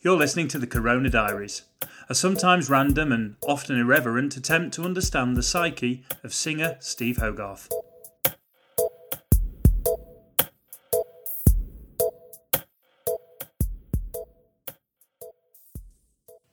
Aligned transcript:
You're 0.00 0.16
listening 0.16 0.46
to 0.48 0.60
the 0.60 0.66
Corona 0.68 1.10
Diaries, 1.10 1.62
a 2.08 2.14
sometimes 2.14 2.70
random 2.70 3.10
and 3.10 3.34
often 3.42 3.76
irreverent 3.76 4.36
attempt 4.36 4.72
to 4.74 4.84
understand 4.84 5.36
the 5.36 5.42
psyche 5.42 6.04
of 6.22 6.32
singer 6.32 6.76
Steve 6.78 7.16
Hogarth. 7.16 7.68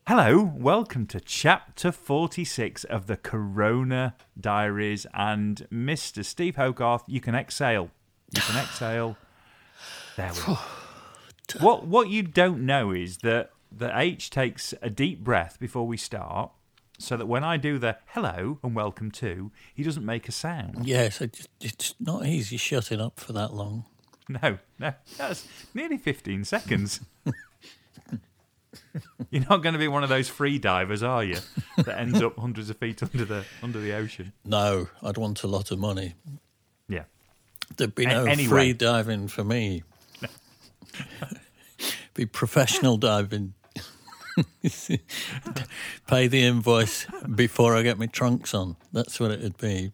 Hello, 0.08 0.52
welcome 0.56 1.06
to 1.06 1.20
chapter 1.20 1.92
46 1.92 2.84
of 2.86 3.06
the 3.06 3.16
Corona 3.16 4.16
Diaries. 4.42 5.06
And 5.14 5.68
Mr. 5.72 6.26
Steve 6.26 6.56
Hogarth, 6.56 7.04
you 7.06 7.22
can 7.22 7.36
exhale. 7.36 7.92
You 8.34 8.42
can 8.42 8.58
exhale. 8.58 9.18
There 10.18 10.32
we 10.34 10.40
go. 10.48 10.58
What 11.60 11.86
what 11.88 12.10
you 12.10 12.24
don't 12.24 12.66
know 12.66 12.92
is 12.92 13.18
that 13.20 13.52
that 13.72 13.92
H 14.00 14.30
takes 14.30 14.74
a 14.82 14.90
deep 14.90 15.24
breath 15.24 15.58
before 15.60 15.86
we 15.88 15.98
start, 15.98 16.52
so 16.98 17.18
that 17.18 17.26
when 17.26 17.44
I 17.44 17.58
do 17.58 17.78
the 17.78 17.98
hello 18.08 18.60
and 18.64 18.74
welcome 18.76 19.12
to, 19.12 19.52
he 19.74 19.84
doesn't 19.84 20.06
make 20.06 20.28
a 20.28 20.32
sound. 20.32 20.86
Yes, 20.88 21.22
it 21.22 21.48
it's 21.62 21.94
not 22.00 22.26
easy 22.26 22.58
shutting 22.58 23.02
up 23.02 23.20
for 23.20 23.34
that 23.34 23.54
long. 23.54 23.86
No, 24.28 24.58
no, 24.80 24.94
that's 25.18 25.48
nearly 25.74 25.98
fifteen 25.98 26.44
seconds. 26.46 27.02
You're 29.30 29.46
not 29.50 29.62
going 29.62 29.74
to 29.74 29.80
be 29.80 29.88
one 29.88 30.04
of 30.04 30.10
those 30.10 30.30
free 30.30 30.58
divers, 30.58 31.04
are 31.04 31.24
you? 31.24 31.38
That 31.78 32.00
ends 32.00 32.22
up 32.22 32.38
hundreds 32.38 32.70
of 32.70 32.78
feet 32.78 33.04
under 33.04 33.26
the 33.26 33.44
under 33.62 33.80
the 33.80 33.94
ocean. 33.94 34.32
No, 34.46 34.88
I'd 35.04 35.18
want 35.18 35.44
a 35.44 35.48
lot 35.48 35.72
of 35.72 35.80
money. 35.80 36.16
Yeah. 36.88 37.04
There'd 37.78 37.96
be 37.96 38.06
A- 38.06 38.10
no 38.10 38.26
anyway. 38.26 38.48
free 38.50 38.74
diving 38.74 39.28
for 39.28 39.44
me. 39.44 39.84
Be 42.14 42.26
professional 42.26 42.98
diving. 42.98 43.54
Pay 46.08 46.28
the 46.28 46.44
invoice 46.44 47.06
before 47.34 47.76
I 47.76 47.84
get 47.84 47.98
my 47.98 48.08
trunks 48.08 48.54
on. 48.54 48.76
That's 48.92 49.20
what 49.20 49.32
it'd 49.32 49.58
be. 49.58 49.92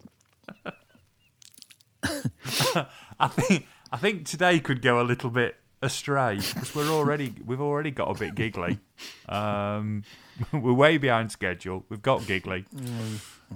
I 3.20 3.28
think 3.28 3.68
I 3.92 3.98
think 3.98 4.26
today 4.26 4.60
could 4.60 4.82
go 4.82 5.00
a 5.00 5.04
little 5.04 5.30
bit 5.30 5.58
astray 5.82 6.36
because 6.36 6.74
we're 6.74 6.90
already 6.90 7.36
we've 7.46 7.62
already 7.62 7.92
got 7.92 8.16
a 8.16 8.20
bit 8.20 8.36
giggly. 8.36 8.80
Um, 9.28 10.04
we're 10.52 10.74
way 10.74 10.98
behind 10.98 11.32
schedule. 11.32 11.86
We've 11.90 12.02
got 12.02 12.26
giggly. 12.26 12.66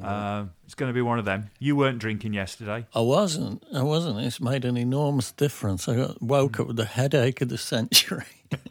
Um, 0.03 0.51
it's 0.65 0.75
going 0.75 0.89
to 0.89 0.93
be 0.93 1.01
one 1.01 1.19
of 1.19 1.25
them. 1.25 1.49
You 1.59 1.75
weren't 1.75 1.99
drinking 1.99 2.33
yesterday. 2.33 2.85
I 2.93 2.99
wasn't. 3.01 3.63
I 3.73 3.81
wasn't. 3.83 4.19
It's 4.19 4.41
made 4.41 4.65
an 4.65 4.77
enormous 4.77 5.31
difference. 5.31 5.87
I 5.87 5.95
got, 5.95 6.21
woke 6.21 6.59
up 6.59 6.67
with 6.67 6.75
the 6.75 6.85
headache 6.85 7.41
of 7.41 7.49
the 7.49 7.57
century. 7.57 8.25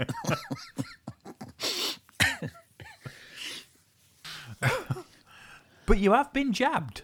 But 5.87 5.99
you 5.99 6.13
have 6.13 6.33
been 6.33 6.53
jabbed. 6.53 7.03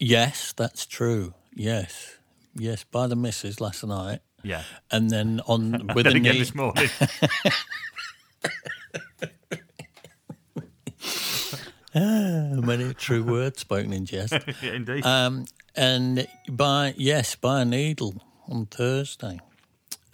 yes, 0.00 0.52
that's 0.56 0.86
true. 0.86 1.34
Yes, 1.54 2.16
yes, 2.54 2.84
by 2.84 3.06
the 3.06 3.16
missus 3.16 3.60
last 3.60 3.84
night, 3.84 4.20
Yeah. 4.42 4.62
and 4.90 5.10
then 5.10 5.42
on 5.46 5.88
with 5.94 6.04
then 6.04 6.16
again 6.16 6.32
knee. 6.32 6.38
this 6.38 6.54
morning. 6.54 6.88
Many 12.66 12.94
true 12.94 13.22
words 13.22 13.60
spoken 13.60 13.92
in 13.92 14.06
jest. 14.06 14.32
Yeah, 14.62 14.72
Indeed. 14.72 15.04
Um, 15.04 15.44
and 15.76 16.26
by 16.48 16.94
yes, 16.96 17.34
by 17.34 17.62
a 17.62 17.64
needle 17.64 18.22
on 18.48 18.66
Thursday. 18.66 19.40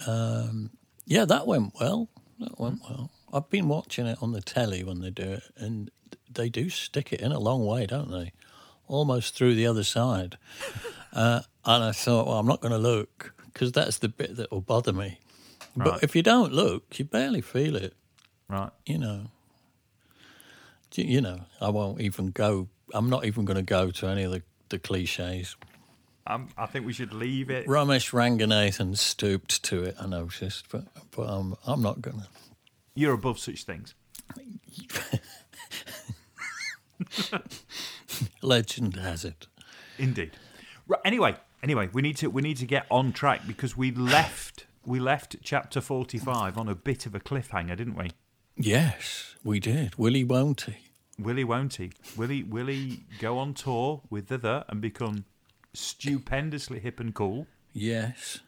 Um, 0.06 0.70
yeah, 1.06 1.24
that 1.24 1.46
went 1.46 1.74
well. 1.80 2.08
That 2.40 2.58
went 2.58 2.80
well. 2.88 3.10
I've 3.32 3.48
been 3.50 3.68
watching 3.68 4.06
it 4.06 4.18
on 4.22 4.32
the 4.32 4.40
telly 4.40 4.82
when 4.84 5.00
they 5.00 5.10
do 5.10 5.22
it, 5.22 5.42
and 5.56 5.90
they 6.32 6.48
do 6.48 6.68
stick 6.70 7.12
it 7.12 7.20
in 7.20 7.32
a 7.32 7.38
long 7.38 7.64
way, 7.66 7.86
don't 7.86 8.10
they? 8.10 8.32
Almost 8.86 9.34
through 9.34 9.54
the 9.54 9.66
other 9.66 9.84
side. 9.84 10.36
Uh, 11.10 11.40
and 11.64 11.84
I 11.84 11.92
thought, 11.92 12.26
well, 12.26 12.38
I'm 12.38 12.46
not 12.46 12.60
going 12.60 12.70
to 12.70 12.78
look 12.78 13.32
because 13.46 13.72
that's 13.72 13.96
the 13.96 14.10
bit 14.10 14.36
that 14.36 14.52
will 14.52 14.60
bother 14.60 14.92
me. 14.92 15.18
Right. 15.74 15.92
But 15.92 16.02
if 16.04 16.14
you 16.14 16.22
don't 16.22 16.52
look, 16.52 16.98
you 16.98 17.06
barely 17.06 17.40
feel 17.40 17.76
it. 17.76 17.94
right. 18.48 18.70
You 18.84 18.98
know. 18.98 19.30
You 20.98 21.20
know, 21.20 21.42
I 21.60 21.68
won't 21.68 22.00
even 22.00 22.32
go. 22.32 22.66
I'm 22.92 23.08
not 23.08 23.24
even 23.24 23.44
going 23.44 23.56
to 23.56 23.62
go 23.62 23.92
to 23.92 24.06
any 24.08 24.24
of 24.24 24.32
the, 24.32 24.42
the 24.68 24.80
cliches. 24.80 25.54
Um, 26.26 26.48
I 26.58 26.66
think 26.66 26.86
we 26.86 26.92
should 26.92 27.14
leave 27.14 27.50
it. 27.50 27.66
Romesh 27.66 28.10
Ranganathan 28.12 28.96
stooped 28.98 29.62
to 29.64 29.84
it, 29.84 29.94
I 30.00 30.06
noticed, 30.06 30.66
but 30.70 30.84
but 31.12 31.22
I'm 31.22 31.54
I'm 31.66 31.80
not 31.82 32.02
gonna. 32.02 32.26
You're 32.94 33.14
above 33.14 33.38
such 33.38 33.62
things. 33.62 33.94
Legend 38.42 38.96
has 38.96 39.24
it. 39.24 39.46
Indeed. 39.98 40.32
Right, 40.88 41.00
anyway, 41.04 41.36
anyway, 41.62 41.88
we 41.92 42.02
need 42.02 42.16
to 42.18 42.28
we 42.28 42.42
need 42.42 42.56
to 42.56 42.66
get 42.66 42.86
on 42.90 43.12
track 43.12 43.42
because 43.46 43.76
we 43.76 43.92
left 43.92 44.66
we 44.84 44.98
left 44.98 45.36
chapter 45.42 45.80
forty 45.80 46.18
five 46.18 46.58
on 46.58 46.68
a 46.68 46.74
bit 46.74 47.06
of 47.06 47.14
a 47.14 47.20
cliffhanger, 47.20 47.76
didn't 47.76 47.94
we? 47.96 48.10
Yes, 48.56 49.36
we 49.44 49.60
did. 49.60 49.94
Willie 49.94 50.24
won't 50.24 50.62
he? 50.62 50.87
Willie 51.18 51.44
won't 51.44 51.74
he? 51.76 51.90
Will 52.16 52.28
he 52.28 52.42
will 52.42 52.66
he 52.66 53.04
go 53.18 53.38
on 53.38 53.54
tour 53.54 54.02
with 54.10 54.28
the 54.28 54.38
the 54.38 54.64
and 54.68 54.80
become 54.80 55.24
stupendously 55.74 56.80
hip 56.80 57.00
and 57.00 57.14
cool? 57.14 57.46
Yes. 57.72 58.40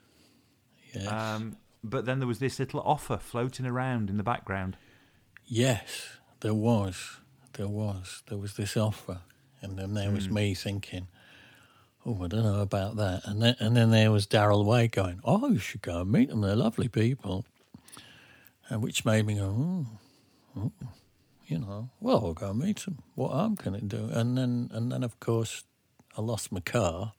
Yes. 0.94 1.06
Um, 1.06 1.56
but 1.82 2.04
then 2.04 2.18
there 2.18 2.28
was 2.28 2.38
this 2.38 2.58
little 2.58 2.80
offer 2.80 3.16
floating 3.16 3.66
around 3.66 4.10
in 4.10 4.16
the 4.16 4.22
background. 4.22 4.76
yes, 5.46 6.18
there 6.40 6.54
was. 6.54 7.18
There 7.54 7.68
was. 7.68 8.22
There 8.28 8.38
was 8.38 8.54
this 8.54 8.76
offer. 8.76 9.20
And 9.62 9.78
then 9.78 9.94
there 9.94 10.10
was 10.10 10.26
hmm. 10.26 10.34
me 10.34 10.54
thinking, 10.54 11.08
Oh, 12.06 12.24
I 12.24 12.28
don't 12.28 12.44
know 12.44 12.62
about 12.62 12.96
that. 12.96 13.22
And 13.26 13.42
then 13.42 13.56
and 13.60 13.76
then 13.76 13.90
there 13.90 14.10
was 14.10 14.26
Darryl 14.26 14.64
Way 14.64 14.88
going, 14.88 15.20
Oh, 15.24 15.48
you 15.50 15.58
should 15.58 15.82
go 15.82 16.00
and 16.00 16.10
meet 16.10 16.30
them, 16.30 16.40
they're 16.40 16.56
lovely 16.56 16.88
people. 16.88 17.44
And 18.70 18.82
which 18.82 19.04
made 19.04 19.26
me 19.26 19.34
go, 19.34 19.44
oh, 19.44 19.86
oh, 20.56 20.72
you 21.50 21.58
know, 21.58 21.90
well, 22.00 22.24
I'll 22.24 22.34
go 22.34 22.52
meet 22.54 22.86
him. 22.86 22.98
What 23.14 23.32
harm 23.32 23.56
can 23.56 23.74
it 23.74 23.88
do? 23.88 24.08
And 24.12 24.38
then, 24.38 24.70
and 24.72 24.92
then, 24.92 25.02
of 25.02 25.18
course, 25.20 25.64
I 26.16 26.20
lost 26.20 26.52
my 26.52 26.60
car 26.60 27.12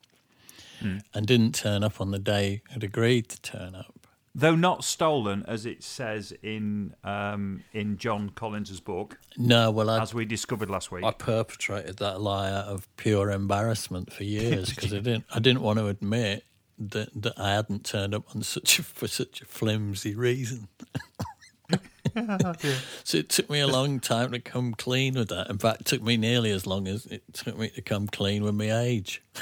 and 1.14 1.26
didn't 1.26 1.54
turn 1.54 1.84
up 1.84 2.00
on 2.00 2.10
the 2.10 2.18
day 2.18 2.62
I'd 2.74 2.82
agreed 2.82 3.28
to 3.28 3.40
turn 3.40 3.74
up. 3.76 4.06
Though 4.34 4.56
not 4.56 4.82
stolen, 4.82 5.44
as 5.46 5.66
it 5.66 5.84
says 5.84 6.32
in 6.42 6.94
um, 7.04 7.62
in 7.72 7.98
Jon 7.98 8.30
Collins's 8.30 8.80
book, 8.80 9.18
No, 9.36 9.70
well, 9.70 9.90
I, 9.90 10.00
as 10.00 10.14
we 10.14 10.24
discovered 10.24 10.70
last 10.70 10.90
week. 10.90 11.04
I 11.04 11.12
perpetrated 11.12 11.98
that 11.98 12.20
lie 12.20 12.50
out 12.50 12.64
of 12.64 12.88
pure 12.96 13.30
embarrassment 13.30 14.12
for 14.12 14.24
years 14.40 14.70
because 14.70 14.92
I 14.94 15.00
didn't, 15.00 15.24
I 15.32 15.38
didn't 15.38 15.60
want 15.60 15.78
to 15.78 15.86
admit 15.86 16.44
that, 16.78 17.10
that 17.14 17.38
I 17.38 17.52
hadn't 17.52 17.84
turned 17.84 18.14
up 18.14 18.34
on 18.34 18.42
such 18.42 18.78
a, 18.78 18.82
for 18.82 19.06
such 19.06 19.42
a 19.42 19.44
flimsy 19.44 20.14
reason. 20.14 20.68
so 23.04 23.18
it 23.18 23.28
took 23.28 23.48
me 23.50 23.60
a 23.60 23.66
long 23.66 24.00
time 24.00 24.32
to 24.32 24.40
come 24.40 24.74
clean 24.74 25.14
with 25.14 25.28
that. 25.28 25.48
In 25.50 25.58
fact, 25.58 25.82
it 25.82 25.86
took 25.86 26.02
me 26.02 26.16
nearly 26.16 26.50
as 26.50 26.66
long 26.66 26.88
as 26.88 27.06
it 27.06 27.22
took 27.32 27.58
me 27.58 27.70
to 27.70 27.82
come 27.82 28.06
clean 28.06 28.42
with 28.42 28.54
my 28.54 28.70
age. 28.70 29.22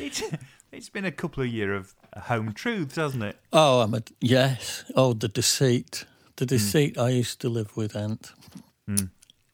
It's, 0.00 0.22
it's 0.70 0.88
been 0.88 1.04
a 1.04 1.12
couple 1.12 1.42
of 1.42 1.48
years 1.48 1.94
of 2.14 2.22
home 2.24 2.52
truths, 2.52 2.96
hasn't 2.96 3.22
it? 3.24 3.36
Oh, 3.52 3.80
I'm 3.80 3.94
a 3.94 4.02
yes. 4.20 4.84
Oh, 4.94 5.12
the 5.12 5.28
deceit, 5.28 6.04
the 6.36 6.44
hmm. 6.44 6.48
deceit. 6.48 6.98
I 6.98 7.10
used 7.10 7.40
to 7.40 7.48
live 7.48 7.76
with 7.76 7.96
Ant, 7.96 8.32
hmm. 8.86 9.06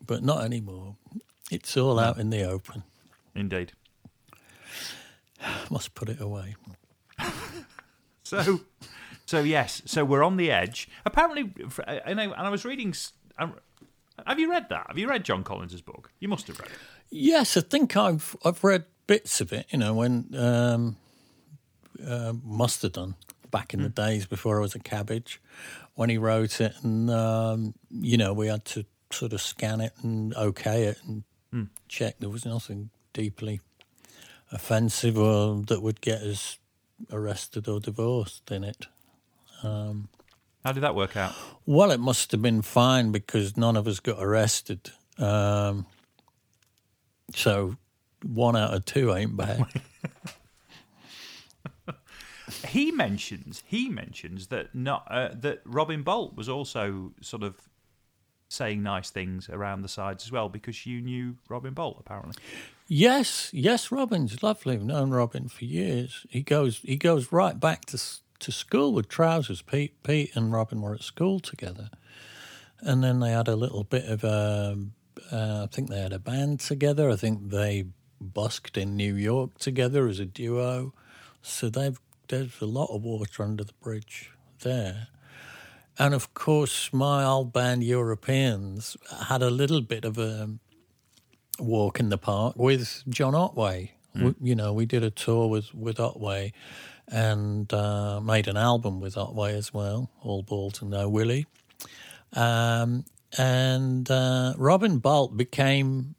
but 0.05 0.23
not 0.23 0.45
anymore. 0.45 0.97
It's 1.51 1.77
all 1.77 1.99
out 1.99 2.19
in 2.19 2.31
the 2.31 2.43
open. 2.45 2.83
Indeed. 3.35 3.73
Must 5.71 5.95
put 5.95 6.09
it 6.09 6.21
away. 6.21 6.57
So, 8.43 8.61
so 9.27 9.41
yes, 9.41 9.83
so 9.85 10.05
we're 10.05 10.23
on 10.25 10.37
the 10.37 10.51
edge. 10.51 10.89
Apparently, 11.05 11.53
and 11.87 12.21
I, 12.21 12.25
and 12.25 12.35
I 12.35 12.51
was 12.51 12.65
reading. 12.65 12.95
um, 13.39 13.55
Have 14.27 14.39
you 14.39 14.51
read 14.51 14.69
that? 14.71 14.87
Have 14.89 14.99
you 14.99 15.09
read 15.09 15.25
Jon 15.25 15.45
Collins's 15.45 15.81
book? 15.83 16.11
You 16.21 16.29
must 16.29 16.47
have 16.49 16.59
read 16.59 16.69
it. 16.71 16.77
Yes, 17.11 17.57
I 17.57 17.61
think 17.61 17.97
I've 17.97 18.37
I've 18.45 18.63
read 18.65 18.85
bits 19.07 19.41
of 19.41 19.53
it. 19.53 19.67
You 19.71 19.79
know, 19.79 19.95
when 19.95 20.35
um, 20.37 20.97
uh, 22.07 22.33
must 22.43 22.83
have 22.83 22.93
done 22.93 23.15
back 23.51 23.73
in 23.73 23.83
the 23.83 23.89
days 23.89 24.27
before 24.27 24.59
I 24.59 24.63
was 24.63 24.75
a 24.75 24.81
cabbage 24.81 25.41
when 25.95 26.11
he 26.11 26.19
wrote 26.19 26.61
it, 26.61 26.75
and 26.83 27.09
um, 27.11 27.75
you 27.91 28.17
know 28.17 28.33
we 28.33 28.49
had 28.49 28.65
to 28.67 28.85
sort 29.13 29.33
of 29.33 29.41
scan 29.41 29.81
it 29.81 29.93
and 30.03 30.35
okay 30.35 30.85
it 30.85 30.99
and 31.07 31.23
check 31.89 32.17
there 32.19 32.29
was 32.31 32.45
nothing 32.45 32.91
deeply 33.13 33.61
offensive 34.51 35.17
or 35.17 35.63
that 35.69 35.81
would 35.83 36.01
get 36.01 36.21
us 36.23 36.59
arrested 37.11 37.69
or 37.69 37.81
divorced 37.81 38.51
in 38.51 38.65
it. 38.65 38.87
How 40.65 40.73
did 40.73 40.83
that 40.83 40.95
work 40.95 41.17
out? 41.17 41.35
Well, 41.67 41.91
it 41.91 42.01
must 42.01 42.33
have 42.33 42.41
been 42.41 42.63
fine 42.63 43.13
because 43.13 43.57
none 43.57 43.77
of 43.77 43.87
us 43.87 44.01
got 44.01 44.23
arrested. 44.23 44.91
Um, 45.19 45.87
so 47.35 47.77
one 48.23 48.57
out 48.57 48.73
of 48.73 48.85
two 48.85 49.15
ain't 49.15 49.37
bad. 49.37 49.67
He 52.69 52.91
mentions 52.91 53.63
he 53.67 53.89
mentions 53.89 54.49
that 54.49 54.75
not 54.75 55.07
uh, 55.11 55.31
that 55.41 55.61
Robin 55.65 56.05
Boult 56.05 56.35
was 56.35 56.49
also 56.49 57.13
sort 57.21 57.43
of 57.43 57.57
saying 58.49 58.83
nice 58.83 59.11
things 59.11 59.49
around 59.49 59.83
the 59.83 59.89
sides 59.89 60.25
as 60.25 60.33
well 60.33 60.49
because 60.49 60.85
you 60.85 61.01
knew 61.01 61.37
Robin 61.49 61.75
Boult 61.75 61.99
apparently. 62.01 62.35
Yes, 62.87 63.51
yes, 63.53 63.91
Robin's 63.91 64.43
lovely. 64.43 64.75
I've 64.75 64.85
known 64.85 65.11
Robin 65.11 65.49
for 65.49 65.65
years. 65.65 66.27
He 66.29 66.43
goes 66.43 66.81
he 66.85 66.97
goes 66.97 67.33
right 67.33 67.59
back 67.59 67.87
to 67.87 67.99
to 68.41 68.53
school 68.53 68.93
with 68.93 69.09
Trewavas. 69.09 69.65
Pete 69.65 70.03
Pete 70.03 70.31
and 70.37 70.53
Robin 70.53 70.83
were 70.83 70.95
at 70.95 71.03
school 71.03 71.41
together, 71.41 71.89
and 72.81 73.03
then 73.03 73.21
they 73.21 73.31
had 73.31 73.49
a 73.49 73.57
little 73.57 73.85
bit 73.85 74.05
of 74.05 74.23
a. 74.23 74.79
Uh, 75.33 75.63
I 75.65 75.67
think 75.75 75.89
they 75.89 76.01
had 76.01 76.13
a 76.13 76.19
band 76.19 76.61
together. 76.61 77.09
I 77.09 77.17
think 77.17 77.51
they 77.51 77.87
busked 78.21 78.77
in 78.77 78.97
New 78.97 79.15
York 79.15 79.59
together 79.59 80.07
as 80.07 80.21
a 80.21 80.27
duo. 80.27 80.93
So 81.41 81.71
they've 81.71 81.99
there's 82.29 82.61
a 82.61 82.67
lot 82.67 82.95
of 82.95 83.03
water 83.03 83.43
under 83.43 83.65
the 83.65 83.73
bridge 83.83 84.31
there. 84.61 85.09
And 85.99 86.13
of 86.13 86.35
course, 86.35 86.93
my 86.93 87.25
old 87.25 87.53
band 87.53 87.83
Europeans 87.85 88.97
had 89.29 89.43
a 89.43 89.51
little 89.51 89.81
bit 89.81 90.05
of 90.05 90.19
a 90.19 90.51
walk 91.59 92.01
in 92.01 92.09
the 92.09 92.19
park 92.19 92.57
with 92.57 93.03
John 93.09 93.35
Otway. 93.35 93.93
We, 94.15 94.35
you 94.51 94.55
know, 94.55 94.73
we 94.73 94.87
did 94.87 95.03
a 95.03 95.11
tour 95.11 95.49
with, 95.49 95.75
with 95.75 95.99
Otway 95.99 96.53
and 97.09 97.73
uh, 97.73 98.21
made 98.21 98.47
an 98.49 98.57
album 98.57 99.01
with 99.01 99.17
Otway 99.17 99.57
as 99.57 99.75
well, 99.75 100.11
All 100.23 100.43
Balls 100.43 100.81
and 100.81 100.91
No 100.91 101.09
Willie. 101.09 101.47
Um, 102.33 103.05
and 103.37 104.09
uh, 104.11 104.55
Robin 104.57 105.01
Boult 105.01 105.37
became 105.37 106.15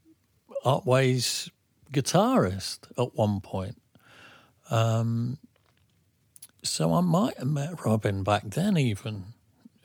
Otway's 0.64 1.50
guitarist 1.92 2.80
at 2.98 3.16
one 3.16 3.40
point. 3.40 3.82
Um, 4.70 5.38
so 6.64 6.94
I 6.94 7.02
might 7.02 7.38
have 7.38 7.48
met 7.48 7.86
Robin 7.86 8.24
back 8.24 8.44
then, 8.44 8.78
even, 8.78 9.26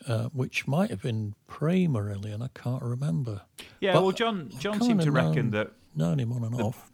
uh, 0.07 0.29
which 0.33 0.67
might 0.67 0.91
have 0.91 1.03
been 1.03 1.35
pre 1.47 1.87
Marillion. 1.87 2.43
I 2.43 2.49
can't 2.55 2.83
remember. 2.83 3.43
Yeah, 3.81 3.93
But 3.95 4.03
well, 4.03 4.13
John 4.13 4.51
John 4.59 4.81
seemed 4.81 5.03
to 5.03 5.11
reckon 5.13 5.35
known- 5.35 5.51
that 5.51 5.73
Known 5.95 6.21
him 6.21 6.33
on 6.33 6.45
and 6.45 6.55
off. 6.61 6.91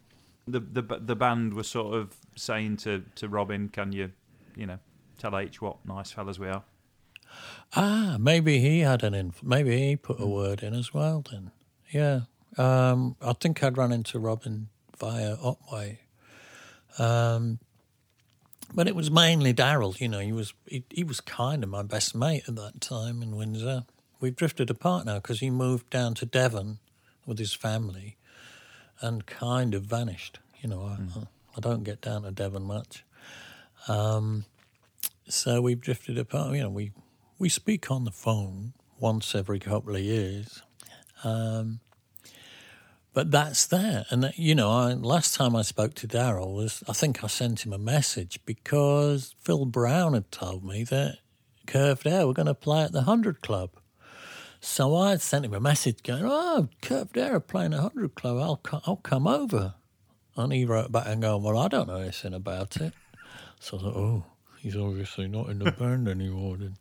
the, 0.47 0.59
the 0.59 0.81
the 0.81 1.15
band 1.15 1.53
was 1.53 1.67
sort 1.67 1.93
of 1.95 2.15
saying 2.35 2.77
to, 2.77 3.03
to 3.15 3.27
Robin, 3.29 3.69
"Can 3.69 3.91
you, 3.91 4.11
you 4.55 4.65
know, 4.65 4.79
tell 5.19 5.37
H 5.37 5.61
what 5.61 5.77
nice 5.85 6.11
fellas 6.11 6.39
we 6.39 6.47
are?" 6.47 6.63
Ah, 7.75 8.17
maybe 8.19 8.59
he 8.59 8.79
had 8.79 9.03
an 9.03 9.13
inf- 9.13 9.43
maybe 9.43 9.77
he 9.77 9.95
put 9.95 10.19
a 10.19 10.25
word 10.25 10.63
in 10.63 10.73
as 10.73 10.93
well. 10.93 11.23
Then, 11.29 11.51
yeah. 11.91 12.21
Um, 12.57 13.15
I 13.21 13.33
think 13.33 13.61
I'd 13.63 13.77
run 13.77 13.91
into 13.91 14.17
Robin 14.17 14.69
via 14.97 15.35
Otway. 15.35 15.99
Um, 16.97 17.59
but 18.73 18.87
it 18.87 18.95
was 18.95 19.09
mainly 19.09 19.53
Darryl. 19.53 19.99
You 19.99 20.09
know, 20.09 20.19
he 20.19 20.31
was 20.31 20.53
he, 20.65 20.83
he 20.89 21.03
was 21.03 21.21
kind 21.21 21.63
of 21.63 21.69
my 21.69 21.83
best 21.83 22.15
mate 22.15 22.43
at 22.47 22.55
that 22.55 22.81
time 22.81 23.21
in 23.21 23.35
Windsor. 23.35 23.85
We've 24.19 24.35
drifted 24.35 24.69
apart 24.69 25.05
now 25.05 25.15
because 25.15 25.39
he 25.39 25.49
moved 25.49 25.89
down 25.89 26.15
to 26.15 26.25
Devon 26.25 26.79
with 27.25 27.39
his 27.39 27.53
family, 27.53 28.17
and 29.01 29.25
kind 29.25 29.73
of 29.73 29.83
vanished. 29.83 30.39
You 30.61 30.69
know, 30.69 30.83
I, 30.83 30.97
I 31.55 31.59
don't 31.59 31.83
get 31.83 32.01
down 32.01 32.23
to 32.23 32.31
Devon 32.31 32.63
much. 32.63 33.03
Um, 33.87 34.45
so 35.27 35.61
we've 35.61 35.81
drifted 35.81 36.17
apart. 36.17 36.55
You 36.55 36.63
know, 36.63 36.69
we 36.69 36.91
we 37.37 37.49
speak 37.49 37.91
on 37.91 38.05
the 38.05 38.11
phone 38.11 38.73
once 38.99 39.35
every 39.35 39.59
couple 39.59 39.95
of 39.95 40.01
years. 40.01 40.61
Um, 41.23 41.79
but 43.17 43.31
that's 43.31 43.65
there. 43.65 44.05
And, 44.11 44.21
that, 44.21 44.37
you 44.37 44.53
know, 44.53 44.69
I, 44.69 44.93
last 44.93 45.33
time 45.33 45.55
I 45.55 45.63
spoke 45.63 45.95
to 45.95 46.07
Darryl 46.07 46.53
was, 46.53 46.83
I 46.87 46.93
think 46.93 47.23
I 47.23 47.27
sent 47.27 47.65
him 47.65 47.73
a 47.73 47.79
message 47.79 48.39
because 48.45 49.33
Phil 49.39 49.65
Brown 49.65 50.13
had 50.13 50.31
told 50.31 50.63
me 50.63 50.83
that 50.83 51.17
Curved 51.65 52.05
Air 52.05 52.27
were 52.27 52.35
going 52.35 52.45
to 52.45 52.53
play 52.53 52.83
at 52.83 52.91
the 52.91 52.99
100 52.99 53.41
Club. 53.41 53.71
So 54.59 54.95
I 54.95 55.15
sent 55.15 55.45
him 55.45 55.55
a 55.55 55.59
message 55.59 56.03
going, 56.03 56.25
oh, 56.27 56.69
Curved 56.83 57.17
Air 57.17 57.37
are 57.37 57.39
playing 57.39 57.73
at 57.73 57.81
100 57.81 58.13
Club. 58.13 58.37
I'll, 58.37 58.57
co- 58.57 58.81
I'll 58.85 58.97
come 58.97 59.25
over. 59.25 59.73
And 60.35 60.53
he 60.53 60.65
wrote 60.65 60.91
back 60.91 61.07
and 61.07 61.23
going, 61.23 61.41
well, 61.41 61.57
I 61.57 61.69
don't 61.69 61.87
know 61.87 61.95
anything 61.95 62.35
about 62.35 62.77
it. 62.77 62.93
So 63.59 63.79
I 63.79 63.81
thought, 63.81 63.95
oh, 63.95 64.25
he's 64.59 64.77
obviously 64.77 65.27
not 65.27 65.49
in 65.49 65.57
the 65.57 65.71
band 65.71 66.07
anymore. 66.07 66.57
Then. 66.57 66.77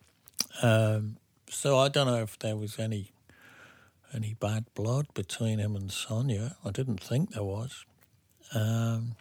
Um, 0.61 1.17
so 1.49 1.79
I 1.79 1.89
don't 1.89 2.07
know 2.07 2.21
if 2.23 2.39
there 2.39 2.57
was 2.57 2.79
any 2.79 3.11
any 4.17 4.35
bad 4.35 4.65
blood 4.75 5.07
between 5.15 5.59
him 5.59 5.77
and 5.77 5.91
Sonja. 5.91 6.55
I 6.65 6.71
didn't 6.71 7.01
think 7.01 7.33
there 7.33 7.45
was. 7.45 7.85
Um, 8.55 9.15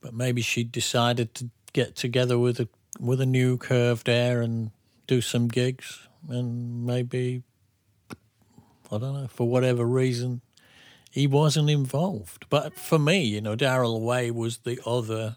but 0.00 0.12
maybe 0.12 0.42
she 0.42 0.62
decided 0.62 1.34
to 1.36 1.48
get 1.72 1.96
together 1.96 2.38
with 2.38 2.60
a 2.60 2.68
with 3.00 3.20
a 3.20 3.26
new 3.26 3.56
curved 3.56 4.08
air 4.08 4.42
and 4.42 4.70
do 5.06 5.22
some 5.22 5.48
gigs, 5.48 6.06
and 6.28 6.84
maybe 6.84 7.42
I 8.10 8.98
don't 8.98 9.14
know 9.14 9.28
for 9.28 9.48
whatever 9.48 9.86
reason 9.86 10.42
he 11.10 11.26
wasn't 11.26 11.70
involved. 11.70 12.46
But 12.50 12.76
for 12.76 12.98
me, 12.98 13.22
you 13.22 13.40
know, 13.40 13.56
Darryl 13.56 14.00
Way 14.00 14.30
was 14.30 14.58
the 14.58 14.80
other. 14.84 15.36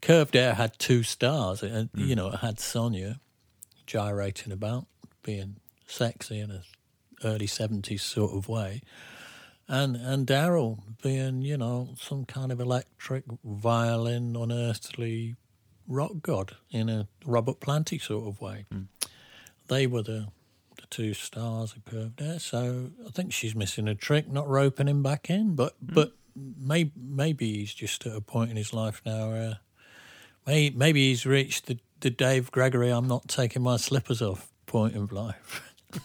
Curved 0.00 0.34
Air 0.34 0.54
had 0.54 0.78
two 0.78 1.02
stars. 1.02 1.60
Had, 1.60 1.90
You 1.94 2.16
know, 2.16 2.28
it 2.28 2.38
had 2.38 2.56
Sonja 2.56 3.20
gyrating 3.86 4.52
about, 4.52 4.86
being 5.22 5.56
sexy 5.86 6.40
in 6.40 6.50
a 6.50 6.62
early 7.24 7.46
seventies 7.46 8.02
sort 8.02 8.32
of 8.32 8.48
way, 8.48 8.82
and 9.68 9.96
and 9.96 10.26
Darryl 10.26 10.78
being 11.02 11.42
you 11.42 11.56
know 11.56 11.90
some 11.98 12.24
kind 12.24 12.52
of 12.52 12.60
electric 12.60 13.24
violin, 13.44 14.36
unearthly 14.36 15.36
rock 15.86 16.12
god 16.22 16.56
in 16.70 16.88
a 16.88 17.08
Robert 17.26 17.60
Planty 17.60 17.98
sort 17.98 18.26
of 18.26 18.40
way. 18.40 18.66
Hmm. 18.70 18.82
They 19.68 19.86
were 19.86 20.02
the 20.02 20.28
the 20.76 20.86
two 20.88 21.14
stars 21.14 21.74
of 21.74 21.84
Curved 21.84 22.22
Air. 22.22 22.38
So 22.38 22.90
I 23.06 23.10
think 23.10 23.32
she's 23.32 23.54
missing 23.54 23.88
a 23.88 23.94
trick, 23.94 24.28
not 24.28 24.48
roping 24.48 24.88
him 24.88 25.02
back 25.02 25.28
in. 25.28 25.54
But 25.54 25.74
hmm. 25.84 25.94
but 25.94 26.12
maybe 26.36 26.92
maybe 26.96 27.58
he's 27.58 27.74
just 27.74 28.06
at 28.06 28.16
a 28.16 28.20
point 28.20 28.50
in 28.50 28.56
his 28.56 28.72
life 28.72 29.02
now 29.04 29.28
where 29.30 29.58
may, 30.46 30.70
maybe 30.70 31.08
he's 31.08 31.26
reached 31.26 31.66
the 31.66 31.78
the 32.00 32.10
Dave 32.10 32.50
Gregory 32.50 32.90
I'm 32.90 33.08
not 33.08 33.28
taking 33.28 33.62
my 33.62 33.76
slippers 33.76 34.22
off 34.22 34.50
point 34.66 34.96
of 34.96 35.12
life. 35.12 35.62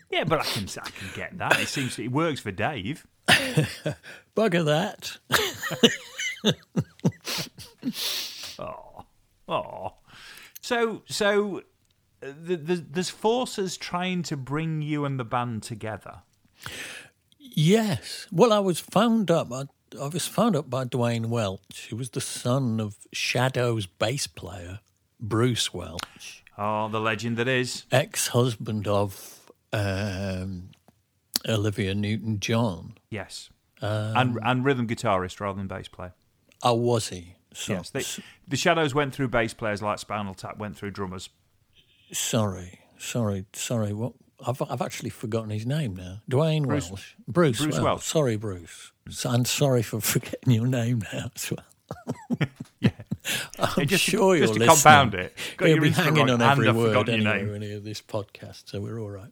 Yeah, 0.10 0.24
but 0.24 0.40
I 0.40 0.44
can 0.44 0.64
I 0.82 0.90
can 0.90 1.08
get 1.14 1.38
that. 1.38 1.58
It 1.60 1.68
seems 1.68 1.98
it 1.98 2.12
works 2.12 2.40
for 2.40 2.50
Dave. 2.50 3.06
Bugger 4.36 4.64
that. 4.64 5.18
Oh, 8.58 9.04
oh. 9.48 9.94
So 10.60 11.02
so 11.06 11.62
uh, 12.22 12.32
the, 12.44 12.56
the, 12.56 12.76
there's 12.76 13.10
forces 13.10 13.76
trying 13.76 14.22
to 14.24 14.36
bring 14.36 14.82
you 14.82 15.04
and 15.04 15.18
the 15.18 15.24
band 15.24 15.62
together. 15.62 16.20
Yes. 17.38 18.26
Well, 18.30 18.52
I 18.52 18.60
was 18.60 18.78
found 18.80 19.30
up. 19.30 19.52
I, 19.52 19.64
I 20.00 20.06
was 20.08 20.26
found 20.28 20.54
up 20.56 20.70
by 20.70 20.84
Dwayne 20.84 21.26
Welch, 21.26 21.88
who 21.90 21.96
was 21.96 22.10
the 22.10 22.20
son 22.20 22.80
of 22.80 22.96
Shadow's 23.12 23.86
bass 23.86 24.26
player, 24.26 24.80
Bruce 25.20 25.74
Welch, 25.74 26.44
Oh, 26.56 26.88
the 26.88 27.00
legend 27.00 27.36
that 27.38 27.48
is. 27.48 27.84
ex 27.90 28.28
husband 28.28 28.86
of 28.86 29.40
um, 29.72 30.70
Olivia 31.48 31.94
Newton 31.94 32.40
John. 32.40 32.94
Yes. 33.10 33.50
Um, 33.80 34.16
and 34.16 34.38
and 34.44 34.64
rhythm 34.64 34.86
guitarist 34.86 35.40
rather 35.40 35.58
than 35.58 35.66
bass 35.66 35.88
player. 35.88 36.14
Oh, 36.62 36.74
was 36.74 37.08
he? 37.08 37.34
So, 37.54 37.72
Yes. 37.74 37.90
They, 37.90 38.04
the 38.48 38.56
Shadows 38.56 38.94
went 38.94 39.12
through 39.14 39.28
bass 39.28 39.52
players 39.54 39.82
like 39.82 39.98
Spinal 39.98 40.34
Tap 40.34 40.56
went 40.58 40.76
through 40.76 40.92
drummers. 40.92 41.28
sorry, 42.12 42.80
sorry, 42.98 43.44
sorry. 43.52 43.92
What? 43.92 44.12
I've, 44.46 44.60
I've 44.62 44.82
actually 44.82 45.10
forgotten 45.10 45.50
his 45.50 45.66
name 45.66 45.94
now. 45.96 46.22
Dwayne 46.30 46.66
Bruce- 46.66 46.90
Welch. 46.90 47.16
Bruce, 47.28 47.58
Bruce 47.60 47.74
Welch. 47.74 47.84
Welch. 47.84 48.02
Sorry, 48.04 48.36
Bruce. 48.36 48.92
So, 49.10 49.30
I'm 49.30 49.44
sorry 49.44 49.82
for 49.82 50.00
forgetting 50.14 50.52
your 50.52 50.66
name 50.66 51.02
now 51.12 51.30
as 51.34 51.52
well. 51.52 52.48
I'm 53.58 53.86
just 53.86 54.02
sure 54.04 54.36
just 54.36 54.54
to 54.54 54.58
listening. 54.58 54.68
compound 54.68 55.14
it. 55.14 55.36
Got 55.56 55.68
He'll 55.68 55.80
be 55.80 55.90
hanging 55.90 56.30
on 56.30 56.42
every 56.42 56.70
word 56.72 57.08
anyway 57.08 57.38
name. 57.42 57.50
when 57.52 57.62
he 57.62 57.68
hear 57.68 57.80
this 57.80 58.02
podcast, 58.02 58.68
so 58.68 58.80
we're 58.80 58.98
all 59.00 59.10
right. 59.10 59.30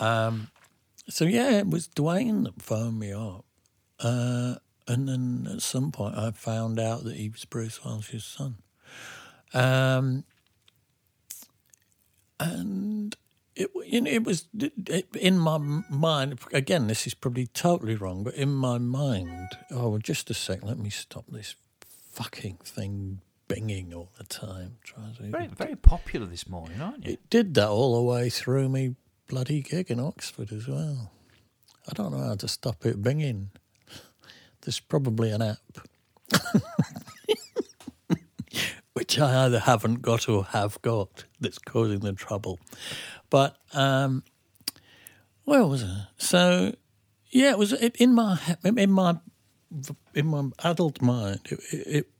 Um, 0.00 0.50
so 1.08 1.24
yeah, 1.24 1.58
it 1.58 1.68
was 1.68 1.88
Dwayne 1.88 2.44
that 2.44 2.62
phoned 2.62 2.98
me 2.98 3.12
up, 3.12 3.44
uh, 4.00 4.56
and 4.86 5.08
then 5.08 5.48
at 5.52 5.62
some 5.62 5.90
point 5.90 6.16
I 6.16 6.30
found 6.30 6.78
out 6.78 7.04
that 7.04 7.16
he 7.16 7.28
was 7.28 7.44
Bruce 7.44 7.84
Welch's 7.84 8.24
son, 8.24 8.56
Um, 9.52 10.24
and 12.40 13.16
it, 13.56 13.70
you 13.86 14.00
know, 14.00 14.10
it 14.10 14.24
was 14.24 14.46
it, 14.86 15.06
in 15.16 15.38
my 15.38 15.58
mind. 15.58 16.38
Again, 16.52 16.86
this 16.86 17.06
is 17.06 17.14
probably 17.14 17.46
totally 17.48 17.96
wrong, 17.96 18.22
but 18.22 18.34
in 18.34 18.54
my 18.54 18.78
mind, 18.78 19.48
oh, 19.72 19.98
just 19.98 20.30
a 20.30 20.34
sec. 20.34 20.62
Let 20.62 20.78
me 20.78 20.90
stop 20.90 21.24
this 21.28 21.56
fucking 22.18 22.58
thing 22.64 23.20
binging 23.48 23.94
all 23.94 24.10
the 24.18 24.24
time. 24.24 24.76
Very, 25.20 25.46
very 25.46 25.76
popular 25.76 26.26
this 26.26 26.48
morning, 26.48 26.80
aren't 26.80 27.06
you? 27.06 27.12
it 27.12 27.30
did 27.30 27.54
that 27.54 27.68
all 27.68 27.94
the 27.94 28.02
way 28.02 28.28
through 28.28 28.68
me 28.68 28.96
bloody 29.28 29.62
gig 29.62 29.88
in 29.88 30.00
Oxford 30.00 30.50
as 30.52 30.66
well. 30.66 31.12
I 31.88 31.92
don't 31.94 32.10
know 32.10 32.18
how 32.26 32.34
to 32.34 32.48
stop 32.48 32.84
it 32.84 33.00
binging. 33.00 33.50
There's 34.62 34.80
probably 34.80 35.30
an 35.30 35.42
app. 35.42 35.78
Which 38.94 39.16
I 39.20 39.44
either 39.44 39.60
haven't 39.60 40.02
got 40.02 40.28
or 40.28 40.44
have 40.46 40.82
got 40.82 41.24
that's 41.38 41.58
causing 41.58 42.00
the 42.00 42.14
trouble. 42.14 42.58
But 43.30 43.56
um 43.74 44.24
where 45.44 45.64
was 45.64 45.82
it? 45.82 46.06
So 46.16 46.74
yeah, 47.30 47.52
it 47.52 47.58
was 47.58 47.72
in 47.72 48.12
my 48.12 48.40
in 48.64 48.90
my 48.90 49.18
in 50.18 50.26
my 50.26 50.44
adult 50.64 51.00
mind. 51.00 51.40
It, 51.50 51.60
it 51.72 52.10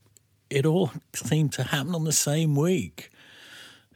it 0.50 0.66
all 0.66 0.90
seemed 1.14 1.52
to 1.54 1.64
happen 1.64 1.94
on 1.94 2.04
the 2.04 2.12
same 2.12 2.54
week 2.54 3.10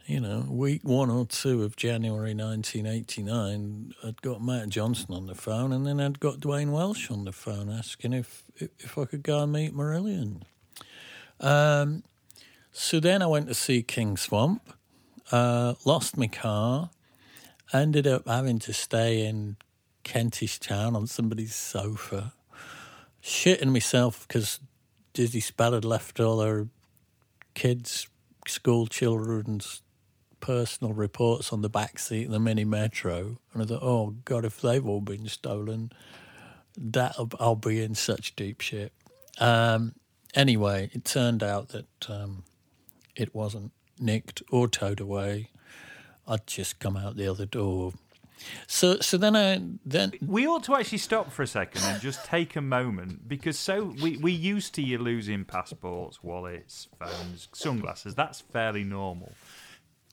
you 0.05 0.19
know, 0.19 0.45
week 0.49 0.81
one 0.83 1.09
or 1.09 1.25
two 1.25 1.63
of 1.63 1.75
January 1.75 2.33
1989, 2.33 3.93
I'd 4.03 4.21
got 4.21 4.43
Matt 4.43 4.69
Johnson 4.69 5.13
on 5.13 5.27
the 5.27 5.35
phone, 5.35 5.71
and 5.71 5.87
then 5.87 5.99
I'd 5.99 6.19
got 6.19 6.39
Dwayne 6.39 6.71
Welch 6.71 7.09
on 7.09 7.23
the 7.23 7.31
phone 7.31 7.69
asking 7.69 8.13
if 8.13 8.43
if 8.57 8.97
I 8.97 9.05
could 9.05 9.23
go 9.23 9.41
and 9.43 9.51
meet 9.51 9.73
Marillion. 9.73 10.41
Um, 11.39 12.03
so 12.71 12.99
then 12.99 13.21
I 13.21 13.27
went 13.27 13.47
to 13.47 13.53
see 13.53 13.81
King 13.81 14.17
Swamp, 14.17 14.73
uh, 15.31 15.75
lost 15.85 16.17
my 16.17 16.27
car, 16.27 16.89
ended 17.71 18.05
up 18.05 18.27
having 18.27 18.59
to 18.59 18.73
stay 18.73 19.25
in 19.25 19.55
Kentish 20.03 20.59
Town 20.59 20.95
on 20.95 21.07
somebody's 21.07 21.55
sofa, 21.55 22.33
shitting 23.23 23.71
myself 23.71 24.27
because 24.27 24.59
Dizzy 25.13 25.39
Spell 25.39 25.73
had 25.73 25.85
left 25.85 26.19
all 26.19 26.41
her 26.41 26.67
kids 27.53 28.07
school 28.47 28.87
children's 28.87 29.81
personal 30.39 30.93
reports 30.93 31.53
on 31.53 31.61
the 31.61 31.69
back 31.69 31.97
seat 31.97 32.25
of 32.25 32.31
the 32.31 32.39
mini 32.39 32.65
metro, 32.65 33.37
and 33.53 33.63
I 33.63 33.65
thought, 33.65 33.81
oh 33.81 34.15
god, 34.25 34.43
if 34.43 34.59
they've 34.59 34.85
all 34.85 34.99
been 34.99 35.27
stolen, 35.27 35.91
that 36.77 37.15
I'll 37.39 37.55
be 37.55 37.81
in 37.81 37.95
such 37.95 38.35
deep 38.35 38.59
shit. 38.59 38.91
Um, 39.37 39.93
anyway, 40.35 40.89
it 40.93 41.05
turned 41.05 41.43
out 41.43 41.69
that 41.69 42.09
um, 42.09 42.43
it 43.15 43.33
wasn't 43.33 43.71
nicked 43.99 44.43
or 44.51 44.67
towed 44.67 44.99
away. 44.99 45.49
I'd 46.27 46.45
just 46.45 46.79
come 46.79 46.97
out 46.97 47.15
the 47.15 47.27
other 47.27 47.45
door. 47.45 47.93
So, 48.67 48.99
so 48.99 49.17
then 49.17 49.35
I 49.35 49.61
then 49.85 50.13
We 50.25 50.47
ought 50.47 50.63
to 50.65 50.75
actually 50.75 50.97
stop 50.99 51.31
for 51.31 51.43
a 51.43 51.47
second 51.47 51.81
and 51.85 52.01
just 52.01 52.25
take 52.25 52.55
a 52.55 52.61
moment 52.61 53.27
because 53.27 53.57
so 53.57 53.93
we 54.01 54.17
we 54.17 54.31
used 54.31 54.73
to 54.75 54.81
you 54.81 54.97
losing 54.97 55.45
passports, 55.45 56.23
wallets, 56.23 56.87
phones, 56.99 57.49
sunglasses. 57.53 58.15
That's 58.15 58.41
fairly 58.41 58.83
normal. 58.83 59.33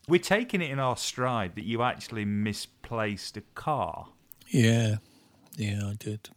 We're 0.09 0.21
taking 0.21 0.61
it 0.61 0.71
in 0.71 0.79
our 0.79 0.97
stride 0.97 1.55
that 1.55 1.65
you 1.65 1.83
actually 1.83 2.25
misplaced 2.25 3.37
a 3.37 3.43
car. 3.55 4.09
yeah, 4.49 4.97
yeah, 5.57 5.87
I 5.87 5.95
did. 5.95 6.31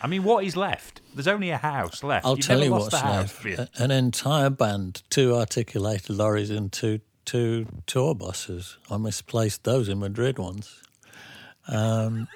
I 0.00 0.06
mean, 0.06 0.24
what 0.24 0.44
is 0.44 0.56
left? 0.56 1.00
There's 1.14 1.26
only 1.26 1.50
a 1.50 1.56
house 1.56 2.02
left. 2.04 2.26
I'll 2.26 2.36
You've 2.36 2.46
tell 2.46 2.62
you 2.62 2.70
what's 2.70 2.92
left: 2.92 3.44
you? 3.44 3.66
An 3.78 3.90
entire 3.90 4.50
band, 4.50 5.02
two 5.08 5.34
articulated 5.34 6.10
lorries, 6.10 6.50
and 6.50 6.70
two 6.70 7.00
two 7.24 7.66
tour 7.86 8.14
buses. 8.14 8.78
I 8.90 8.96
misplaced 8.98 9.64
those 9.64 9.88
in 9.88 9.98
Madrid 9.98 10.38
once. 10.38 10.82
Um, 11.68 12.28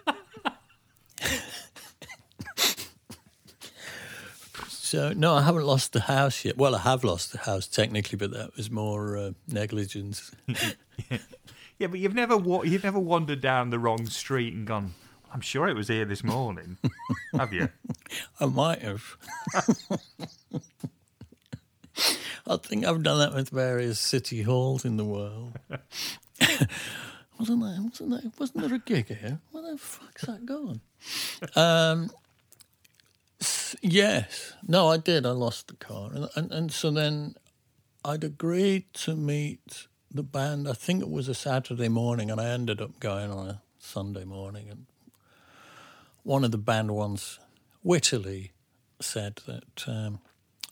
so 4.68 5.12
no, 5.12 5.34
I 5.34 5.42
haven't 5.42 5.64
lost 5.64 5.92
the 5.92 6.00
house 6.00 6.44
yet. 6.44 6.56
Well, 6.56 6.74
I 6.74 6.80
have 6.80 7.04
lost 7.04 7.32
the 7.32 7.38
house 7.38 7.66
technically, 7.66 8.16
but 8.18 8.32
that 8.32 8.56
was 8.56 8.70
more 8.70 9.16
uh, 9.16 9.30
negligence. 9.48 10.30
Yeah, 11.80 11.86
but 11.86 11.98
you've 11.98 12.14
never 12.14 12.36
wa- 12.36 12.60
you've 12.62 12.84
never 12.84 12.98
wandered 12.98 13.40
down 13.40 13.70
the 13.70 13.78
wrong 13.78 14.04
street 14.04 14.52
and 14.52 14.66
gone. 14.66 14.92
I'm 15.32 15.40
sure 15.40 15.66
it 15.66 15.74
was 15.74 15.88
here 15.88 16.04
this 16.04 16.22
morning. 16.22 16.76
have 17.38 17.54
you? 17.54 17.70
I 18.38 18.44
might 18.44 18.82
have. 18.82 19.16
I 22.46 22.56
think 22.58 22.84
I've 22.84 23.02
done 23.02 23.18
that 23.20 23.32
with 23.34 23.48
various 23.48 23.98
city 23.98 24.42
halls 24.42 24.84
in 24.84 24.98
the 24.98 25.06
world. 25.06 25.58
Wasn't 27.40 27.62
there? 27.62 27.78
Wasn't 27.82 28.10
there? 28.10 28.32
Wasn't 28.38 28.62
there 28.62 28.74
a 28.74 28.78
gig 28.78 29.08
here? 29.08 29.40
Where 29.50 29.72
the 29.72 29.78
fuck's 29.78 30.26
that 30.26 30.46
gone? 30.46 30.80
Um, 31.56 32.10
yes. 33.80 34.54
No, 34.68 34.88
I 34.88 34.98
did. 34.98 35.26
I 35.26 35.30
lost 35.30 35.68
the 35.68 35.74
car, 35.74 36.10
and, 36.14 36.28
and 36.36 36.52
and 36.52 36.72
so 36.72 36.90
then 36.90 37.34
I'd 38.04 38.22
agreed 38.24 38.92
to 38.94 39.16
meet 39.16 39.86
the 40.10 40.22
band. 40.22 40.68
I 40.68 40.74
think 40.74 41.02
it 41.02 41.10
was 41.10 41.28
a 41.28 41.34
Saturday 41.34 41.88
morning, 41.88 42.30
and 42.30 42.40
I 42.40 42.50
ended 42.50 42.80
up 42.80 43.00
going 43.00 43.30
on 43.30 43.48
a 43.48 43.62
Sunday 43.78 44.24
morning. 44.24 44.68
And 44.68 44.86
one 46.22 46.44
of 46.44 46.50
the 46.50 46.58
band 46.58 46.90
once 46.92 47.38
wittily 47.82 48.52
said 49.00 49.40
that 49.46 49.88
um, 49.88 50.20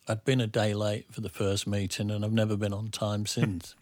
I'd 0.07 0.25
been 0.25 0.41
a 0.41 0.47
day 0.47 0.75
late 0.75 1.07
for 1.11 1.21
the 1.21 1.29
first 1.29 1.67
meeting 1.67 2.11
and 2.11 2.25
I've 2.25 2.33
never 2.33 2.57
been 2.57 2.73
on 2.73 2.89
time 2.89 3.27
since. 3.27 3.75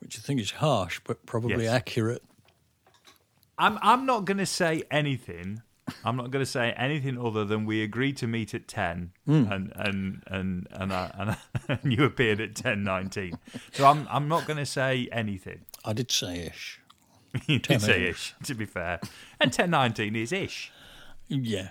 Which 0.00 0.18
I 0.18 0.20
think 0.22 0.40
is 0.40 0.50
harsh, 0.52 1.00
but 1.04 1.24
probably 1.26 1.64
Yes. 1.64 1.72
accurate. 1.72 2.22
I'm 3.58 3.78
I'm 3.80 4.04
not 4.06 4.24
going 4.26 4.38
to 4.38 4.46
say 4.46 4.82
anything. 4.90 5.62
I'm 6.04 6.16
not 6.16 6.30
going 6.32 6.44
to 6.44 6.50
say 6.50 6.72
anything 6.76 7.16
other 7.18 7.44
than 7.44 7.64
we 7.64 7.82
agreed 7.82 8.16
to 8.18 8.26
meet 8.26 8.52
at 8.54 8.66
ten, 8.68 9.12
Hmm. 9.24 9.44
and 9.50 9.72
and 9.76 10.22
and 10.26 10.66
and, 10.72 10.92
I, 10.92 11.10
and, 11.18 11.30
I, 11.30 11.38
and 11.82 11.92
you 11.92 12.04
appeared 12.04 12.40
at 12.40 12.54
ten 12.54 12.82
nineteen. 12.84 13.38
So 13.72 13.86
I'm 13.86 14.06
I'm 14.10 14.28
not 14.28 14.46
going 14.46 14.58
to 14.58 14.66
say 14.66 15.08
anything. 15.12 15.60
I 15.84 15.92
did 15.92 16.10
say 16.10 16.46
ish. 16.46 16.80
you 17.46 17.58
did 17.58 17.80
say 17.80 18.00
10 18.00 18.02
ish, 18.08 18.34
to 18.44 18.54
be 18.54 18.64
fair, 18.66 19.00
and 19.40 19.52
ten 19.52 19.70
nineteen 19.70 20.14
is 20.16 20.32
ish. 20.32 20.70
Yeah. 21.28 21.70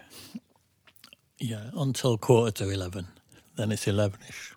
Yeah, 1.37 1.69
until 1.75 2.17
quarter 2.17 2.51
to 2.63 2.69
11. 2.69 3.07
Then 3.57 3.71
it's 3.73 3.87
11 3.87 4.19
ish. 4.29 4.53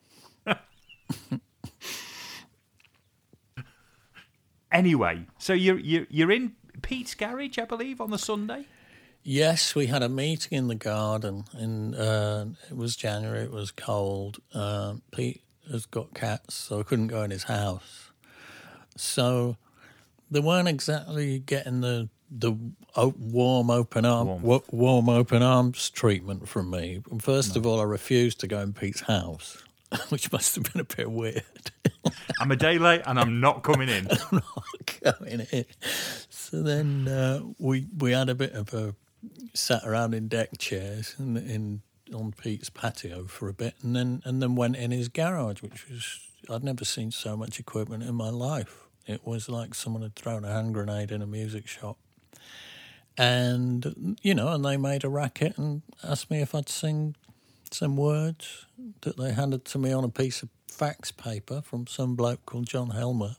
Anyway, 4.71 5.27
so 5.39 5.53
you're 5.53 5.79
you're 5.79 6.07
you're 6.11 6.31
in 6.31 6.53
Pete's 6.83 7.15
garage, 7.15 7.59
I 7.59 7.65
believe, 7.65 8.01
on 8.01 8.11
the 8.11 8.19
Sunday. 8.19 8.67
Yes, 9.23 9.75
we 9.75 9.87
had 9.87 10.03
a 10.03 10.09
meeting 10.09 10.57
in 10.57 10.69
the 10.69 10.75
garden. 10.75 11.45
In 11.59 11.95
uh, 11.95 12.47
it 12.71 12.77
was 12.77 12.97
January. 12.97 13.45
It 13.45 13.51
was 13.53 13.71
cold. 13.71 14.39
Uh, 14.55 14.95
Pete 15.11 15.43
has 15.71 15.87
got 15.87 16.15
cats, 16.15 16.55
so 16.55 16.81
I 16.81 16.83
couldn't 16.83 17.09
go 17.09 17.23
in 17.23 17.31
his 17.31 17.45
house. 17.45 18.11
So 18.97 19.57
they 20.31 20.41
weren't 20.41 20.69
exactly 20.69 21.39
getting 21.41 21.81
the 21.81 22.09
the 22.31 22.53
warm 23.19 23.71
open 23.71 24.05
arm 24.05 24.27
Warmth. 24.27 24.45
wa- 24.45 24.61
warm 24.71 25.09
open 25.09 25.43
arms 25.43 25.89
treatment 25.89 26.47
from 26.49 26.69
me. 26.71 27.03
First 27.21 27.57
of 27.57 27.67
all, 27.67 27.81
I 27.81 27.85
refused 27.85 28.41
to 28.41 28.47
go 28.47 28.61
in 28.61 28.75
Pete's 28.75 29.01
house, 29.03 29.63
which 30.09 30.31
must 30.33 30.55
have 30.55 30.73
been 30.73 30.81
a 30.81 30.85
bit 30.85 31.11
weird. 31.11 31.43
I'm 32.41 32.51
a 32.51 32.57
day 32.57 32.79
late, 32.79 33.03
and 33.07 33.19
I'm 33.19 33.41
not 33.41 33.63
coming 33.63 33.89
in. 33.89 34.09
going 35.03 35.47
in. 35.51 35.65
So 36.29 36.63
then 36.63 37.09
uh, 37.09 37.41
we 37.59 37.87
we 37.97 38.13
had 38.13 38.29
a 38.29 38.35
bit 38.35 38.53
of 38.53 38.75
a 38.75 38.95
sat 39.55 39.85
around 39.85 40.15
in 40.15 40.29
deck 40.29 40.59
chairs 40.59 41.15
in, 41.19 41.37
in 41.37 41.83
on 42.15 42.33
Pete's 42.33 42.71
patio 42.71 43.25
for 43.25 43.49
a 43.49 43.55
bit, 43.55 43.75
and 43.83 43.97
then 43.97 44.23
and 44.25 44.43
then 44.43 44.55
went 44.55 44.77
in 44.77 44.91
his 44.91 45.09
garage, 45.09 45.63
which 45.63 45.89
was 45.89 46.21
I'd 46.51 46.65
never 46.65 46.85
seen 46.85 47.11
so 47.11 47.37
much 47.37 47.59
equipment 47.59 48.03
in 48.03 48.15
my 48.15 48.31
life. 48.31 48.89
It 49.07 49.27
was 49.27 49.49
like 49.49 49.75
someone 49.75 50.03
had 50.03 50.15
thrown 50.15 50.45
a 50.45 50.53
hand 50.53 50.75
grenade 50.75 51.11
in 51.11 51.23
a 51.23 51.27
music 51.27 51.67
shop. 51.67 51.99
And 53.17 54.17
you 54.23 54.35
know, 54.35 54.49
and 54.49 54.65
they 54.65 54.77
made 54.77 55.03
a 55.03 55.09
racket 55.09 55.57
and 55.59 55.83
asked 56.05 56.31
me 56.31 56.41
if 56.41 56.55
I'd 56.55 56.69
sing 56.69 57.17
some 57.75 57.97
words 57.97 58.67
that 59.03 59.17
they 59.17 59.33
handed 59.33 59.65
to 59.67 59.79
me 59.79 59.93
on 59.93 60.05
a 60.05 60.09
piece 60.09 60.43
of 60.43 60.49
fax 60.69 61.11
paper 61.11 61.61
from 61.63 61.87
some 61.87 62.15
bloke 62.15 62.45
called 62.47 62.67
John 62.67 62.91
Helmer 62.91 63.37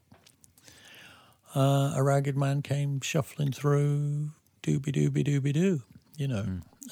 uh, 1.56 1.94
a 1.96 2.04
ragged 2.04 2.38
man 2.38 2.62
came 2.62 3.02
shuffling 3.02 3.52
through, 3.52 4.30
dooby 4.62 4.94
dooby 4.94 5.26
dooby 5.26 5.54
doo, 5.54 5.82
you 6.18 6.28
know. 6.28 6.46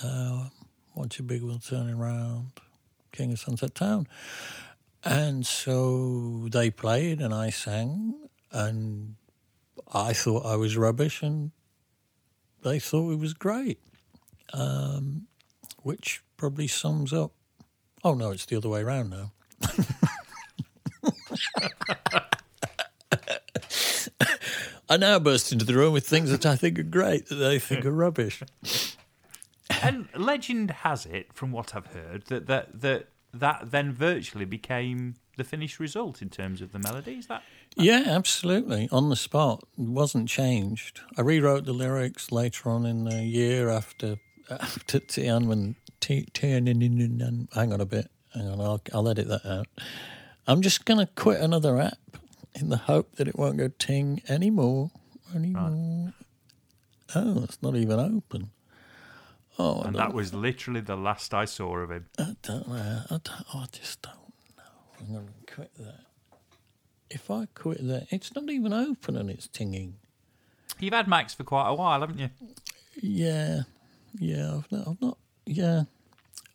Uh, 0.04 0.50
watch 0.96 1.20
a 1.20 1.24
big 1.24 1.44
wheel 1.44 1.60
turning 1.60 1.98
round, 1.98 2.52
King 3.12 3.34
of 3.34 3.40
Sunset 3.40 3.76
Town. 3.76 4.08
And 5.04 5.46
so 5.46 6.48
they 6.50 6.72
played 6.72 7.22
and 7.22 7.34
I 7.34 7.50
sang, 7.52 8.16
and 8.52 9.16
I 9.94 10.14
thought 10.14 10.46
I 10.46 10.56
was 10.56 10.76
rubbish, 10.76 11.22
and 11.22 11.52
they 12.64 12.80
thought 12.80 13.12
it 13.12 13.20
was 13.20 13.34
great, 13.34 13.80
um, 14.54 15.28
which 15.84 16.22
probably 16.38 16.68
sums 16.68 17.12
up. 17.12 17.32
Oh 18.04 18.14
no, 18.14 18.32
it's 18.32 18.46
the 18.46 18.56
other 18.56 18.70
way 18.70 18.82
around 18.82 19.10
now. 19.10 19.32
I 24.90 24.96
now 24.98 25.20
burst 25.20 25.52
into 25.52 25.66
the 25.66 25.74
room 25.74 25.92
with 25.92 26.08
things 26.08 26.32
that 26.32 26.46
I 26.46 26.56
think 26.56 26.80
are 26.80 26.84
great 26.84 27.28
that 27.28 27.36
they 27.36 27.60
think 27.60 27.86
are 27.86 27.92
rubbish. 27.92 28.42
and 29.82 30.08
legend 30.16 30.72
has 30.72 31.06
it, 31.06 31.34
from 31.34 31.52
what 31.52 31.76
I've 31.76 31.88
heard, 31.88 32.26
that 32.28 32.48
that 32.48 32.82
that 32.82 33.10
that 33.34 33.72
then 33.72 33.92
virtually 33.92 34.46
became 34.46 35.16
the 35.36 35.44
finished 35.44 35.80
result 35.80 36.22
in 36.22 36.30
terms 36.30 36.62
of 36.62 36.72
the 36.72 36.80
melody. 36.80 37.18
Is 37.18 37.28
that 37.28 37.44
Yeah, 37.76 38.04
absolutely. 38.08 38.88
On 38.92 39.10
the 39.10 39.16
spot, 39.16 39.64
it 39.78 39.90
wasn't 39.90 40.30
changed. 40.30 41.02
I 41.18 41.22
rewrote 41.22 41.66
the 41.66 41.74
lyrics 41.74 42.32
later 42.32 42.70
on 42.70 42.86
in 42.86 43.04
the 43.04 43.24
year 43.24 43.70
after 43.70 44.18
after 44.50 45.00
Tianwen. 45.00 45.76
T- 46.00 46.28
Tiananmen- 46.34 47.54
Hang 47.54 47.74
on 47.74 47.82
a 47.82 47.86
bit. 47.86 48.10
Hang 48.34 48.48
on, 48.50 48.62
I'll, 48.62 48.82
I'll 48.94 49.10
edit 49.10 49.28
that 49.28 49.46
out. 49.46 49.68
I'm 50.48 50.62
just 50.62 50.86
going 50.86 51.00
to 51.00 51.12
quit 51.16 51.42
another 51.42 51.80
app 51.80 51.98
in 52.56 52.70
the 52.70 52.78
hope 52.78 53.16
that 53.16 53.28
it 53.28 53.38
won't 53.38 53.58
go 53.58 53.68
ting 53.80 54.22
anymore. 54.30 54.92
Anymore. 55.36 56.14
Oh, 57.16 57.44
it's 57.44 57.62
not 57.62 57.76
even 57.76 58.00
open. 58.00 58.52
Oh, 59.60 59.82
and 59.82 59.96
that 59.96 60.14
was 60.14 60.34
literally 60.34 60.82
the 60.82 60.96
last 60.96 61.34
I 61.34 61.46
saw 61.46 61.78
of 61.78 61.90
him. 61.90 62.06
I 62.20 62.36
don't 62.44 62.68
know. 62.68 63.02
I, 63.10 63.20
don't, 63.24 63.56
I 63.56 63.66
just 63.72 64.02
don't 64.04 64.16
know. 64.56 64.64
I'm 65.00 65.14
going 65.14 65.28
to 65.28 65.54
quit 65.54 65.72
that. 65.80 66.02
If 67.10 67.32
I 67.32 67.48
quit 67.56 67.86
that, 67.88 68.08
it's 68.12 68.36
not 68.36 68.50
even 68.50 68.72
open 68.74 69.16
and 69.18 69.30
it's 69.30 69.48
tinging. 69.48 69.96
You've 70.80 70.94
had 70.94 71.08
Macs 71.08 71.34
for 71.34 71.44
quite 71.44 71.70
a 71.70 71.74
while, 71.74 72.02
haven't 72.02 72.20
you? 72.20 72.30
Yeah, 73.02 73.62
yeah. 74.20 74.56
I've 74.58 74.72
not. 74.72 74.88
I've 74.88 75.02
not. 75.02 75.18
Yeah. 75.46 75.84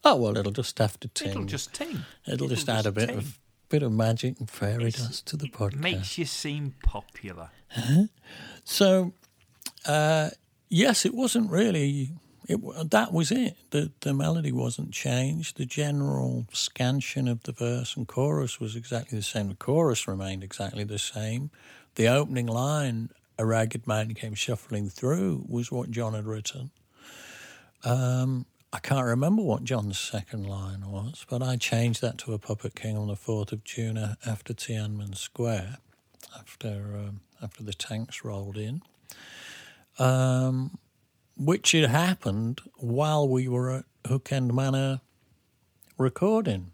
Oh 0.04 0.16
well, 0.16 0.36
it'll 0.36 0.52
just 0.52 0.78
have 0.78 0.98
to 1.00 1.08
ting. 1.08 1.30
It'll 1.30 1.44
just 1.44 1.72
ting. 1.72 2.00
It'll 2.26 2.48
just 2.48 2.68
it'll 2.68 2.78
add 2.78 2.86
a 2.86 2.92
bit 2.92 3.08
ting. 3.08 3.18
of 3.18 3.38
bit 3.68 3.82
of 3.82 3.92
magic 3.92 4.38
and 4.40 4.50
fairy 4.50 4.88
It's- 4.88 5.02
dust 5.06 5.26
to 5.28 5.36
the 5.36 5.46
It 5.46 5.52
podcast. 5.52 5.76
makes 5.76 6.18
you 6.18 6.24
seem 6.26 6.74
popular. 6.82 7.50
So, 8.64 9.12
uh, 9.86 10.30
yes, 10.68 11.04
it 11.06 11.14
wasn't 11.14 11.50
really. 11.50 12.10
It 12.48 12.58
that 12.90 13.12
was 13.12 13.30
it. 13.30 13.56
The 13.70 13.92
the 14.00 14.12
melody 14.12 14.50
wasn't 14.52 14.92
changed. 14.92 15.56
The 15.56 15.64
general 15.64 16.46
scansion 16.52 17.28
of 17.28 17.42
the 17.44 17.52
verse 17.52 17.96
and 17.96 18.06
chorus 18.06 18.58
was 18.60 18.74
exactly 18.74 19.16
the 19.16 19.22
same. 19.24 19.48
The 19.48 19.54
chorus 19.54 20.08
remained 20.08 20.42
exactly 20.42 20.84
the 20.84 20.98
same. 20.98 21.50
The 21.94 22.08
opening 22.08 22.46
line, 22.46 23.10
"A 23.38 23.46
ragged 23.46 23.86
man 23.86 24.14
came 24.14 24.34
shuffling 24.34 24.88
through," 24.90 25.44
was 25.48 25.70
what 25.70 25.90
John 25.92 26.14
had 26.14 26.26
written. 26.26 26.72
Um, 27.84 28.46
I 28.72 28.78
can't 28.78 29.04
remember 29.06 29.42
what 29.42 29.64
John's 29.64 29.98
second 29.98 30.46
line 30.46 30.88
was, 30.90 31.26
but 31.28 31.42
I 31.42 31.56
changed 31.56 32.00
that 32.00 32.18
to 32.18 32.32
a 32.32 32.38
Puppet 32.38 32.74
King 32.74 32.96
on 32.96 33.08
the 33.08 33.16
fourth 33.16 33.52
of 33.52 33.64
June 33.64 33.98
after 34.24 34.54
Tiananmen 34.54 35.16
Square, 35.16 35.78
after 36.38 36.68
um, 36.96 37.20
after 37.42 37.62
the 37.62 37.74
tanks 37.74 38.24
rolled 38.24 38.56
in 38.56 38.82
um, 39.98 40.78
which 41.36 41.72
had 41.72 41.90
happened 41.90 42.60
while 42.76 43.28
we 43.28 43.48
were 43.48 43.70
at 43.70 43.84
Hook 44.06 44.32
End 44.32 44.54
Manor 44.54 45.00
recording. 45.98 46.72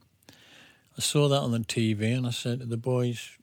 I 0.96 1.00
saw 1.00 1.28
that 1.28 1.40
on 1.40 1.52
the 1.52 1.58
TV 1.60 2.16
and 2.16 2.26
I 2.26 2.30
said 2.30 2.60
to 2.60 2.66
the 2.66 2.76
boys, 2.76 3.38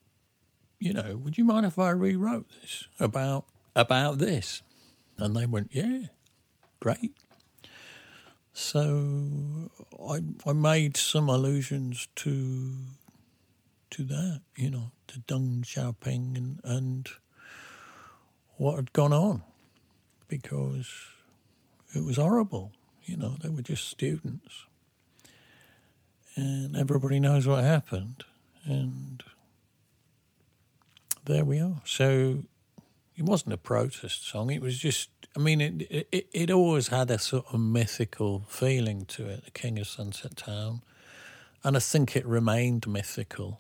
you 0.80 0.94
know, 0.94 1.16
would 1.18 1.38
you 1.38 1.46
mind 1.46 1.66
if 1.66 1.80
I 1.80 1.90
rewrote 1.92 2.50
this 2.62 2.88
about 3.00 3.46
about 3.76 4.18
this? 4.18 4.62
And 5.18 5.36
they 5.36 5.46
went, 5.46 5.70
yeah, 5.72 6.08
great. 6.82 7.14
So 8.58 9.70
I 10.10 10.22
I 10.46 10.54
made 10.54 10.96
some 10.96 11.28
allusions 11.28 12.08
to 12.16 12.72
to 13.90 14.04
that, 14.04 14.42
you 14.56 14.70
know, 14.70 14.92
to 15.08 15.20
Deng 15.20 15.66
Xiaoping 15.66 16.38
and, 16.38 16.62
and 16.64 17.10
what 18.56 18.78
had 18.78 18.94
gone 18.94 19.12
on 19.12 19.44
because 20.30 20.90
it 21.94 22.06
was 22.06 22.16
horrible. 22.16 22.72
You 23.04 23.18
know, 23.18 23.36
they 23.42 23.50
were 23.50 23.62
just 23.62 23.90
students. 23.90 24.66
And 26.38 26.78
everybody 26.78 27.20
knows 27.20 27.46
what 27.46 27.62
happened. 27.62 28.24
And 28.64 29.22
there 31.26 31.44
we 31.44 31.60
are. 31.60 31.82
So 31.84 32.44
it 33.18 33.24
wasn't 33.24 33.54
a 33.54 33.58
protest 33.58 34.28
song. 34.28 34.50
It 34.50 34.62
was 34.62 34.78
just, 34.78 35.10
I 35.36 35.40
mean, 35.40 35.60
it, 35.62 36.08
it, 36.12 36.28
it 36.32 36.52
always 36.52 36.88
had 36.88 37.12
a 37.12 37.20
sort 37.20 37.46
of 37.52 37.60
mythical 37.60 38.46
feeling 38.48 39.06
to 39.08 39.28
it, 39.28 39.46
the 39.46 39.52
King 39.52 39.78
of 39.80 39.88
Sunset 39.88 40.38
Town. 40.38 40.82
And 41.64 41.76
I 41.76 41.80
think 41.80 42.16
it 42.16 42.26
remained 42.26 42.88
mythical. 42.88 43.60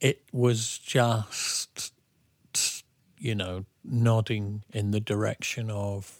It 0.00 0.22
was 0.32 0.78
just, 0.78 1.92
you 3.18 3.34
know, 3.34 3.66
nodding 3.84 4.64
in 4.72 4.90
the 4.90 5.00
direction 5.00 5.70
of 5.70 6.16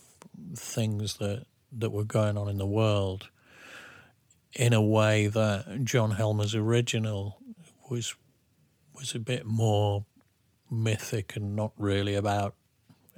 things 0.55 1.17
that, 1.17 1.47
that 1.73 1.91
were 1.91 2.05
going 2.05 2.39
on 2.39 2.49
in 2.49 2.59
the 2.59 2.67
world 2.67 3.29
in 4.55 4.73
a 4.73 4.83
way 4.83 5.27
that 5.27 5.85
John 5.85 6.13
Helmer's 6.13 6.55
original 6.55 7.39
was 7.89 8.15
was 8.95 9.15
a 9.15 9.19
bit 9.19 9.47
more 9.47 10.05
mythic 10.71 11.35
and 11.37 11.57
not 11.57 11.73
really 11.79 12.15
about 12.15 12.55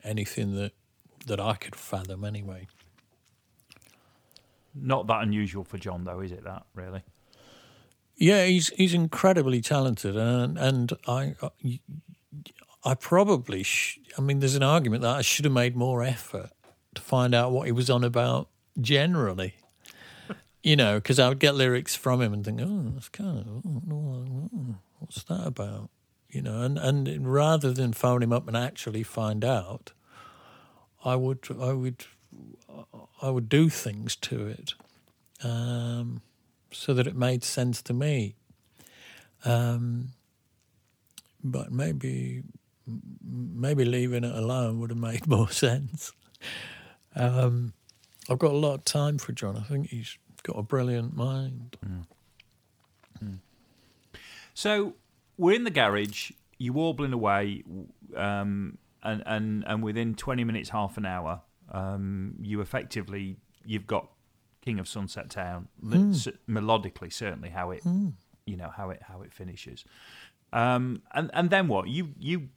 anything 0.05 0.55
that 0.55 0.73
that 1.27 1.41
I 1.41 1.55
could 1.55 1.77
fathom 1.77 2.25
anyway. 2.25 2.67
Not 4.75 5.07
that 5.07 5.23
unusual 5.23 5.65
for 5.65 5.79
John, 5.79 6.05
though, 6.05 6.21
is 6.21 6.33
it? 6.33 6.45
That 6.45 6.65
really. 6.75 7.03
Yeah, 8.17 8.45
he's 8.45 8.69
he's 8.69 8.95
incredibly 8.95 9.61
talented, 9.61 10.17
and 10.17 10.59
and 10.59 10.93
I 11.07 11.35
I 12.85 12.95
probably 12.95 13.63
sh- 13.63 13.99
I 14.19 14.21
mean, 14.21 14.41
there's 14.41 14.55
an 14.55 14.63
argument 14.63 15.03
that 15.03 15.17
I 15.17 15.23
should 15.23 15.45
have 15.45 15.53
made 15.53 15.77
more 15.77 16.03
effort 16.03 16.51
to 16.95 17.03
find 17.03 17.35
out 17.35 17.53
what 17.53 17.67
he 17.67 17.73
was 17.73 17.91
on 17.91 18.05
about 18.05 18.49
generally. 18.81 19.55
You 20.65 20.77
know, 20.77 20.99
because 20.99 21.19
I 21.19 21.29
would 21.29 21.41
get 21.41 21.57
lyrics 21.57 21.97
from 21.97 22.23
him 22.23 22.33
and 22.33 22.45
think, 22.45 22.61
oh, 22.63 22.93
that's 22.95 23.09
kind 23.09 23.37
of 23.37 23.67
oh, 23.67 24.77
what's 25.01 25.25
that 25.25 25.45
about? 25.45 25.91
You 26.31 26.41
know, 26.41 26.63
and 26.63 26.79
and 26.79 27.33
rather 27.35 27.73
than 27.73 27.93
phone 27.93 28.23
him 28.23 28.33
up 28.33 28.47
and 28.47 28.57
actually 28.57 29.03
find 29.03 29.45
out, 29.45 29.91
I 31.05 31.17
would 31.17 31.41
I 31.61 31.73
would 31.73 32.05
I 33.21 33.31
would 33.31 33.49
do 33.49 33.69
things 33.69 34.17
to 34.17 34.47
it. 34.47 34.75
Um, 35.45 36.23
so 36.71 36.95
that 36.95 37.07
it 37.07 37.17
made 37.17 37.45
sense 37.45 37.83
to 37.83 37.93
me. 37.93 38.35
Um, 39.45 40.11
but 41.43 41.73
maybe 41.73 42.43
maybe 43.25 43.85
leaving 43.85 44.25
it 44.25 44.35
alone 44.35 44.81
would 44.81 44.91
have 44.91 44.99
made 44.99 45.27
more 45.29 45.51
sense. 45.51 46.13
Um, 47.15 47.75
I've 48.31 48.39
got 48.39 48.53
a 48.53 48.57
lot 48.57 48.75
of 48.75 48.85
time 48.85 49.19
for 49.19 49.33
John. 49.33 49.57
I 49.57 49.63
think 49.63 49.89
he's 49.89 50.17
got 50.43 50.59
a 50.59 50.63
brilliant 50.63 51.17
mind. 51.17 51.77
So 54.55 54.95
we're 55.39 55.55
in 55.57 55.65
the 55.65 55.71
garage. 55.71 56.31
You're 56.59 56.75
warbling 56.75 57.13
away, 57.13 57.65
um, 58.15 58.79
and 59.03 59.23
and 59.27 59.65
and 59.67 59.83
within 59.83 60.15
twenty 60.15 60.45
minutes, 60.45 60.71
half 60.71 60.97
an 60.97 61.07
hour, 61.07 61.43
um, 61.71 62.35
you 62.41 62.61
effectively 62.61 63.37
you've 63.65 63.87
got 63.87 64.09
King 64.61 64.79
of 64.79 64.89
Sunset 64.89 65.31
Town 65.31 65.69
s- 66.11 66.29
melodically, 66.49 67.13
certainly 67.13 67.51
how 67.51 67.71
it 67.71 67.83
you 68.47 68.57
know 68.57 68.71
how 68.77 68.91
it 68.91 69.03
how 69.03 69.23
it 69.23 69.33
finishes. 69.33 69.85
Um, 70.53 71.03
and 71.13 71.31
and 71.33 71.51
then 71.51 71.69
what 71.69 71.89
you 71.89 72.11
you 72.19 72.49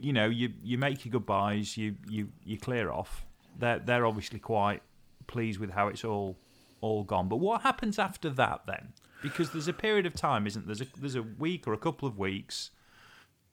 you 0.00 0.12
know 0.12 0.26
you 0.26 0.52
you 0.62 0.76
make 0.78 1.04
your 1.04 1.12
goodbyes. 1.12 1.76
You 1.76 1.96
you 2.08 2.28
you 2.44 2.58
clear 2.58 2.90
off. 2.90 3.24
They're 3.58 3.78
they're 3.78 4.06
obviously 4.06 4.40
quite 4.40 4.82
pleased 5.26 5.58
with 5.60 5.70
how 5.70 5.88
it's 5.88 6.04
all 6.04 6.36
all 6.80 7.04
gone. 7.04 7.28
But 7.28 7.36
what 7.36 7.62
happens 7.62 7.98
after 7.98 8.28
that 8.30 8.62
then? 8.66 8.92
Because 9.22 9.50
there's 9.50 9.68
a 9.68 9.72
period 9.72 10.04
of 10.04 10.12
time, 10.14 10.46
isn't 10.46 10.66
there? 10.66 10.74
There's 10.74 10.88
a, 10.88 11.00
there's 11.00 11.14
a 11.14 11.22
week 11.22 11.66
or 11.66 11.72
a 11.72 11.78
couple 11.78 12.06
of 12.06 12.18
weeks 12.18 12.70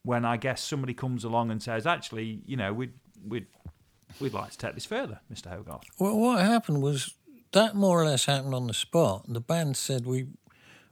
when 0.04 0.26
I 0.26 0.38
guess 0.38 0.64
somebody 0.64 0.94
comes 0.94 1.24
along 1.24 1.52
and 1.52 1.62
says, 1.62 1.86
actually, 1.86 2.42
you 2.46 2.58
know, 2.58 2.74
we'd 2.74 2.94
we'd 3.28 3.48
we'd 4.20 4.34
like 4.34 4.52
to 4.52 4.58
take 4.58 4.74
this 4.74 4.86
further, 4.86 5.20
Mr. 5.32 5.50
Hogarth. 5.50 5.84
Well, 6.00 6.18
what 6.18 6.42
happened 6.42 6.82
was 6.82 7.14
that 7.52 7.76
more 7.76 8.02
or 8.02 8.06
less 8.06 8.26
happened 8.26 8.56
on 8.56 8.68
the 8.68 8.74
spot. 8.74 9.26
The 9.28 9.42
band 9.42 9.78
said 9.78 10.06
we 10.06 10.28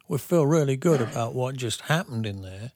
we 0.08 0.18
feel 0.18 0.46
really 0.46 0.76
good 0.76 1.02
about 1.02 1.34
what 1.34 1.56
just 1.56 1.82
happened 1.82 2.26
in 2.26 2.42
there. 2.42 2.72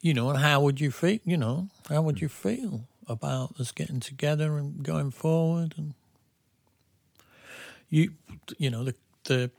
You 0.00 0.14
know, 0.14 0.30
and 0.30 0.38
how 0.38 0.60
would 0.60 0.80
you 0.80 0.90
feel? 0.90 1.18
You 1.24 1.36
know, 1.36 1.68
how 1.88 2.02
would 2.02 2.20
you 2.20 2.28
feel 2.28 2.86
about 3.08 3.58
us 3.58 3.72
getting 3.72 4.00
together 4.00 4.56
and 4.56 4.82
going 4.82 5.10
forward? 5.10 5.74
And 5.76 5.94
you, 7.88 8.12
you 8.58 8.70
know, 8.70 8.84
the 8.84 8.94
the 9.24 9.50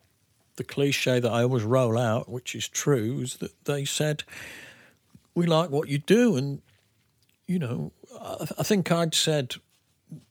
the 0.55 0.63
cliche 0.63 1.19
that 1.19 1.31
I 1.31 1.43
always 1.43 1.63
roll 1.63 1.97
out, 1.97 2.29
which 2.29 2.55
is 2.55 2.67
true, 2.67 3.21
is 3.21 3.37
that 3.37 3.65
they 3.65 3.85
said 3.85 4.23
we 5.37 5.45
like 5.45 5.69
what 5.69 5.87
you 5.87 5.99
do, 5.99 6.35
and 6.35 6.61
you 7.45 7.59
know, 7.59 7.93
I, 8.19 8.47
I 8.59 8.63
think 8.63 8.91
I'd 8.91 9.13
said, 9.13 9.55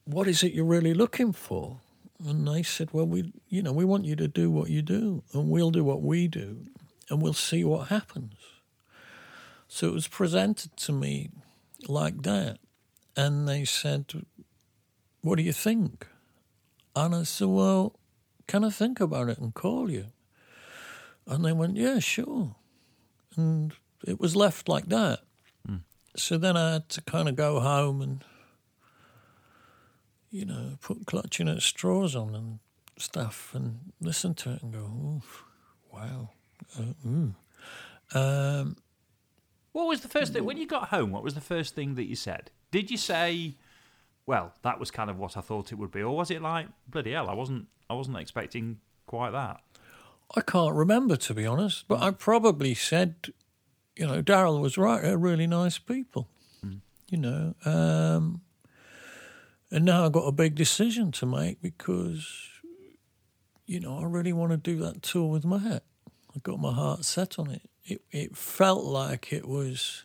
"What 0.04 0.26
is 0.26 0.42
it 0.42 0.52
you're 0.52 0.64
really 0.64 0.94
looking 0.94 1.32
for?" 1.32 1.80
And 2.26 2.48
they 2.48 2.62
said, 2.62 2.88
"Well, 2.92 3.06
we, 3.06 3.32
you 3.48 3.62
know, 3.62 3.72
we 3.72 3.84
want 3.84 4.04
you 4.04 4.16
to 4.16 4.28
do 4.28 4.50
what 4.50 4.68
you 4.68 4.82
do, 4.82 5.22
and 5.32 5.48
we'll 5.48 5.70
do 5.70 5.84
what 5.84 6.02
we 6.02 6.26
do, 6.26 6.66
and 7.08 7.22
we'll 7.22 7.34
see 7.34 7.62
what 7.64 7.88
happens." 7.88 8.34
So 9.68 9.88
it 9.88 9.94
was 9.94 10.08
presented 10.08 10.76
to 10.78 10.92
me 10.92 11.30
like 11.88 12.22
that. 12.22 12.58
And 13.16 13.48
they 13.48 13.64
said, 13.64 14.12
What 15.22 15.36
do 15.36 15.42
you 15.42 15.52
think? 15.52 16.06
And 16.94 17.14
I 17.14 17.22
said, 17.24 17.48
Well, 17.48 17.98
can 18.46 18.64
I 18.64 18.70
think 18.70 19.00
about 19.00 19.28
it 19.28 19.38
and 19.38 19.54
call 19.54 19.90
you? 19.90 20.06
And 21.26 21.44
they 21.44 21.52
went, 21.52 21.76
Yeah, 21.76 21.98
sure. 21.98 22.54
And 23.36 23.72
it 24.06 24.20
was 24.20 24.34
left 24.36 24.68
like 24.68 24.86
that. 24.88 25.20
So 26.18 26.38
then 26.38 26.56
I 26.56 26.72
had 26.72 26.88
to 26.88 27.02
kind 27.02 27.28
of 27.28 27.36
go 27.36 27.60
home 27.60 28.00
and, 28.00 28.24
you 30.30 30.46
know, 30.46 30.78
put 30.80 31.04
clutching 31.06 31.46
at 31.46 31.60
straws 31.60 32.16
on 32.16 32.34
and 32.34 32.58
stuff 32.96 33.54
and 33.54 33.92
listen 34.00 34.32
to 34.36 34.52
it 34.54 34.62
and 34.62 34.72
go, 34.72 34.90
Oof, 35.18 35.44
wow. 35.92 36.30
Uh, 36.78 36.94
mm. 37.06 37.34
Um, 38.14 38.76
What 39.72 39.88
was 39.88 40.00
the 40.00 40.08
first 40.08 40.32
thing 40.32 40.46
when 40.46 40.56
you 40.56 40.66
got 40.66 40.88
home? 40.88 41.10
What 41.10 41.22
was 41.22 41.34
the 41.34 41.42
first 41.42 41.74
thing 41.74 41.96
that 41.96 42.04
you 42.04 42.16
said? 42.16 42.50
Did 42.70 42.90
you 42.90 42.96
say, 42.96 43.56
"Well, 44.24 44.54
that 44.62 44.80
was 44.80 44.90
kind 44.90 45.10
of 45.10 45.18
what 45.18 45.36
I 45.36 45.42
thought 45.42 45.70
it 45.70 45.74
would 45.74 45.90
be," 45.90 46.02
or 46.02 46.16
was 46.16 46.30
it 46.30 46.40
like, 46.40 46.68
"Bloody 46.88 47.12
hell, 47.12 47.28
I 47.28 47.34
wasn't, 47.34 47.66
I 47.90 47.94
wasn't 47.94 48.16
expecting 48.16 48.78
quite 49.06 49.32
that"? 49.32 49.60
I 50.34 50.40
can't 50.40 50.74
remember, 50.74 51.16
to 51.16 51.34
be 51.34 51.46
honest, 51.46 51.84
but 51.88 52.00
I 52.02 52.10
probably 52.10 52.74
said, 52.74 53.32
you 53.96 54.06
know, 54.06 54.22
Darryl 54.22 54.60
was 54.60 54.76
right. 54.78 55.02
They're 55.02 55.16
really 55.18 55.46
nice 55.46 55.78
people, 55.78 56.28
you 57.08 57.18
know. 57.18 57.54
Um, 57.64 58.40
and 59.70 59.84
now 59.84 60.04
I've 60.06 60.12
got 60.12 60.26
a 60.26 60.32
big 60.32 60.54
decision 60.54 61.12
to 61.12 61.26
make 61.26 61.60
because, 61.62 62.26
you 63.66 63.80
know, 63.80 63.98
I 63.98 64.04
really 64.04 64.32
want 64.32 64.52
to 64.52 64.56
do 64.56 64.76
that 64.84 65.02
tour 65.02 65.30
with 65.30 65.44
Matt. 65.44 65.82
I 66.34 66.38
got 66.42 66.60
my 66.60 66.72
heart 66.72 67.04
set 67.04 67.38
on 67.38 67.50
it. 67.50 67.62
It 67.84 68.02
it 68.10 68.36
felt 68.36 68.84
like 68.84 69.32
it 69.32 69.46
was 69.48 70.04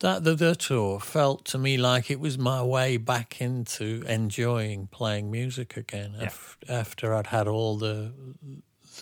that 0.00 0.22
the, 0.24 0.34
the 0.36 0.54
tour 0.54 1.00
felt 1.00 1.44
to 1.46 1.58
me 1.58 1.76
like 1.76 2.08
it 2.10 2.20
was 2.20 2.38
my 2.38 2.62
way 2.62 2.96
back 2.96 3.40
into 3.40 4.02
enjoying 4.06 4.86
playing 4.86 5.30
music 5.30 5.76
again 5.76 6.14
Yeah. 6.16 6.26
af- 6.26 6.56
after 6.68 7.12
I'd 7.14 7.26
had 7.28 7.48
all 7.48 7.76
the 7.76 8.12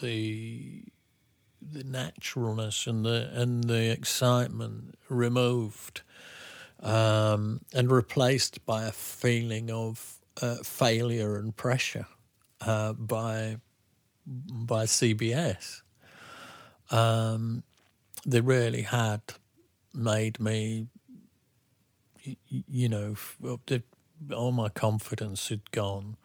the 0.01 0.85
the 1.61 1.85
naturalness 1.85 2.87
and 2.87 3.05
the 3.05 3.31
and 3.33 3.65
the 3.65 3.91
excitement 3.91 4.97
removed 5.09 6.03
um, 6.81 7.61
and 7.73 7.91
replaced 7.91 8.65
by 8.67 8.85
a 8.85 8.93
feeling 8.93 9.71
of 9.71 10.19
uh, 10.41 10.57
failure 10.57 11.37
and 11.37 11.57
pressure 11.57 12.07
uh, 12.61 12.93
by 12.93 13.57
by 14.27 14.85
CBS. 14.85 15.83
Um, 16.91 17.63
they 18.25 18.41
really 18.41 18.83
had 18.83 19.21
made 19.95 20.41
me, 20.41 20.89
you 22.49 22.89
know, 22.89 23.17
all 24.35 24.53
my 24.53 24.69
confidence 24.69 25.49
had 25.49 25.71
gone. 25.71 26.17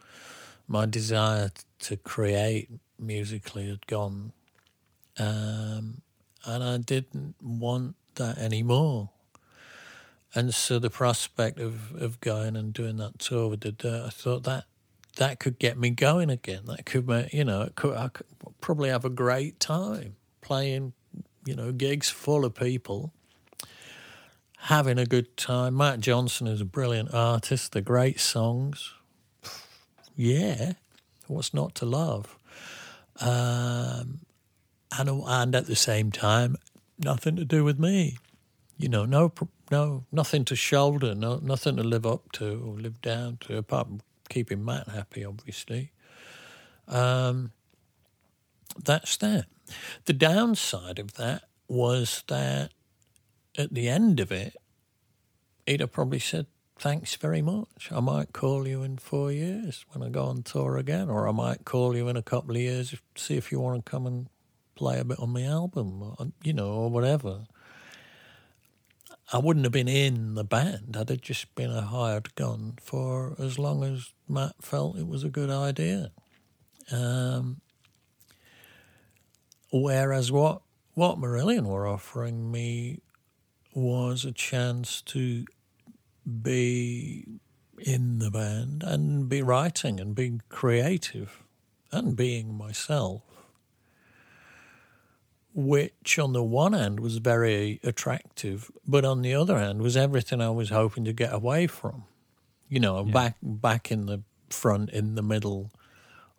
My 0.67 0.85
desire 0.85 1.51
to 1.79 1.97
create 1.97 2.69
musically 2.97 3.69
had 3.69 3.87
gone. 3.87 4.33
Um, 5.17 6.01
and 6.45 6.63
I 6.63 6.77
didn't 6.77 7.35
want 7.41 7.95
that 8.15 8.37
anymore. 8.37 9.09
And 10.33 10.53
so 10.53 10.79
the 10.79 10.89
prospect 10.89 11.59
of, 11.59 11.93
of 11.95 12.19
going 12.21 12.55
and 12.55 12.73
doing 12.73 12.97
that 12.97 13.19
tour 13.19 13.49
with 13.49 13.61
the 13.61 13.71
Dirt, 13.71 14.05
I 14.07 14.09
thought 14.09 14.43
that 14.43 14.65
that 15.17 15.39
could 15.39 15.59
get 15.59 15.77
me 15.77 15.89
going 15.89 16.29
again. 16.29 16.61
That 16.67 16.85
could, 16.85 17.07
make, 17.07 17.33
you 17.33 17.43
know, 17.43 17.63
it 17.63 17.75
could, 17.75 17.95
I 17.97 18.07
could 18.07 18.27
probably 18.61 18.89
have 18.89 19.05
a 19.05 19.09
great 19.09 19.59
time 19.59 20.15
playing, 20.41 20.93
you 21.45 21.55
know, 21.55 21.71
gigs 21.71 22.09
full 22.09 22.45
of 22.45 22.55
people, 22.55 23.11
having 24.57 24.97
a 24.97 25.05
good 25.05 25.35
time. 25.35 25.75
Matt 25.75 25.99
Johnson 25.99 26.47
is 26.47 26.61
a 26.61 26.65
brilliant 26.65 27.13
artist. 27.13 27.73
The 27.73 27.81
great 27.81 28.19
songs. 28.19 28.93
Yeah, 30.15 30.73
what's 31.27 31.53
not 31.53 31.75
to 31.75 31.85
love? 31.85 32.37
Um, 33.19 34.19
and 34.97 35.09
and 35.09 35.55
at 35.55 35.67
the 35.67 35.75
same 35.75 36.11
time, 36.11 36.55
nothing 36.99 37.35
to 37.35 37.45
do 37.45 37.63
with 37.63 37.79
me. 37.79 38.17
You 38.77 38.89
know, 38.89 39.05
no, 39.05 39.31
no, 39.69 40.05
nothing 40.11 40.43
to 40.45 40.55
shoulder, 40.55 41.13
no, 41.13 41.39
nothing 41.41 41.77
to 41.77 41.83
live 41.83 42.05
up 42.05 42.31
to 42.33 42.45
or 42.65 42.79
live 42.79 43.01
down 43.01 43.37
to, 43.41 43.57
apart 43.57 43.87
from 43.87 44.01
keeping 44.29 44.65
Matt 44.65 44.87
happy, 44.89 45.23
obviously. 45.23 45.91
Um, 46.87 47.51
that's 48.83 49.17
that. 49.17 49.45
The 50.05 50.13
downside 50.13 50.99
of 50.99 51.13
that 51.13 51.43
was 51.67 52.23
that 52.27 52.71
at 53.57 53.73
the 53.73 53.87
end 53.87 54.19
of 54.19 54.31
it, 54.31 54.55
have 55.67 55.91
probably 55.91 56.19
said, 56.19 56.47
Thanks 56.77 57.15
very 57.15 57.43
much. 57.43 57.91
I 57.91 57.99
might 57.99 58.33
call 58.33 58.67
you 58.67 58.81
in 58.81 58.97
four 58.97 59.31
years 59.31 59.85
when 59.91 60.01
I 60.01 60.09
go 60.09 60.23
on 60.23 60.41
tour 60.41 60.77
again, 60.77 61.11
or 61.11 61.27
I 61.27 61.31
might 61.31 61.63
call 61.63 61.95
you 61.95 62.07
in 62.07 62.17
a 62.17 62.23
couple 62.23 62.55
of 62.55 62.61
years 62.61 62.89
to 62.89 62.97
see 63.15 63.37
if 63.37 63.51
you 63.51 63.59
want 63.59 63.85
to 63.85 63.89
come 63.89 64.07
and 64.07 64.27
play 64.81 64.99
a 64.99 65.03
bit 65.05 65.19
on 65.19 65.29
my 65.29 65.43
album, 65.43 66.01
or, 66.01 66.15
you 66.41 66.53
know, 66.53 66.71
or 66.71 66.89
whatever. 66.89 67.45
I 69.31 69.37
wouldn't 69.37 69.63
have 69.63 69.71
been 69.71 69.87
in 69.87 70.33
the 70.33 70.43
band. 70.43 70.97
I'd 70.97 71.09
have 71.09 71.21
just 71.21 71.53
been 71.53 71.69
a 71.69 71.81
hired 71.81 72.33
gun 72.33 72.79
for 72.81 73.35
as 73.37 73.59
long 73.59 73.83
as 73.83 74.11
Matt 74.27 74.55
felt 74.59 74.97
it 74.97 75.07
was 75.07 75.23
a 75.23 75.29
good 75.29 75.51
idea. 75.51 76.11
Um, 76.91 77.61
whereas 79.71 80.31
what 80.31 80.63
what 80.95 81.19
Marillion 81.19 81.67
were 81.67 81.87
offering 81.87 82.51
me 82.51 83.01
was 83.73 84.25
a 84.25 84.31
chance 84.31 85.01
to 85.13 85.45
be 86.41 87.25
in 87.77 88.17
the 88.17 88.31
band 88.31 88.83
and 88.83 89.29
be 89.29 89.43
writing 89.43 89.99
and 89.99 90.15
being 90.15 90.41
creative 90.49 91.43
and 91.91 92.15
being 92.15 92.53
myself, 92.53 93.21
which 95.53 96.17
on 96.17 96.33
the 96.33 96.43
one 96.43 96.73
hand 96.73 96.99
was 96.99 97.17
very 97.17 97.79
attractive, 97.83 98.71
but 98.87 99.03
on 99.05 99.21
the 99.21 99.33
other 99.33 99.57
hand 99.57 99.81
was 99.81 99.97
everything 99.97 100.41
I 100.41 100.49
was 100.49 100.69
hoping 100.69 101.05
to 101.05 101.13
get 101.13 101.33
away 101.33 101.67
from. 101.67 102.05
You 102.69 102.79
know, 102.79 103.03
back 103.03 103.35
back 103.41 103.91
in 103.91 104.05
the 104.05 104.21
front, 104.49 104.89
in 104.91 105.15
the 105.15 105.21
middle, 105.21 105.71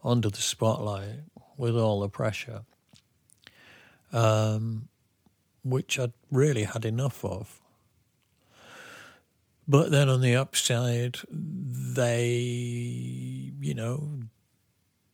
under 0.03 0.31
the 0.31 0.41
spotlight 0.41 1.21
with 1.59 1.77
all 1.77 2.01
the 2.01 2.09
pressure, 2.09 2.63
um, 4.13 4.89
which 5.63 5.99
I'd 5.99 6.13
really 6.31 6.65
had 6.65 6.85
enough 6.87 7.23
of. 7.25 7.61
But 9.69 9.91
then 9.91 10.09
on 10.09 10.23
the 10.23 10.35
upside, 10.35 11.19
they, 11.31 12.33
you 13.61 13.75
know, 13.75 14.22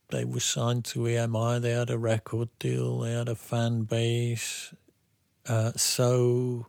they 0.09 0.25
were 0.25 0.39
signed 0.39 0.85
to 0.85 0.99
EMI. 0.99 1.61
They 1.61 1.71
had 1.71 1.89
a 1.89 1.97
record 1.97 2.49
deal. 2.59 2.99
They 2.99 3.13
had 3.13 3.29
a 3.29 3.35
fan 3.35 3.83
base. 3.83 4.73
Uh, 5.47 5.71
so, 5.75 6.67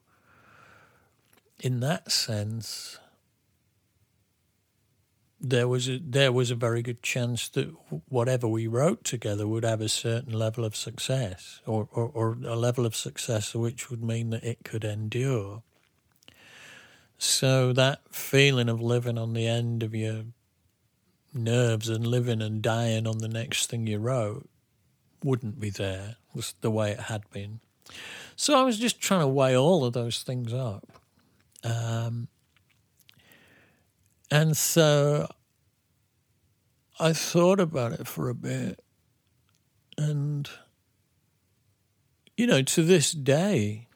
in 1.58 1.80
that 1.80 2.12
sense, 2.12 2.98
there 5.40 5.66
was 5.66 5.88
a 5.88 5.98
there 5.98 6.32
was 6.32 6.50
a 6.50 6.54
very 6.54 6.82
good 6.82 7.02
chance 7.02 7.48
that 7.50 7.68
whatever 8.08 8.46
we 8.46 8.66
wrote 8.66 9.04
together 9.04 9.48
would 9.48 9.64
have 9.64 9.80
a 9.80 9.88
certain 9.88 10.34
level 10.34 10.64
of 10.64 10.76
success, 10.76 11.60
or 11.66 11.88
or, 11.92 12.10
or 12.12 12.38
a 12.44 12.56
level 12.56 12.84
of 12.84 12.94
success 12.94 13.54
which 13.54 13.90
would 13.90 14.02
mean 14.02 14.30
that 14.30 14.44
it 14.44 14.64
could 14.64 14.84
endure. 14.84 15.62
So 17.16 17.72
that 17.74 18.00
feeling 18.10 18.68
of 18.68 18.80
living 18.80 19.18
on 19.18 19.32
the 19.34 19.46
end 19.46 19.82
of 19.82 19.94
your 19.94 20.24
nerves 21.32 21.88
and 21.88 22.06
living 22.06 22.42
and 22.42 22.62
dying 22.62 23.06
on 23.06 23.18
the 23.18 23.28
next 23.28 23.66
thing 23.70 23.86
you 23.86 23.98
wrote 23.98 24.48
wouldn't 25.22 25.60
be 25.60 25.70
there, 25.70 26.16
was 26.34 26.54
the 26.60 26.70
way 26.70 26.92
it 26.92 27.00
had 27.00 27.28
been. 27.30 27.60
So 28.36 28.58
I 28.58 28.62
was 28.62 28.78
just 28.78 29.00
trying 29.00 29.20
to 29.20 29.28
weigh 29.28 29.56
all 29.56 29.84
of 29.84 29.92
those 29.92 30.22
things 30.22 30.52
up. 30.52 30.86
Um, 31.62 32.28
and 34.30 34.56
so 34.56 35.28
I 36.98 37.12
thought 37.12 37.60
about 37.60 37.92
it 37.92 38.06
for 38.06 38.28
a 38.28 38.34
bit. 38.34 38.82
And, 39.98 40.48
you 42.36 42.46
know, 42.46 42.62
to 42.62 42.82
this 42.82 43.12
day, 43.12 43.88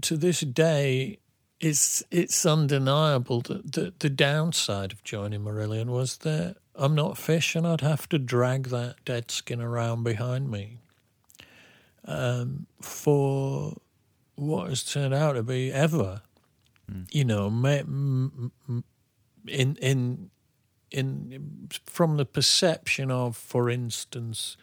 to 0.00 0.16
this 0.16 0.40
day, 0.40 1.18
it's 1.64 2.02
it's 2.10 2.44
undeniable 2.44 3.40
that 3.40 3.72
the, 3.72 3.94
the 3.98 4.10
downside 4.10 4.92
of 4.92 5.02
joining 5.02 5.40
Marillion 5.40 5.86
was 5.86 6.18
that 6.18 6.56
I'm 6.74 6.94
not 6.94 7.16
fish 7.16 7.56
and 7.56 7.66
I'd 7.66 7.80
have 7.80 8.06
to 8.10 8.18
drag 8.18 8.64
that 8.68 8.96
dead 9.06 9.30
skin 9.30 9.62
around 9.62 10.02
behind 10.02 10.50
me 10.50 10.80
um, 12.04 12.66
for 12.82 13.78
what 14.34 14.68
has 14.68 14.82
turned 14.84 15.14
out 15.14 15.32
to 15.32 15.42
be 15.42 15.72
ever. 15.72 16.20
You 17.10 17.24
know, 17.24 17.48
ma- 17.48 17.68
m- 17.70 18.52
m- 18.68 18.84
in 19.48 19.76
in 19.76 20.30
in 20.90 21.70
from 21.86 22.18
the 22.18 22.26
perception 22.26 23.10
of, 23.10 23.38
for 23.38 23.70
instance, 23.70 24.58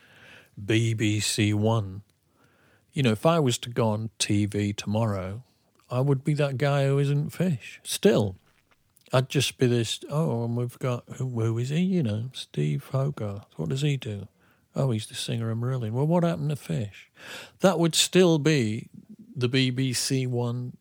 BBC 0.63 1.55
One. 1.55 2.03
You 2.93 3.01
know, 3.01 3.11
if 3.11 3.25
I 3.25 3.39
was 3.39 3.57
to 3.59 3.71
go 3.71 3.87
on 3.87 4.11
TV 4.19 4.75
tomorrow, 4.75 5.41
I 5.91 5.99
would 5.99 6.23
be 6.23 6.33
that 6.35 6.57
guy 6.57 6.87
who 6.87 6.97
isn't 6.99 7.31
fish. 7.31 7.81
Still, 7.83 8.37
I'd 9.11 9.29
just 9.29 9.57
be 9.57 9.67
this. 9.67 9.99
Oh, 10.09 10.45
and 10.45 10.55
we've 10.55 10.79
got 10.79 11.03
who, 11.17 11.29
who 11.29 11.57
is 11.57 11.69
he? 11.69 11.81
You 11.81 12.03
know, 12.03 12.29
Steve 12.33 12.89
Hogarth. 12.91 13.47
What 13.57 13.69
does 13.69 13.81
he 13.81 13.97
do? 13.97 14.29
Oh, 14.73 14.91
he's 14.91 15.07
the 15.07 15.15
singer 15.15 15.51
of 15.51 15.57
Marillion. 15.57 15.91
Well, 15.91 16.07
what 16.07 16.23
happened 16.23 16.49
to 16.49 16.55
Fish? 16.55 17.11
That 17.59 17.77
would 17.77 17.93
still 17.93 18.39
be 18.39 18.87
the 19.35 19.49
BBC 19.49 20.27
One 20.27 20.77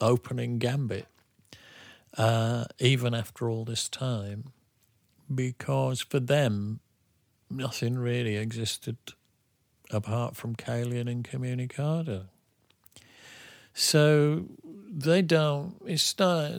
opening 0.00 0.58
gambit, 0.58 1.06
uh, 2.18 2.64
even 2.80 3.14
after 3.14 3.48
all 3.48 3.64
this 3.64 3.88
time, 3.88 4.52
because 5.32 6.00
for 6.00 6.18
them, 6.18 6.80
nothing 7.48 7.96
really 7.96 8.36
existed 8.36 8.96
apart 9.90 10.34
from 10.34 10.56
Kayleigh 10.56 11.00
and 11.00 11.08
Incommunicado. 11.08 12.26
So 13.78 14.46
they 14.90 15.20
don't. 15.20 15.76
It's 15.84 16.18
not. 16.18 16.50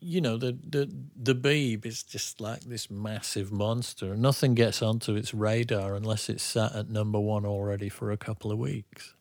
You 0.00 0.20
know, 0.20 0.36
the 0.36 0.56
the 0.64 0.88
the 1.20 1.34
Beeb 1.34 1.84
is 1.84 2.04
just 2.04 2.40
like 2.40 2.60
this 2.60 2.88
massive 2.88 3.50
monster. 3.50 4.14
Nothing 4.14 4.54
gets 4.54 4.80
onto 4.80 5.16
its 5.16 5.34
radar 5.34 5.96
unless 5.96 6.28
it's 6.28 6.44
sat 6.44 6.76
at 6.76 6.88
number 6.88 7.18
one 7.18 7.44
already 7.44 7.88
for 7.88 8.12
a 8.12 8.16
couple 8.16 8.52
of 8.52 8.58
weeks, 8.58 9.14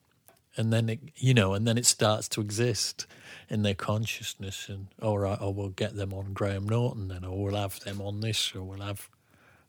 and 0.56 0.72
then 0.72 0.90
it, 0.90 1.00
you 1.16 1.34
know, 1.34 1.54
and 1.56 1.66
then 1.66 1.78
it 1.78 1.88
starts 1.88 2.28
to 2.30 2.42
exist 2.42 3.08
in 3.50 3.64
their 3.64 3.74
consciousness. 3.74 4.70
And 4.70 4.90
all 5.02 5.18
right, 5.18 5.38
oh, 5.42 5.50
we'll 5.50 5.70
get 5.70 5.96
them 5.96 6.14
on 6.14 6.34
Graham 6.34 6.70
Norton 6.70 7.08
then, 7.08 7.26
or 7.26 7.46
we'll 7.46 7.56
have 7.56 7.80
them 7.80 8.00
on 8.00 8.20
this, 8.20 8.54
or 8.54 8.62
we'll 8.62 8.82
have 8.82 9.10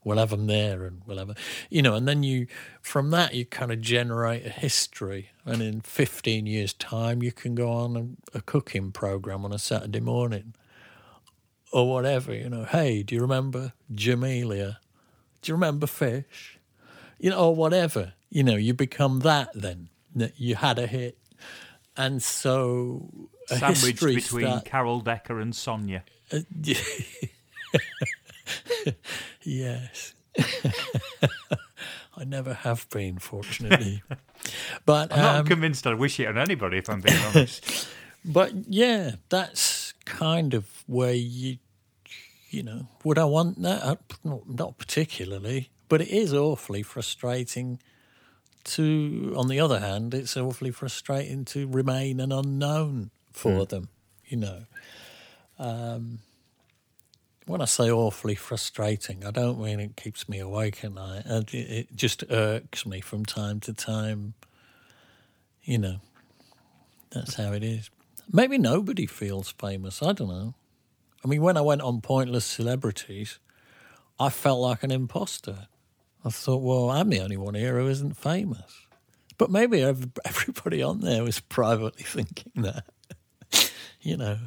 we'll 0.05 0.19
have 0.19 0.31
them 0.31 0.47
there 0.47 0.85
and 0.85 1.01
we'll 1.07 1.19
have 1.19 1.31
a, 1.31 1.35
you 1.71 1.83
know 1.83 1.95
and 1.95 2.07
then 2.07 2.23
you 2.23 2.47
from 2.81 3.11
that 3.11 3.35
you 3.35 3.45
kind 3.45 3.73
of 3.73 3.81
generate 3.81 4.47
a 4.47 4.51
history. 4.51 5.31
And 5.47 5.61
in 5.61 5.81
15 5.81 6.47
years 6.47 6.73
time 6.73 7.23
you 7.23 7.33
can 7.33 7.55
go 7.55 7.71
on 7.71 8.19
a, 8.33 8.39
a, 8.39 8.41
cooking 8.43 8.93
program 8.93 9.45
on 9.45 9.53
a 9.53 9.59
saturday 9.59 10.01
morning 10.01 10.55
or 11.73 11.91
whatever 11.91 12.35
you 12.35 12.49
know. 12.49 12.65
Hey 12.65 13.03
do 13.03 13.15
you 13.15 13.21
remember 13.21 13.73
jamelia? 13.93 14.77
Do 15.43 15.51
you 15.51 15.55
remember 15.55 15.87
fish? 15.87 16.59
You 17.19 17.31
know 17.31 17.49
or 17.49 17.57
whatever. 17.57 18.13
You 18.29 18.45
know 18.45 18.57
you 18.57 18.75
become 18.75 19.21
that 19.21 19.51
then 19.55 19.89
that 20.15 20.39
you 20.39 20.55
had 20.55 20.79
a 20.79 20.87
hit. 20.87 21.19
And 21.97 22.23
so 22.23 23.29
a 23.51 23.57
sandwiched 23.57 24.01
between 24.01 24.47
start, 24.47 24.65
carol 24.65 25.01
decker 25.01 25.39
and 25.41 25.55
sonia. 25.55 26.05
Uh, 26.33 26.41
yes. 29.43 30.15
I 32.17 32.25
never 32.25 32.55
have 32.55 32.89
been, 32.91 33.19
fortunately. 33.19 34.03
But 34.85 35.11
I'm 35.11 35.21
not 35.21 35.37
um, 35.37 35.47
convinced 35.47 35.87
I 35.87 35.95
wish 35.95 36.21
it 36.21 36.27
on 36.27 36.37
anybody, 36.37 36.77
if 36.77 36.91
I'm 36.91 37.01
being 37.01 37.19
honest. 37.19 37.89
But 38.25 38.53
yeah, 38.69 39.13
that's 39.31 39.95
kind 40.05 40.53
of 40.53 40.67
where 40.87 41.15
you, 41.15 41.57
you 42.51 42.63
know, 42.63 42.89
would 43.05 43.19
I 43.19 43.25
want 43.25 43.63
that? 43.63 43.83
Uh, 43.83 43.97
Not, 44.23 44.49
not 44.49 44.79
particularly, 44.79 45.71
but 45.89 46.03
it 46.03 46.09
is 46.09 46.35
awfully 46.35 46.83
frustrating. 46.83 47.81
To, 48.65 49.35
on 49.37 49.49
the 49.49 49.61
other 49.61 49.81
hand, 49.81 50.13
it's 50.13 50.37
awfully 50.37 50.71
frustrating 50.71 51.47
to 51.47 51.67
remain 51.67 52.21
an 52.21 52.33
unknown 52.33 53.11
for 53.33 53.65
them. 53.65 53.89
You 54.27 54.37
know. 54.39 54.65
Um, 55.59 56.19
when 57.47 57.61
I 57.61 57.67
say 57.67 57.91
awfully 57.91 58.35
frustrating, 58.35 59.25
I 59.25 59.31
don't 59.31 59.61
mean 59.61 59.81
it 59.81 59.97
keeps 59.97 60.29
me 60.29 60.39
awake 60.39 60.83
at 60.85 60.95
night. 60.95 61.25
It, 61.53 61.95
just 61.95 62.25
irks 62.31 62.87
me 62.87 63.01
from 63.01 63.25
time 63.25 63.61
to 63.61 63.73
time. 63.73 64.35
You 65.63 65.79
know, 65.79 65.97
that's 67.11 67.35
how 67.35 67.53
it 67.53 67.63
is. 67.63 67.91
Maybe 68.33 68.57
nobody 68.57 69.07
feels 69.07 69.51
famous. 69.51 70.03
I 70.03 70.13
don't 70.13 70.29
know. 70.29 70.55
I 71.23 71.29
mean, 71.29 71.43
when 71.43 71.57
I 71.57 71.61
went 71.63 71.83
on 71.83 72.01
Pointless 72.01 72.45
Celebrities, 72.45 73.39
I 74.19 74.31
felt 74.31 74.61
like 74.61 74.83
an 74.83 74.91
imposter. 74.91 75.69
I 76.25 76.31
thought, 76.31 76.63
well, 76.63 76.91
I'm 76.91 77.11
the 77.11 77.21
only 77.21 77.37
one 77.37 77.55
here 77.55 77.79
who 77.79 77.89
isn't 77.89 78.17
famous. 78.17 78.87
But 79.37 79.51
maybe 79.51 79.83
everybody 80.25 80.83
on 80.83 81.01
there 81.01 81.23
was 81.23 81.41
privately 81.41 82.03
thinking 82.07 82.63
that. 82.63 82.85
you 84.01 84.17
know, 84.17 84.39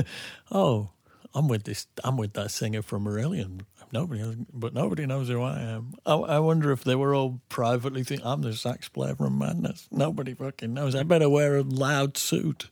oh, 0.50 0.90
I'm 1.36 1.48
with 1.48 1.64
this. 1.64 1.86
I'm 2.02 2.16
with 2.16 2.32
that 2.32 2.50
singer 2.50 2.80
from 2.80 3.04
Marillion. 3.04 3.60
Nobody, 3.92 4.22
knows, 4.22 4.36
but 4.54 4.72
nobody 4.72 5.04
knows 5.04 5.28
who 5.28 5.42
I 5.42 5.60
am. 5.60 5.92
I, 6.06 6.14
I 6.14 6.38
wonder 6.38 6.72
if 6.72 6.82
they 6.82 6.94
were 6.94 7.14
all 7.14 7.42
privately 7.50 8.02
thinking 8.04 8.26
I'm 8.26 8.40
the 8.40 8.54
sax 8.54 8.88
player 8.88 9.14
from 9.14 9.38
Madness. 9.38 9.86
Nobody 9.90 10.32
fucking 10.32 10.72
knows. 10.72 10.94
I 10.94 11.02
better 11.02 11.28
wear 11.28 11.56
a 11.56 11.62
loud 11.62 12.16
suit. 12.16 12.70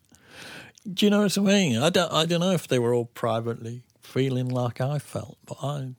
Do 0.91 1.05
you 1.05 1.11
know 1.11 1.21
what 1.23 1.37
I 1.37 1.43
mean? 1.43 1.77
I 1.77 1.91
don't. 1.91 2.11
I 2.11 2.25
don't 2.25 2.41
know 2.41 2.53
if 2.53 2.67
they 2.67 2.79
were 2.79 2.95
all 2.95 3.05
privately 3.05 3.83
feeling 4.01 4.49
like 4.49 4.81
I 4.81 4.99
felt, 4.99 5.37
but 5.45 5.59
I. 5.63 5.91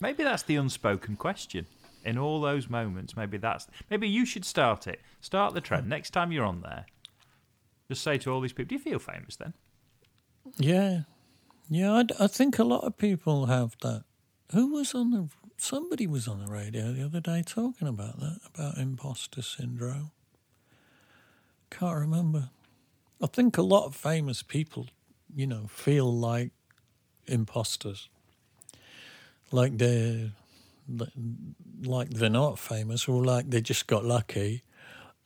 Maybe 0.00 0.24
that's 0.24 0.44
the 0.44 0.56
unspoken 0.56 1.16
question. 1.16 1.66
In 2.04 2.16
all 2.16 2.40
those 2.40 2.70
moments, 2.70 3.18
maybe 3.18 3.36
that's 3.36 3.66
maybe 3.90 4.08
you 4.08 4.24
should 4.24 4.46
start 4.46 4.86
it. 4.86 5.02
Start 5.20 5.52
the 5.52 5.60
trend 5.60 5.88
next 5.88 6.10
time 6.10 6.32
you're 6.32 6.46
on 6.46 6.62
there. 6.62 6.86
Just 7.88 8.02
say 8.02 8.16
to 8.18 8.32
all 8.32 8.40
these 8.40 8.54
people, 8.54 8.68
"Do 8.68 8.76
you 8.76 8.80
feel 8.80 8.98
famous 8.98 9.36
then?" 9.36 9.52
Yeah, 10.56 11.02
yeah, 11.68 11.92
I, 11.92 12.24
I, 12.24 12.26
think 12.26 12.58
a 12.58 12.64
lot 12.64 12.84
of 12.84 12.96
people 12.96 13.46
have 13.46 13.76
that. 13.82 14.04
Who 14.52 14.68
was 14.68 14.94
on 14.94 15.10
the? 15.10 15.28
Somebody 15.58 16.06
was 16.06 16.28
on 16.28 16.44
the 16.44 16.50
radio 16.50 16.92
the 16.92 17.04
other 17.04 17.20
day 17.20 17.42
talking 17.44 17.88
about 17.88 18.20
that, 18.20 18.38
about 18.54 18.78
imposter 18.78 19.42
syndrome. 19.42 20.12
Can't 21.70 21.98
remember. 21.98 22.50
I 23.20 23.26
think 23.26 23.58
a 23.58 23.62
lot 23.62 23.86
of 23.86 23.96
famous 23.96 24.42
people, 24.42 24.86
you 25.34 25.46
know, 25.46 25.66
feel 25.68 26.12
like 26.12 26.52
imposters, 27.26 28.08
like 29.50 29.76
they're 29.78 30.30
like 31.82 32.10
they're 32.10 32.30
not 32.30 32.58
famous, 32.58 33.08
or 33.08 33.24
like 33.24 33.50
they 33.50 33.60
just 33.60 33.86
got 33.86 34.04
lucky, 34.04 34.62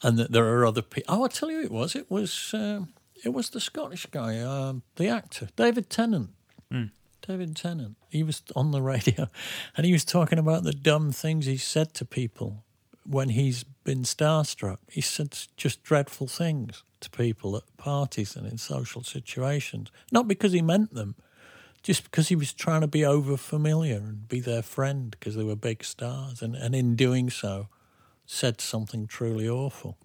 and 0.03 0.19
that 0.19 0.33
there 0.33 0.47
are 0.47 0.67
other 0.67 0.83
people. 0.83 1.15
Oh, 1.15 1.25
I 1.25 1.29
tell 1.29 1.51
you, 1.51 1.63
it 1.63 1.71
was. 1.71 1.95
It 1.95 2.11
was. 2.11 2.51
Um, 2.55 2.89
it 3.23 3.33
was 3.33 3.51
the 3.51 3.61
Scottish 3.61 4.07
guy, 4.07 4.41
um, 4.41 4.83
the 4.97 5.09
actor, 5.09 5.49
David 5.57 5.89
Tennant. 5.91 6.31
Mm. 6.73 6.91
David 7.27 7.55
Tennant. 7.55 7.97
He 8.09 8.23
was 8.23 8.43
on 8.57 8.73
the 8.73 8.83
radio 8.93 9.29
and 9.77 9.87
he 9.87 9.93
was 9.93 10.05
talking 10.05 10.39
about 10.39 10.65
the 10.65 10.73
dumb 10.73 11.13
things 11.13 11.47
he 11.47 11.57
said 11.57 11.95
to 11.95 12.05
people 12.05 12.65
when 13.05 13.31
he's 13.31 13.65
been 13.85 14.03
starstruck. 14.03 14.79
He 14.91 15.01
said 15.01 15.39
just 15.57 15.83
dreadful 15.83 16.27
things 16.27 16.83
to 17.01 17.11
people 17.11 17.57
at 17.57 17.77
parties 17.77 18.37
and 18.37 18.47
in 18.47 18.59
social 18.59 19.03
situations. 19.03 19.91
Not 20.11 20.29
because 20.29 20.53
he 20.53 20.63
meant 20.63 20.95
them, 20.95 21.17
just 21.83 22.05
because 22.05 22.29
he 22.29 22.37
was 22.37 22.53
trying 22.53 22.81
to 22.81 22.87
be 22.87 23.05
over 23.05 23.37
familiar 23.37 23.97
and 23.97 24.29
be 24.29 24.41
their 24.41 24.63
friend 24.63 25.11
because 25.11 25.35
they 25.35 25.45
were 25.45 25.57
big 25.57 25.85
stars. 25.85 26.43
And, 26.43 26.55
and 26.55 26.75
in 26.75 26.95
doing 26.95 27.29
so, 27.29 27.69
said 28.25 28.61
something 28.61 29.07
truly 29.07 29.49
awful 29.49 29.99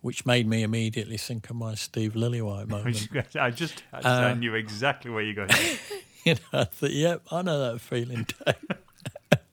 which 0.00 0.24
made 0.24 0.46
me 0.46 0.62
immediately 0.62 1.16
think 1.16 1.50
of 1.50 1.56
my 1.56 1.74
Steve 1.74 2.14
Lillywhite 2.14 2.68
moment. 2.68 2.86
I 2.86 2.90
just, 2.90 3.36
I, 3.36 3.50
just, 3.50 3.82
uh, 3.92 4.08
I 4.08 4.34
knew 4.34 4.54
exactly 4.54 5.10
where 5.10 5.22
you're 5.22 5.34
going. 5.34 5.50
you 6.24 6.34
know, 6.34 6.60
I 6.60 6.64
thought, 6.64 6.92
yep, 6.92 7.22
I 7.30 7.42
know 7.42 7.72
that 7.72 7.80
feeling, 7.80 8.26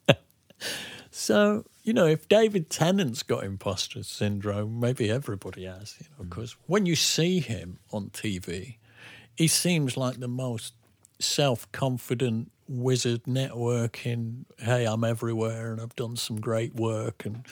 Dave. 0.07 0.17
so, 1.11 1.65
you 1.83 1.93
know, 1.93 2.05
if 2.05 2.27
David 2.27 2.69
Tennant's 2.69 3.23
got 3.23 3.43
imposter 3.43 4.03
syndrome, 4.03 4.79
maybe 4.79 5.09
everybody 5.09 5.65
has, 5.65 5.95
you 5.99 6.07
know, 6.17 6.25
because 6.25 6.53
mm. 6.53 6.57
when 6.67 6.85
you 6.85 6.95
see 6.95 7.39
him 7.39 7.79
on 7.91 8.09
TV, 8.09 8.77
he 9.35 9.47
seems 9.47 9.97
like 9.97 10.19
the 10.19 10.27
most 10.27 10.73
self 11.19 11.71
confident 11.71 12.51
wizard 12.67 13.23
networking. 13.23 14.45
Hey, 14.57 14.85
I'm 14.85 15.03
everywhere 15.03 15.71
and 15.71 15.81
I've 15.81 15.95
done 15.95 16.15
some 16.15 16.39
great 16.39 16.75
work 16.75 17.25
and 17.25 17.45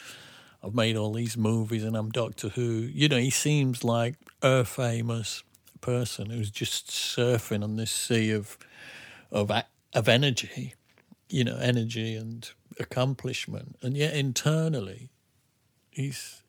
I've 0.63 0.73
made 0.73 0.95
all 0.95 1.11
these 1.11 1.35
movies 1.35 1.83
and 1.83 1.95
I'm 1.97 2.09
Doctor 2.09 2.49
Who. 2.49 2.61
You 2.61 3.09
know, 3.09 3.17
he 3.17 3.29
seems 3.29 3.83
like 3.83 4.15
a 4.41 4.63
famous 4.63 5.43
person 5.81 6.29
who's 6.29 6.49
just 6.49 6.87
surfing 6.89 7.63
on 7.63 7.75
this 7.75 7.91
sea 7.91 8.31
of 8.31 8.57
of 9.29 9.51
of 9.93 10.07
energy, 10.07 10.75
you 11.29 11.43
know, 11.43 11.57
energy 11.57 12.15
and 12.15 12.49
accomplishment, 12.79 13.75
and 13.81 13.97
yet 13.97 14.13
internally, 14.13 15.09
he's. 15.89 16.43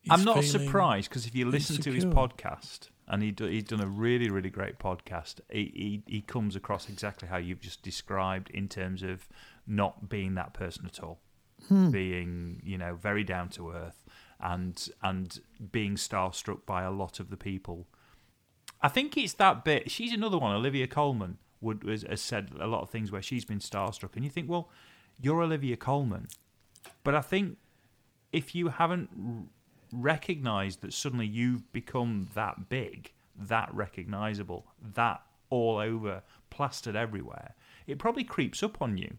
he's 0.00 0.10
I'm 0.10 0.24
not 0.24 0.42
surprised 0.42 1.08
because 1.10 1.26
if 1.26 1.36
you 1.36 1.46
listen 1.46 1.76
insecure. 1.76 2.00
to 2.00 2.06
his 2.06 2.12
podcast, 2.12 2.88
and 3.06 3.22
he 3.22 3.30
do, 3.30 3.44
he's 3.44 3.64
done 3.64 3.80
a 3.80 3.86
really 3.86 4.30
really 4.30 4.50
great 4.50 4.80
podcast, 4.80 5.38
he, 5.48 6.02
he 6.06 6.14
he 6.16 6.20
comes 6.22 6.56
across 6.56 6.88
exactly 6.88 7.28
how 7.28 7.36
you've 7.36 7.60
just 7.60 7.84
described 7.84 8.50
in 8.50 8.66
terms 8.66 9.04
of 9.04 9.28
not 9.64 10.08
being 10.08 10.34
that 10.34 10.54
person 10.54 10.86
at 10.86 11.00
all 11.00 11.20
hmm. 11.68 11.90
being 11.90 12.60
you 12.64 12.78
know 12.78 12.94
very 12.94 13.24
down 13.24 13.48
to 13.50 13.70
earth 13.70 14.04
and 14.40 14.88
and 15.02 15.40
being 15.72 15.96
starstruck 15.96 16.66
by 16.66 16.82
a 16.82 16.90
lot 16.90 17.20
of 17.20 17.30
the 17.30 17.36
people. 17.36 17.86
I 18.82 18.88
think 18.88 19.16
it's 19.16 19.34
that 19.34 19.64
bit. 19.64 19.90
She's 19.90 20.12
another 20.12 20.38
one. 20.38 20.54
Olivia 20.54 20.86
Colman 20.86 21.38
would 21.60 21.84
has, 21.84 22.02
has 22.02 22.20
said 22.20 22.50
a 22.60 22.66
lot 22.66 22.82
of 22.82 22.90
things 22.90 23.10
where 23.10 23.22
she's 23.22 23.44
been 23.44 23.60
starstruck, 23.60 24.14
and 24.14 24.24
you 24.24 24.30
think, 24.30 24.48
well, 24.48 24.68
you're 25.20 25.42
Olivia 25.42 25.76
Colman, 25.76 26.28
but 27.02 27.14
I 27.14 27.20
think 27.20 27.56
if 28.32 28.54
you 28.54 28.68
haven't 28.68 29.48
recognized 29.92 30.80
that 30.82 30.92
suddenly 30.92 31.26
you've 31.26 31.72
become 31.72 32.28
that 32.34 32.68
big, 32.68 33.12
that 33.38 33.72
recognizable, 33.72 34.66
that 34.94 35.22
all 35.50 35.78
over, 35.78 36.22
plastered 36.50 36.96
everywhere, 36.96 37.54
it 37.86 37.98
probably 37.98 38.24
creeps 38.24 38.62
up 38.62 38.82
on 38.82 38.98
you. 38.98 39.16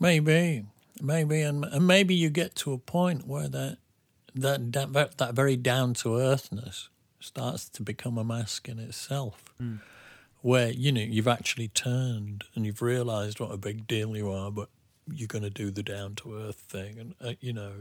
Maybe, 0.00 0.64
maybe, 1.00 1.42
and, 1.42 1.64
and 1.66 1.86
maybe 1.86 2.14
you 2.14 2.30
get 2.30 2.54
to 2.56 2.72
a 2.72 2.78
point 2.78 3.26
where 3.26 3.48
that 3.48 3.76
that 4.34 4.72
that, 4.72 5.18
that 5.18 5.34
very 5.34 5.56
down 5.56 5.92
to 5.94 6.16
earthness 6.16 6.88
starts 7.20 7.68
to 7.68 7.82
become 7.82 8.16
a 8.16 8.24
mask 8.24 8.68
in 8.68 8.78
itself, 8.78 9.52
where 10.40 10.70
you 10.70 10.90
know 10.90 11.02
you've 11.02 11.28
actually 11.28 11.68
turned 11.68 12.44
and 12.54 12.64
you've 12.64 12.80
realised 12.80 13.40
what 13.40 13.52
a 13.52 13.58
big 13.58 13.86
deal 13.86 14.16
you 14.16 14.30
are, 14.30 14.50
but 14.50 14.70
you're 15.12 15.28
going 15.28 15.44
to 15.44 15.50
do 15.50 15.70
the 15.70 15.82
down 15.82 16.14
to 16.14 16.34
earth 16.34 16.56
thing, 16.68 16.98
and 16.98 17.14
uh, 17.20 17.34
you 17.40 17.52
know, 17.52 17.72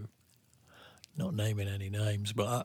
not 1.16 1.34
naming 1.34 1.68
any 1.70 1.90
names, 1.90 2.34
but 2.34 2.48
I, 2.48 2.64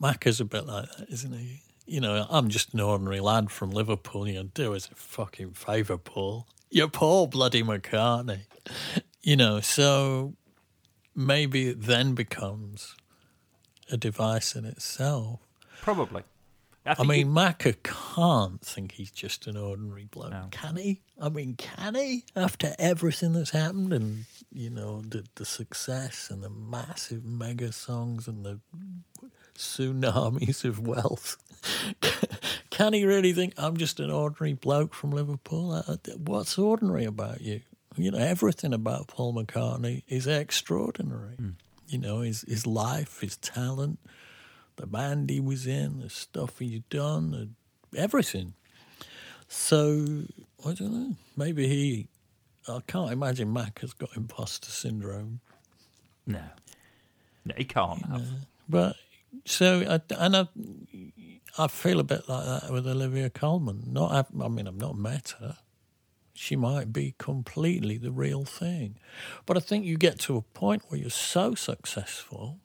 Mac 0.00 0.26
is 0.26 0.40
a 0.40 0.44
bit 0.44 0.66
like 0.66 0.88
that, 0.96 1.08
isn't 1.10 1.32
he? 1.32 1.60
You 1.86 2.00
know, 2.00 2.26
I'm 2.30 2.48
just 2.48 2.72
an 2.72 2.80
ordinary 2.80 3.20
lad 3.20 3.50
from 3.50 3.70
Liverpool. 3.70 4.26
You 4.26 4.34
know, 4.36 4.48
do 4.54 4.74
us 4.74 4.88
a 4.90 4.94
fucking 4.94 5.50
favour, 5.52 5.98
Paul. 5.98 6.46
You're 6.74 6.88
Paul 6.88 7.28
bloody 7.28 7.62
McCartney. 7.62 8.40
You 9.22 9.36
know, 9.36 9.60
so 9.60 10.34
maybe 11.14 11.68
it 11.68 11.82
then 11.82 12.14
becomes 12.14 12.96
a 13.92 13.96
device 13.96 14.56
in 14.56 14.64
itself. 14.64 15.38
Probably. 15.82 16.24
I, 16.84 16.96
I 16.98 17.04
mean, 17.04 17.20
you- 17.28 17.32
Macca 17.32 17.76
can't 17.84 18.60
think 18.60 18.90
he's 18.92 19.12
just 19.12 19.46
an 19.46 19.56
ordinary 19.56 20.06
bloke, 20.10 20.32
No. 20.32 20.48
can 20.50 20.74
he? 20.74 21.00
I 21.20 21.28
mean, 21.28 21.54
can 21.54 21.94
he? 21.94 22.24
After 22.34 22.74
everything 22.78 23.34
that's 23.34 23.50
happened 23.50 23.92
and, 23.92 24.24
you 24.52 24.68
know, 24.68 25.00
the, 25.00 25.24
the 25.36 25.44
success 25.44 26.28
and 26.28 26.42
the 26.42 26.50
massive 26.50 27.24
mega 27.24 27.70
songs 27.70 28.26
and 28.26 28.44
the 28.44 28.58
tsunamis 29.56 30.64
of 30.64 30.80
wealth, 30.86 31.36
can 32.74 32.92
he 32.92 33.04
really 33.04 33.32
think 33.32 33.54
I'm 33.56 33.76
just 33.76 34.00
an 34.00 34.10
ordinary 34.10 34.54
bloke 34.54 34.94
from 34.94 35.10
Liverpool? 35.10 35.80
What's 36.16 36.58
ordinary 36.58 37.04
about 37.04 37.40
you? 37.40 37.60
You 37.96 38.10
know, 38.10 38.18
everything 38.18 38.74
about 38.74 39.06
Paul 39.06 39.32
McCartney 39.32 40.02
is 40.08 40.26
extraordinary. 40.26 41.36
Hmm. 41.36 41.50
You 41.86 41.98
know, 41.98 42.20
his, 42.22 42.40
his 42.48 42.66
life, 42.66 43.20
his 43.20 43.36
talent, 43.36 44.00
the 44.74 44.88
band 44.88 45.30
he 45.30 45.38
was 45.38 45.68
in, 45.68 46.00
the 46.00 46.10
stuff 46.10 46.58
he's 46.58 46.80
done, 46.90 47.54
everything. 47.96 48.54
So 49.46 50.24
I 50.66 50.72
don't 50.72 50.92
know. 50.92 51.16
Maybe 51.36 51.68
he. 51.68 52.08
I 52.66 52.80
can't 52.88 53.12
imagine 53.12 53.52
Mac 53.52 53.78
has 53.80 53.92
got 53.92 54.16
imposter 54.16 54.70
syndrome. 54.70 55.40
no. 56.26 56.42
No, 57.46 57.54
he 57.56 57.64
can't 57.64 58.04
have. 58.06 58.26
But 58.68 58.96
so 59.44 59.82
I, 59.88 60.14
and 60.14 60.36
I, 60.36 60.48
I 61.58 61.68
feel 61.68 62.00
a 62.00 62.04
bit 62.04 62.28
like 62.28 62.44
that 62.44 62.72
with 62.72 62.86
Olivia 62.86 63.30
Colman. 63.30 63.84
Not, 63.86 64.28
I 64.40 64.48
mean, 64.48 64.66
I've 64.66 64.76
not 64.76 64.96
met 64.96 65.34
her. 65.40 65.58
She 66.34 66.56
might 66.56 66.92
be 66.92 67.14
completely 67.16 67.96
the 67.96 68.10
real 68.10 68.44
thing, 68.44 68.96
but 69.46 69.56
I 69.56 69.60
think 69.60 69.84
you 69.84 69.96
get 69.96 70.18
to 70.20 70.36
a 70.36 70.42
point 70.42 70.82
where 70.88 70.98
you're 71.00 71.10
so 71.10 71.54
successful. 71.54 72.58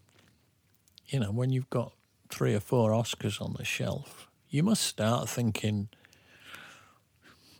You 1.07 1.19
know, 1.19 1.31
when 1.31 1.51
you've 1.51 1.69
got 1.69 1.93
three 2.29 2.55
or 2.55 2.59
four 2.59 2.91
Oscars 2.91 3.39
on 3.39 3.55
the 3.57 3.65
shelf, 3.65 4.27
you 4.49 4.63
must 4.63 4.83
start 4.83 5.29
thinking, 5.29 5.89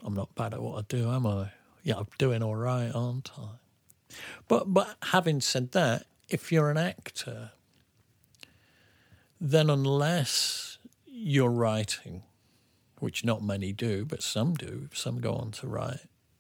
"I'm 0.03 0.15
not 0.15 0.33
bad 0.33 0.55
at 0.55 0.61
what 0.63 0.79
I 0.79 0.81
do, 0.87 1.11
am 1.11 1.27
I? 1.27 1.51
Yeah, 1.83 1.97
I'm 1.97 2.07
doing 2.17 2.41
all 2.41 2.55
right, 2.55 2.91
aren't 2.91 3.29
I?" 3.37 3.59
But 4.47 4.73
but 4.73 4.97
having 5.03 5.41
said 5.41 5.73
that, 5.73 6.07
if 6.27 6.51
you're 6.51 6.71
an 6.71 6.77
actor, 6.77 7.51
then 9.39 9.69
unless 9.69 10.77
you're 11.05 11.49
writing, 11.51 12.23
which 12.99 13.23
not 13.23 13.41
many 13.43 13.71
do, 13.73 14.05
but 14.05 14.21
some 14.23 14.53
do, 14.55 14.89
some 14.93 15.19
go 15.19 15.33
on 15.35 15.51
to 15.51 15.67
write, 15.67 15.99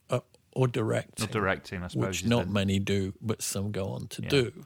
uh, 0.09 0.19
or 0.53 0.67
directing, 0.67 1.25
Not 1.25 1.31
directing, 1.31 1.83
I 1.83 1.87
suppose. 1.87 2.07
which 2.21 2.25
not 2.25 2.45
the- 2.47 2.51
many 2.51 2.79
do, 2.79 3.13
but 3.21 3.41
some 3.41 3.71
go 3.71 3.89
on 3.89 4.07
to 4.09 4.23
Yeah. 4.23 4.29
do, 4.29 4.65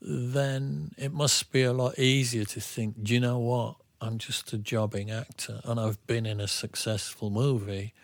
then 0.00 0.92
it 0.96 1.12
must 1.12 1.50
be 1.50 1.62
a 1.62 1.72
lot 1.72 1.98
easier 1.98 2.44
to 2.44 2.60
think, 2.60 3.02
do 3.02 3.14
you 3.14 3.20
know 3.20 3.38
what? 3.38 3.76
I'm 4.00 4.18
just 4.18 4.52
a 4.52 4.58
jobbing 4.58 5.10
actor 5.10 5.60
and 5.64 5.80
I've 5.80 6.04
been 6.06 6.24
in 6.24 6.40
a 6.40 6.46
successful 6.46 7.30
movie 7.30 7.94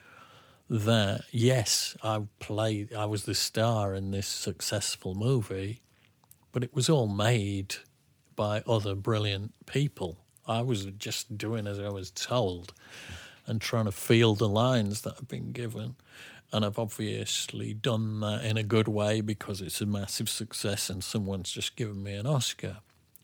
that, 0.68 1.24
yes, 1.30 1.96
I 2.02 2.22
played, 2.40 2.92
I 2.92 3.04
was 3.04 3.24
the 3.24 3.34
star 3.34 3.94
in 3.94 4.10
this 4.10 4.26
successful 4.26 5.14
movie, 5.14 5.82
but 6.50 6.64
it 6.64 6.74
was 6.74 6.88
all 6.88 7.06
made 7.06 7.76
by 8.36 8.62
other 8.66 8.94
brilliant 8.94 9.54
people. 9.66 10.18
I 10.46 10.62
was 10.62 10.84
just 10.84 11.38
doing 11.38 11.66
as 11.66 11.78
I 11.78 11.88
was 11.88 12.10
told 12.10 12.72
and 13.46 13.60
trying 13.60 13.86
to 13.86 13.92
feel 13.92 14.34
the 14.34 14.48
lines 14.48 15.02
that 15.02 15.14
I've 15.18 15.28
been 15.28 15.52
given. 15.52 15.96
And 16.52 16.64
I've 16.64 16.78
obviously 16.78 17.74
done 17.74 18.20
that 18.20 18.44
in 18.44 18.56
a 18.56 18.62
good 18.62 18.88
way 18.88 19.20
because 19.20 19.60
it's 19.60 19.80
a 19.80 19.86
massive 19.86 20.28
success 20.28 20.88
and 20.88 21.02
someone's 21.02 21.50
just 21.50 21.76
given 21.76 22.02
me 22.02 22.14
an 22.14 22.26
Oscar. 22.26 22.78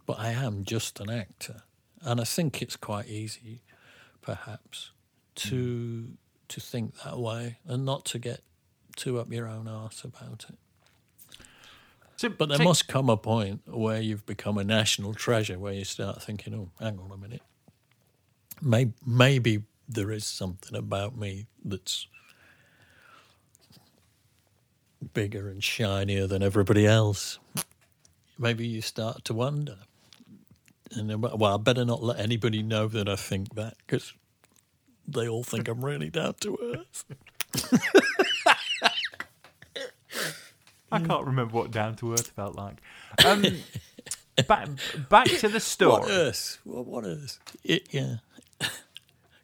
But 0.06 0.18
I 0.18 0.30
am 0.30 0.64
just 0.64 0.98
an 1.00 1.10
actor. 1.10 1.62
And 2.02 2.20
I 2.20 2.24
think 2.24 2.62
it's 2.62 2.76
quite 2.76 3.08
easy, 3.08 3.60
perhaps, 4.22 4.90
to 5.36 5.56
hmm. 5.56 6.12
to 6.48 6.60
think 6.60 6.94
that 7.04 7.18
way 7.18 7.58
and 7.66 7.84
not 7.84 8.04
to 8.06 8.18
get 8.18 8.40
too 8.96 9.18
up 9.18 9.30
your 9.30 9.46
own 9.46 9.68
arse 9.68 10.02
about 10.02 10.46
it. 10.48 10.58
So, 12.20 12.28
But 12.28 12.50
there 12.50 12.58
take- 12.58 12.66
must 12.66 12.86
come 12.86 13.08
a 13.08 13.16
point 13.16 13.62
where 13.66 13.98
you've 13.98 14.26
become 14.26 14.58
a 14.58 14.64
national 14.64 15.14
treasure 15.14 15.58
where 15.58 15.72
you 15.72 15.86
start 15.86 16.22
thinking, 16.22 16.52
oh, 16.52 16.68
hang 16.78 16.98
on 16.98 17.10
a 17.10 17.16
minute. 17.16 17.40
Maybe, 18.60 18.92
maybe 19.06 19.62
there 19.88 20.10
is 20.10 20.26
something 20.26 20.76
about 20.76 21.16
me 21.16 21.46
that's 21.64 22.06
bigger 25.14 25.48
and 25.48 25.64
shinier 25.64 26.26
than 26.26 26.42
everybody 26.42 26.86
else. 26.86 27.38
Maybe 28.38 28.66
you 28.66 28.82
start 28.82 29.24
to 29.24 29.32
wonder. 29.32 29.78
And 30.92 31.08
then, 31.08 31.22
well, 31.22 31.54
I 31.54 31.56
better 31.56 31.86
not 31.86 32.02
let 32.02 32.20
anybody 32.20 32.62
know 32.62 32.86
that 32.88 33.08
I 33.08 33.16
think 33.16 33.54
that 33.54 33.78
because 33.78 34.12
they 35.08 35.26
all 35.26 35.42
think 35.42 35.68
I'm 35.68 35.82
really 35.82 36.10
down 36.10 36.34
to 36.40 36.58
earth. 36.76 37.04
I 40.92 41.00
can't 41.00 41.26
remember 41.26 41.54
what 41.54 41.70
Down 41.70 41.96
to 41.96 42.12
Earth 42.12 42.28
felt 42.28 42.56
like. 42.56 42.76
Um, 43.24 43.44
back, 44.48 44.68
back 45.08 45.26
to 45.26 45.48
the 45.48 45.60
story. 45.60 46.00
What 46.02 46.10
earth? 46.10 46.58
What, 46.64 46.86
what 46.86 47.04
earth? 47.04 47.38
It, 47.64 47.88
yeah. 47.90 48.16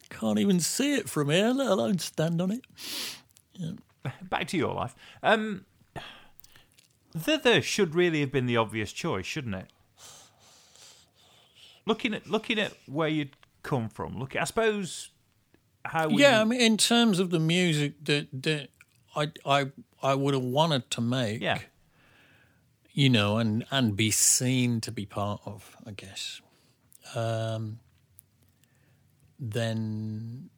Can't 0.09 0.39
even 0.39 0.59
see 0.59 0.95
it 0.95 1.09
from 1.09 1.29
here, 1.29 1.49
let 1.49 1.67
alone 1.67 1.99
stand 1.99 2.41
on 2.41 2.51
it. 2.51 2.61
Back 4.29 4.47
to 4.49 4.57
your 4.57 4.73
life. 4.73 4.95
Um, 5.23 5.65
The 7.13 7.37
The 7.37 7.61
should 7.61 7.95
really 7.95 8.21
have 8.21 8.31
been 8.31 8.45
the 8.45 8.57
obvious 8.57 8.91
choice, 8.91 9.25
shouldn't 9.25 9.55
it? 9.55 9.67
Looking 11.85 12.13
at 12.13 12.27
looking 12.27 12.59
at 12.59 12.73
where 12.85 13.07
you'd 13.07 13.35
come 13.63 13.87
from. 13.89 14.17
Look, 14.19 14.35
I 14.35 14.43
suppose 14.43 15.11
how 15.85 16.09
we, 16.09 16.21
Yeah, 16.21 16.41
I 16.41 16.43
mean, 16.43 16.59
in 16.59 16.77
terms 16.77 17.19
of 17.19 17.29
the 17.29 17.39
music 17.39 17.93
that 18.05 18.27
that 18.43 18.69
I 19.15 19.31
I 19.45 19.67
I 20.01 20.13
would 20.13 20.33
have 20.33 20.43
wanted 20.43 20.89
to 20.91 21.01
make, 21.01 21.41
yeah, 21.41 21.59
you 22.93 23.09
know, 23.09 23.37
and 23.37 23.65
and 23.71 23.95
be 23.95 24.11
seen 24.11 24.81
to 24.81 24.91
be 24.91 25.05
part 25.05 25.41
of, 25.45 25.75
I 25.85 25.91
guess. 25.91 26.41
Um, 27.15 27.79
then 29.39 30.49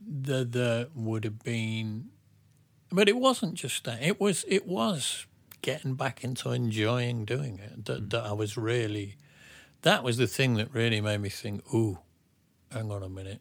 the 0.00 0.44
the 0.44 0.90
would 0.94 1.24
have 1.24 1.42
been, 1.42 2.10
but 2.90 3.08
it 3.08 3.16
wasn't 3.16 3.54
just 3.54 3.84
that. 3.84 4.02
It 4.02 4.20
was 4.20 4.44
it 4.48 4.66
was 4.66 5.26
getting 5.62 5.94
back 5.94 6.24
into 6.24 6.50
enjoying 6.50 7.24
doing 7.24 7.58
it. 7.58 7.84
That 7.84 8.10
that 8.10 8.24
I 8.24 8.32
was 8.32 8.56
really, 8.56 9.16
that 9.82 10.02
was 10.02 10.16
the 10.16 10.26
thing 10.26 10.54
that 10.54 10.72
really 10.72 11.00
made 11.00 11.18
me 11.18 11.28
think. 11.28 11.62
Ooh, 11.74 11.98
hang 12.72 12.90
on 12.90 13.02
a 13.02 13.08
minute, 13.08 13.40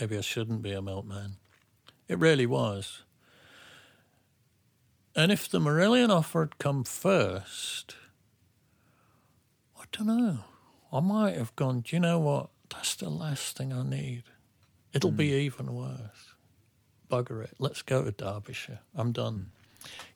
maybe 0.00 0.18
I 0.18 0.22
shouldn't 0.22 0.62
be 0.62 0.72
a 0.72 0.82
milkman. 0.82 1.36
It 2.08 2.18
really 2.18 2.46
was. 2.46 3.04
And 5.14 5.30
if 5.30 5.48
the 5.48 5.58
Marillion 5.58 6.10
offer 6.10 6.40
had 6.40 6.58
come 6.58 6.84
first, 6.84 7.96
I 9.78 9.84
don't 9.92 10.06
know. 10.06 10.38
I 10.92 11.00
might 11.00 11.36
have 11.36 11.54
gone, 11.56 11.80
do 11.80 11.96
you 11.96 12.00
know 12.00 12.18
what? 12.18 12.50
That's 12.70 12.94
the 12.94 13.10
last 13.10 13.56
thing 13.56 13.72
I 13.72 13.82
need. 13.82 14.24
It'll 14.92 15.10
be 15.10 15.30
hmm. 15.30 15.36
even 15.36 15.74
worse. 15.74 16.34
Bugger 17.10 17.44
it. 17.44 17.54
Let's 17.58 17.82
go 17.82 18.04
to 18.04 18.10
Derbyshire. 18.10 18.80
I'm 18.94 19.12
done. 19.12 19.50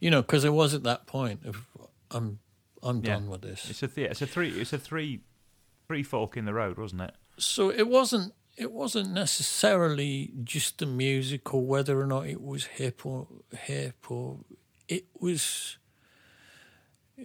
You 0.01 0.11
know, 0.11 0.23
because 0.23 0.45
it 0.45 0.53
was 0.53 0.75
at 0.75 0.83
that 0.85 1.07
point 1.07 1.45
of 1.45 1.67
I'm 2.11 2.39
I'm 2.83 3.05
Yeah. 3.05 3.15
done 3.15 3.29
with 3.29 3.43
this. 3.43 3.69
it's 3.69 3.83
a 3.83 3.89
th- 3.89 4.11
it's 4.11 4.23
a 4.23 4.27
three 4.27 4.51
it's 4.51 4.73
a 4.73 4.79
three 4.79 5.21
three 5.89 6.03
fork 6.03 6.37
in 6.37 6.45
the 6.45 6.55
road, 6.55 6.79
wasn't 6.79 7.03
it? 7.03 7.15
So 7.37 7.71
it 7.71 7.89
wasn't 7.89 8.33
it 8.57 8.73
wasn't 8.73 9.11
necessarily 9.11 10.33
just 10.45 10.79
the 10.79 10.87
music 10.87 11.53
or 11.53 11.67
whether 11.67 12.01
or 12.01 12.07
not 12.07 12.27
it 12.27 12.41
was 12.41 12.65
hip 12.65 13.05
or 13.05 13.27
hip 13.53 14.11
or 14.11 14.39
it 14.89 15.05
was 15.19 15.79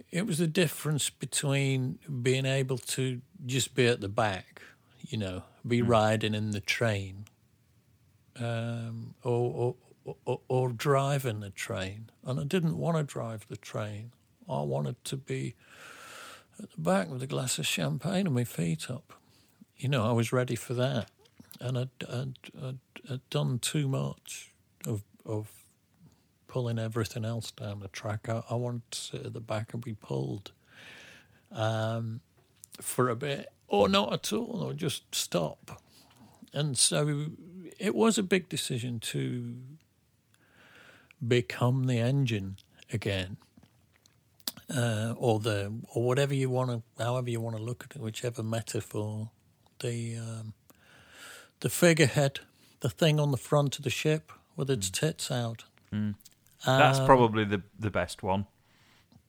it 0.09 0.25
was 0.25 0.37
the 0.37 0.47
difference 0.47 1.09
between 1.09 1.99
being 2.21 2.45
able 2.45 2.77
to 2.77 3.21
just 3.45 3.75
be 3.75 3.87
at 3.87 3.99
the 3.99 4.07
back, 4.07 4.61
you 5.01 5.17
know, 5.17 5.43
be 5.67 5.81
riding 5.81 6.33
in 6.33 6.51
the 6.51 6.61
train, 6.61 7.25
um, 8.39 9.15
or, 9.23 9.75
or, 10.05 10.15
or 10.25 10.41
or 10.47 10.69
driving 10.69 11.41
the 11.41 11.49
train. 11.49 12.09
And 12.23 12.39
I 12.39 12.43
didn't 12.43 12.77
want 12.77 12.97
to 12.97 13.03
drive 13.03 13.47
the 13.47 13.57
train. 13.57 14.11
I 14.49 14.61
wanted 14.61 15.03
to 15.05 15.17
be 15.17 15.55
at 16.61 16.71
the 16.71 16.81
back 16.81 17.09
with 17.09 17.21
a 17.23 17.27
glass 17.27 17.59
of 17.59 17.67
champagne 17.67 18.27
and 18.27 18.35
my 18.35 18.43
feet 18.43 18.89
up. 18.89 19.13
You 19.77 19.89
know, 19.89 20.07
I 20.07 20.11
was 20.11 20.31
ready 20.31 20.55
for 20.55 20.73
that, 20.75 21.09
and 21.59 21.77
I'd, 21.77 21.89
I'd, 22.07 22.37
I'd, 22.61 22.79
I'd 23.09 23.29
done 23.29 23.59
too 23.59 23.87
much 23.87 24.51
of 24.87 25.03
of 25.25 25.60
pulling 26.51 26.77
everything 26.77 27.23
else 27.23 27.49
down 27.51 27.79
the 27.79 27.87
track. 27.87 28.27
I, 28.27 28.43
I 28.49 28.55
wanted 28.55 28.81
to 28.91 28.99
sit 28.99 29.25
at 29.25 29.33
the 29.33 29.39
back 29.39 29.73
and 29.73 29.81
be 29.81 29.93
pulled 29.93 30.51
um, 31.49 32.19
for 32.81 33.07
a 33.07 33.15
bit, 33.15 33.47
or 33.69 33.87
not 33.87 34.11
at 34.11 34.33
all, 34.33 34.61
or 34.61 34.73
just 34.73 35.15
stop. 35.15 35.81
And 36.53 36.77
so 36.77 37.27
it 37.79 37.95
was 37.95 38.17
a 38.17 38.23
big 38.23 38.49
decision 38.49 38.99
to 38.99 39.55
become 41.25 41.85
the 41.85 41.99
engine 41.99 42.57
again, 42.91 43.37
uh, 44.69 45.13
or 45.17 45.39
the 45.39 45.71
or 45.93 46.03
whatever 46.03 46.33
you 46.33 46.49
want 46.49 46.69
to, 46.69 47.01
however 47.01 47.29
you 47.29 47.39
want 47.39 47.55
to 47.55 47.63
look 47.63 47.85
at 47.89 47.95
it, 47.95 48.01
whichever 48.01 48.43
metaphor, 48.43 49.29
the 49.79 50.17
um, 50.17 50.53
the 51.61 51.69
figurehead, 51.69 52.41
the 52.81 52.89
thing 52.89 53.21
on 53.21 53.31
the 53.31 53.37
front 53.37 53.77
of 53.77 53.85
the 53.85 53.89
ship 53.89 54.33
with 54.57 54.69
its 54.69 54.89
tits 54.89 55.31
out. 55.31 55.63
That's 56.65 56.99
Um, 56.99 57.05
probably 57.05 57.43
the 57.45 57.61
the 57.79 57.89
best 57.91 58.21
one. 58.23 58.45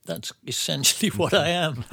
That's 0.05 0.31
essentially 0.45 1.09
what 1.11 1.33
I 1.33 1.47
am. 1.49 1.85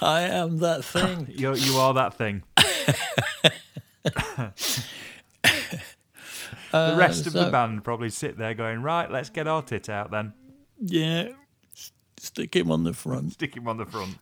I 0.00 0.22
am 0.22 0.58
that 0.58 0.84
thing. 0.84 1.26
You 1.36 1.54
you 1.54 1.76
are 1.76 1.94
that 1.94 2.14
thing. 2.14 2.42
the 6.72 6.94
rest 6.96 7.26
of 7.26 7.32
the 7.32 7.46
Uh, 7.46 7.50
band 7.50 7.82
probably 7.84 8.10
sit 8.10 8.38
there 8.38 8.54
going, 8.54 8.82
right, 8.82 9.10
let's 9.10 9.30
get 9.30 9.46
our 9.46 9.62
tit 9.62 9.88
out 9.88 10.10
then. 10.10 10.32
Yeah. 10.80 11.30
S- 11.74 11.92
Stick 12.18 12.54
him 12.56 12.70
on 12.70 12.84
the 12.84 12.92
front. 12.92 13.32
Stick 13.34 13.56
him 13.56 13.66
on 13.68 13.76
the 13.78 13.86
front. 13.86 14.18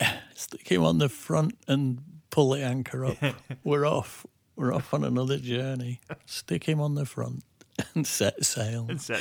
Stick 0.34 0.68
him 0.70 0.84
on 0.84 0.98
the 0.98 1.08
front 1.08 1.54
and 1.66 2.00
pull 2.30 2.50
the 2.50 2.62
anchor 2.62 3.06
up. 3.06 3.16
We're 3.64 3.86
off. 3.86 4.26
We're 4.56 4.74
off 4.74 4.92
on 4.92 5.04
another 5.04 5.38
journey. 5.38 6.00
Stick 6.26 6.64
him 6.64 6.80
on 6.80 6.94
the 6.94 7.06
front 7.06 7.44
and 7.94 8.06
set 8.06 8.44
sail. 8.44 8.88
Etc. 8.90 9.20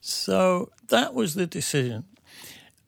So 0.00 0.70
that 0.88 1.14
was 1.14 1.34
the 1.34 1.46
decision. 1.46 2.04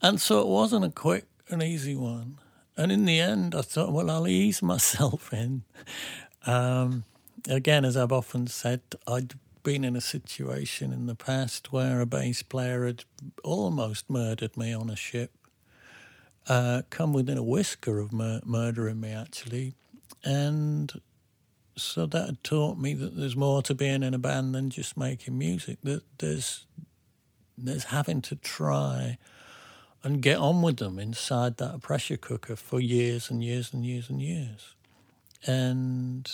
And 0.02 0.20
so 0.20 0.40
it 0.40 0.48
wasn't 0.48 0.84
a 0.84 0.90
quick 0.90 1.26
and 1.48 1.62
easy 1.62 1.96
one. 1.96 2.38
And 2.76 2.92
in 2.92 3.06
the 3.06 3.20
end, 3.20 3.54
I 3.54 3.62
thought, 3.62 3.92
well, 3.92 4.10
I'll 4.10 4.28
ease 4.28 4.62
myself 4.62 5.32
in. 5.32 5.62
Um, 6.44 7.04
again, 7.48 7.84
as 7.84 7.96
I've 7.96 8.12
often 8.12 8.46
said, 8.48 8.82
I'd 9.06 9.34
been 9.62 9.82
in 9.82 9.96
a 9.96 10.00
situation 10.00 10.92
in 10.92 11.06
the 11.06 11.14
past 11.14 11.72
where 11.72 12.00
a 12.00 12.06
bass 12.06 12.42
player 12.42 12.86
had 12.86 13.04
almost 13.42 14.08
murdered 14.10 14.56
me 14.56 14.72
on 14.72 14.90
a 14.90 14.96
ship, 14.96 15.32
uh, 16.48 16.82
come 16.90 17.12
within 17.12 17.38
a 17.38 17.42
whisker 17.42 17.98
of 17.98 18.12
mur- 18.12 18.42
murdering 18.44 19.00
me, 19.00 19.10
actually. 19.10 19.74
And 20.24 21.00
so 21.76 22.06
that 22.06 22.42
taught 22.42 22.78
me 22.78 22.94
that 22.94 23.16
there's 23.16 23.36
more 23.36 23.62
to 23.62 23.74
being 23.74 24.02
in 24.02 24.14
a 24.14 24.18
band 24.18 24.54
than 24.54 24.70
just 24.70 24.96
making 24.96 25.38
music. 25.38 25.78
That 25.82 26.02
there's 26.18 26.66
there's 27.58 27.84
having 27.84 28.20
to 28.22 28.36
try 28.36 29.18
and 30.02 30.22
get 30.22 30.38
on 30.38 30.62
with 30.62 30.76
them 30.76 30.98
inside 30.98 31.56
that 31.56 31.80
pressure 31.80 32.16
cooker 32.16 32.54
for 32.54 32.80
years 32.80 33.30
and 33.30 33.42
years 33.42 33.72
and 33.72 33.84
years 33.84 34.08
and 34.08 34.20
years. 34.20 34.74
And 35.46 36.30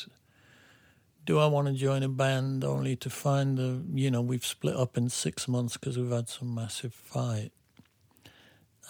do 1.25 1.39
I 1.39 1.47
want 1.47 1.69
to 1.69 1.75
join 1.75 2.03
a 2.03 2.09
band 2.09 2.65
only 2.65 2.97
to 2.97 3.09
find 3.09 3.57
the, 3.57 3.83
you 3.95 4.11
know, 4.11 4.21
we've 4.21 4.45
split 4.45 4.77
up 4.77 4.97
in 4.97 5.09
six 5.09 5.47
months 5.47 5.77
because 5.77 5.97
we've 5.97 6.11
had 6.11 6.29
some 6.29 6.55
massive 6.55 6.93
fight? 6.93 7.53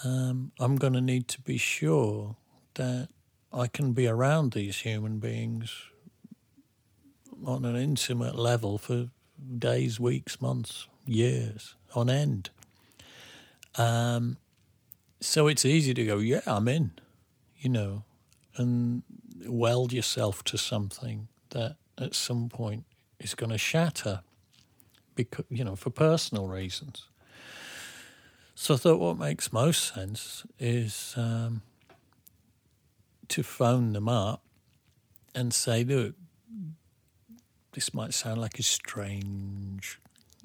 Um, 0.04 0.52
I'm 0.58 0.76
going 0.76 0.94
to 0.94 1.00
need 1.00 1.28
to 1.28 1.40
be 1.40 1.58
sure 1.58 2.36
that 2.74 3.08
I 3.52 3.66
can 3.66 3.92
be 3.92 4.06
around 4.06 4.52
these 4.52 4.78
human 4.78 5.18
beings 5.18 5.72
on 7.44 7.64
an 7.64 7.76
intimate 7.76 8.36
level 8.36 8.78
for 8.78 9.08
days, 9.58 10.00
weeks, 10.00 10.40
months, 10.40 10.88
years 11.06 11.74
on 11.94 12.08
end. 12.08 12.50
Um, 13.76 14.38
so 15.20 15.46
it's 15.46 15.64
easy 15.64 15.94
to 15.94 16.04
go, 16.04 16.18
yeah, 16.18 16.40
I'm 16.46 16.68
in, 16.68 16.92
you 17.58 17.68
know, 17.68 18.04
and 18.56 19.02
weld 19.46 19.92
yourself 19.92 20.44
to 20.44 20.58
something 20.58 21.28
that 21.50 21.76
at 21.98 22.14
some 22.14 22.48
point 22.48 22.84
is 23.18 23.34
going 23.34 23.50
to 23.50 23.58
shatter, 23.58 24.22
because 25.14 25.44
you 25.50 25.64
know, 25.64 25.76
for 25.76 25.90
personal 25.90 26.48
reasons. 26.48 27.08
So 28.54 28.74
I 28.74 28.76
thought 28.76 29.00
what 29.00 29.18
makes 29.18 29.52
most 29.52 29.94
sense 29.94 30.44
is 30.58 31.14
um, 31.16 31.62
to 33.28 33.42
phone 33.42 33.92
them 33.92 34.08
up 34.08 34.42
and 35.34 35.54
say, 35.54 35.84
look, 35.84 36.14
this 37.72 37.94
might 37.94 38.12
sound 38.12 38.40
like 38.40 38.58
a 38.58 38.62
strange 38.62 39.98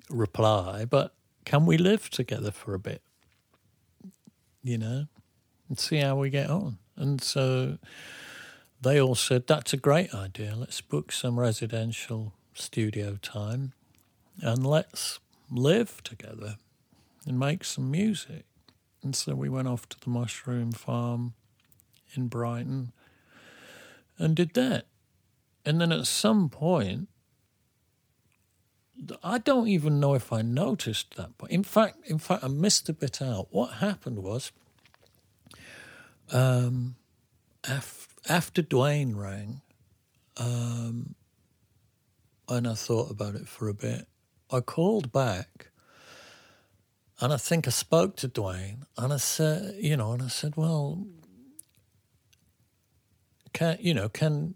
reply, 0.10 0.86
but 0.86 1.14
can 1.44 1.66
we 1.66 1.78
live 1.78 2.10
together 2.10 2.52
for 2.52 2.74
a 2.74 2.80
bit? 2.80 3.02
You 4.64 4.78
know, 4.78 5.08
and 5.68 5.78
see 5.78 5.98
how 5.98 6.16
we 6.16 6.30
get 6.30 6.50
on. 6.50 6.78
And 6.96 7.22
so 7.22 7.78
they 8.82 9.00
all 9.00 9.16
said, 9.16 9.48
that's 9.48 9.74
a 9.74 9.78
great 9.78 10.14
idea. 10.14 10.56
Let's 10.56 10.80
book 10.82 11.12
some 11.12 11.40
residential 11.40 12.34
studio 12.54 13.18
time 13.22 13.74
and 14.42 14.66
let's 14.66 15.20
live 15.52 16.02
together 16.04 16.58
and 17.28 17.38
make 17.38 17.64
some 17.64 17.92
music. 17.92 18.46
And 19.04 19.16
so 19.16 19.36
we 19.36 19.50
went 19.50 19.68
off 19.68 19.88
to 19.90 20.00
the 20.00 20.10
mushroom 20.10 20.72
farm 20.72 21.34
in 22.16 22.28
Brighton 22.28 22.94
and 24.18 24.36
did 24.36 24.54
that. 24.54 24.88
And 25.66 25.82
then 25.82 25.92
at 25.92 26.08
some 26.08 26.50
point, 26.50 27.10
I 29.24 29.38
don't 29.38 29.68
even 29.68 30.00
know 30.00 30.16
if 30.16 30.34
I 30.34 30.42
noticed 30.42 31.16
that, 31.18 31.32
but 31.38 31.52
in 31.52 31.64
fact, 31.64 31.98
in 32.08 32.18
fact, 32.18 32.44
I 32.44 32.48
missed 32.48 32.90
a 32.90 32.94
bit 32.94 33.22
out. 33.22 33.48
What 33.52 33.74
happened 33.74 34.24
was, 34.24 34.52
um, 36.32 36.96
af- 37.64 38.16
after 38.28 38.64
Dwayne 38.64 39.16
rang, 39.16 39.62
um, 40.38 41.16
and 42.50 42.68
I 42.68 42.74
thought 42.74 43.12
about 43.12 43.36
it 43.36 43.48
for 43.48 43.68
a 43.68 43.74
bit, 43.74 44.08
I 44.50 44.62
called 44.62 45.12
back, 45.12 45.70
and 47.20 47.34
I 47.34 47.38
think 47.38 47.68
I 47.68 47.72
spoke 47.72 48.16
to 48.18 48.30
Dwayne, 48.30 48.84
and 48.98 49.12
I 49.12 49.18
said, 49.18 49.76
you 49.80 49.98
know, 49.98 50.14
and 50.14 50.22
I 50.22 50.28
said, 50.28 50.56
well, 50.56 51.06
can 53.54 53.78
you 53.80 53.94
know, 53.94 54.10
can 54.10 54.56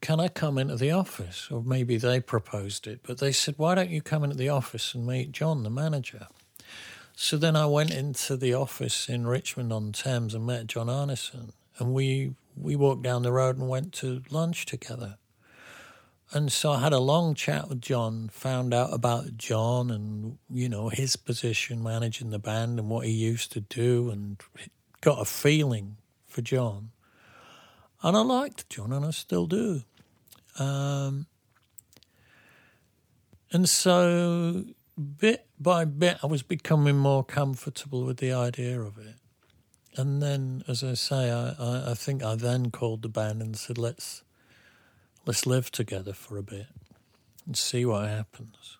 can 0.00 0.20
I 0.20 0.28
come 0.28 0.58
into 0.58 0.76
the 0.76 0.92
office? 0.92 1.48
Or 1.50 1.62
maybe 1.62 1.96
they 1.96 2.20
proposed 2.20 2.86
it, 2.86 3.00
but 3.02 3.18
they 3.18 3.32
said, 3.32 3.54
why 3.56 3.74
don't 3.74 3.90
you 3.90 4.00
come 4.00 4.22
into 4.22 4.36
the 4.36 4.48
office 4.48 4.94
and 4.94 5.06
meet 5.06 5.32
John, 5.32 5.64
the 5.64 5.70
manager? 5.70 6.28
So 7.16 7.36
then 7.36 7.56
I 7.56 7.66
went 7.66 7.92
into 7.92 8.36
the 8.36 8.54
office 8.54 9.08
in 9.08 9.26
Richmond 9.26 9.72
on 9.72 9.90
Thames 9.90 10.34
and 10.34 10.46
met 10.46 10.68
John 10.68 10.86
Arnison, 10.86 11.50
and 11.78 11.92
we 11.92 12.34
we 12.56 12.76
walked 12.76 13.02
down 13.02 13.22
the 13.22 13.32
road 13.32 13.56
and 13.58 13.68
went 13.68 13.92
to 13.94 14.22
lunch 14.30 14.66
together. 14.66 15.16
And 16.30 16.52
so 16.52 16.72
I 16.72 16.80
had 16.80 16.92
a 16.92 16.98
long 16.98 17.34
chat 17.34 17.68
with 17.68 17.80
John, 17.80 18.28
found 18.28 18.74
out 18.74 18.92
about 18.92 19.38
John 19.38 19.90
and 19.90 20.38
you 20.50 20.68
know 20.68 20.90
his 20.90 21.16
position 21.16 21.82
managing 21.82 22.30
the 22.30 22.38
band 22.38 22.78
and 22.78 22.90
what 22.90 23.06
he 23.06 23.12
used 23.12 23.52
to 23.52 23.60
do, 23.60 24.10
and 24.10 24.38
got 25.00 25.20
a 25.20 25.24
feeling 25.24 25.96
for 26.26 26.42
John. 26.42 26.90
And 28.02 28.16
I 28.16 28.20
liked 28.20 28.68
John, 28.68 28.92
and 28.92 29.06
I 29.06 29.10
still 29.10 29.46
do. 29.46 29.82
Um, 30.58 31.26
and 33.50 33.66
so, 33.66 34.64
bit 34.98 35.46
by 35.58 35.86
bit, 35.86 36.18
I 36.22 36.26
was 36.26 36.42
becoming 36.42 36.98
more 36.98 37.24
comfortable 37.24 38.04
with 38.04 38.18
the 38.18 38.32
idea 38.32 38.80
of 38.80 38.98
it. 38.98 39.14
And 39.96 40.22
then, 40.22 40.62
as 40.68 40.84
I 40.84 40.94
say, 40.94 41.30
I, 41.30 41.54
I, 41.58 41.90
I 41.92 41.94
think 41.94 42.22
I 42.22 42.34
then 42.34 42.70
called 42.70 43.00
the 43.00 43.08
band 43.08 43.40
and 43.40 43.56
said, 43.56 43.78
"Let's 43.78 44.22
let's 45.28 45.46
live 45.46 45.70
together 45.70 46.12
for 46.12 46.38
a 46.38 46.42
bit 46.42 46.66
and 47.46 47.56
see 47.56 47.84
what 47.84 48.08
happens." 48.08 48.78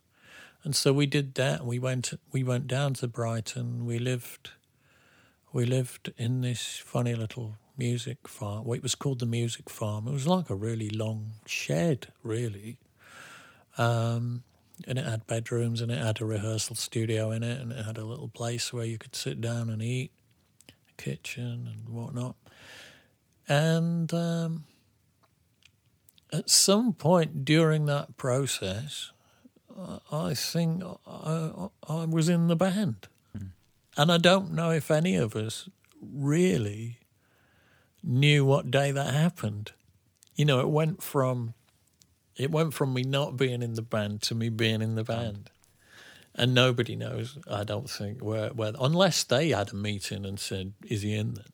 And 0.65 0.75
so 0.75 0.93
we 0.93 1.07
did 1.07 1.35
that. 1.35 1.65
We 1.65 1.79
went 1.79 2.13
we 2.33 2.43
went 2.43 2.67
down 2.67 2.95
to 2.95 3.07
Brighton. 3.07 3.87
We 3.87 3.99
lived 3.99 4.51
we 5.53 5.65
lived 5.65 6.13
in 6.17 6.41
this 6.41 6.83
funny 6.85 7.15
little 7.15 7.57
music 7.77 8.29
farm. 8.29 8.65
Well, 8.65 8.77
it 8.77 8.83
was 8.83 8.95
called 8.95 9.21
the 9.21 9.27
music 9.27 9.71
farm. 9.71 10.09
It 10.09 10.13
was 10.13 10.27
like 10.27 10.51
a 10.51 10.55
really 10.55 10.91
long 10.91 11.33
shed, 11.47 12.09
really. 12.23 12.79
Um, 13.79 14.43
and 14.87 14.99
it 14.99 15.05
had 15.05 15.27
bedrooms 15.27 15.81
and 15.81 15.91
it 15.91 15.99
had 15.99 16.21
a 16.21 16.25
rehearsal 16.25 16.77
studio 16.77 17.31
in 17.31 17.43
it 17.43 17.61
and 17.61 17.73
it 17.73 17.85
had 17.85 17.99
a 17.99 18.05
little 18.05 18.29
place 18.29 18.73
where 18.73 18.85
you 18.85 18.99
could 18.99 19.17
sit 19.17 19.41
down 19.41 19.71
and 19.71 19.83
eat, 19.83 20.11
a 20.69 21.03
kitchen 21.03 21.69
and 21.73 21.89
whatnot. 21.89 22.37
And 23.49 24.13
um, 24.13 24.65
at 26.33 26.51
some 26.51 26.93
point 26.93 27.45
during 27.45 27.87
that 27.87 28.17
process, 28.17 29.13
I- 29.77 30.01
I 30.11 30.35
think 30.35 30.83
I, 31.07 31.69
I 31.89 32.05
was 32.05 32.29
in 32.29 32.49
the 32.49 32.57
band. 32.57 33.09
Hmm. 33.37 33.47
And 33.97 34.13
I 34.13 34.19
don't 34.19 34.53
know 34.53 34.71
if 34.71 34.91
any 34.91 35.15
of 35.15 35.37
us 35.37 35.69
really 36.01 36.99
knew 38.03 38.45
what 38.45 38.71
day 38.71 38.91
that 38.91 39.15
happened. 39.15 39.73
You 40.35 40.45
know, 40.45 40.61
it 40.61 40.69
went 40.69 41.03
from 41.03 41.55
it 42.37 42.53
went 42.53 42.73
from 42.73 42.95
me 42.95 43.03
not 43.03 43.37
being 43.37 43.63
in 43.63 43.75
the 43.75 43.83
band 43.83 44.23
to 44.23 44.35
me 44.35 44.49
being 44.49 44.81
in 44.81 44.95
the 44.95 45.03
hmm. 45.03 45.13
band. 45.13 45.51
And 46.35 46.55
nobody 46.55 46.95
knows, 46.95 47.37
I 47.51 47.65
don't 47.65 47.91
think, 47.91 48.23
where, 48.23 48.51
where 48.51 48.73
unless 48.81 49.25
they 49.25 49.49
had 49.49 49.73
a 49.73 49.77
meeting 49.77 50.25
and 50.25 50.39
said, 50.39 50.73
Is 50.87 51.03
he 51.03 51.15
in 51.15 51.35
then? 51.35 51.45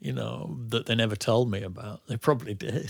You 0.00 0.12
know, 0.12 0.56
that 0.68 0.86
they 0.86 0.94
never 0.94 1.16
told 1.16 1.50
me 1.50 1.62
about. 1.62 2.06
They 2.06 2.16
probably 2.16 2.54
did. 2.54 2.88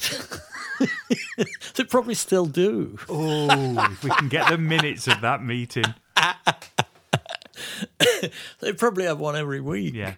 they 1.74 1.84
probably 1.84 2.14
still 2.14 2.44
do. 2.46 2.98
Oh, 3.09 3.88
if 3.92 4.04
we 4.04 4.11
can 4.11 4.28
get 4.28 4.50
the 4.50 4.59
minutes 4.59 5.06
of 5.09 5.20
that 5.22 5.42
meeting. 5.42 5.84
They 8.61 8.72
probably 8.72 9.04
have 9.04 9.18
one 9.20 9.36
every 9.36 9.61
week. 9.61 9.94
Yeah. 9.94 10.14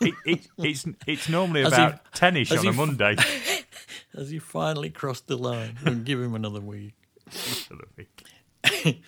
It, 0.00 0.14
it, 0.24 0.46
it's 0.58 0.84
it's 1.06 1.28
normally 1.28 1.62
about 1.62 1.92
he- 1.92 1.98
ten-ish 2.12 2.52
on 2.52 2.58
he 2.58 2.68
a 2.68 2.72
Monday. 2.72 3.16
As 4.16 4.30
he 4.30 4.38
finally 4.38 4.90
crossed 4.90 5.26
the 5.28 5.36
line, 5.36 5.76
we'll 5.84 5.94
give 5.96 6.20
him 6.20 6.34
another 6.34 6.60
week. 6.60 6.94
the 7.26 7.84
week. 7.96 9.02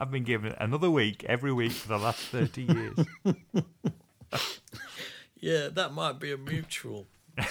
I've 0.00 0.10
been 0.10 0.24
given 0.24 0.54
another 0.60 0.90
week 0.90 1.24
every 1.24 1.52
week 1.52 1.72
for 1.72 1.88
the 1.88 1.98
last 1.98 2.20
thirty 2.26 2.62
years. 2.62 2.98
Yeah, 5.40 5.68
that 5.68 5.92
might 5.92 6.18
be 6.18 6.32
a 6.32 6.36
mutual. 6.36 7.06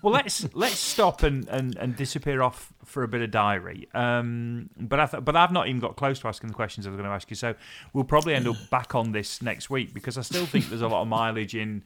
Well, 0.00 0.12
let's 0.12 0.46
let's 0.54 0.78
stop 0.78 1.22
and, 1.22 1.48
and, 1.48 1.76
and 1.76 1.96
disappear 1.96 2.40
off 2.40 2.72
for 2.84 3.02
a 3.02 3.08
bit 3.08 3.20
of 3.20 3.32
diary. 3.32 3.88
Um, 3.94 4.70
but 4.76 5.00
I 5.00 5.06
th- 5.06 5.24
but 5.24 5.34
I've 5.34 5.50
not 5.50 5.66
even 5.66 5.80
got 5.80 5.96
close 5.96 6.20
to 6.20 6.28
asking 6.28 6.48
the 6.48 6.54
questions 6.54 6.86
I 6.86 6.90
was 6.90 6.96
going 6.96 7.08
to 7.08 7.14
ask 7.14 7.28
you. 7.30 7.36
So 7.36 7.54
we'll 7.92 8.04
probably 8.04 8.34
end 8.34 8.46
up 8.46 8.56
back 8.70 8.94
on 8.94 9.10
this 9.12 9.42
next 9.42 9.70
week 9.70 9.92
because 9.92 10.16
I 10.16 10.22
still 10.22 10.46
think 10.46 10.68
there's 10.68 10.82
a 10.82 10.88
lot 10.88 11.02
of 11.02 11.08
mileage 11.08 11.56
in 11.56 11.82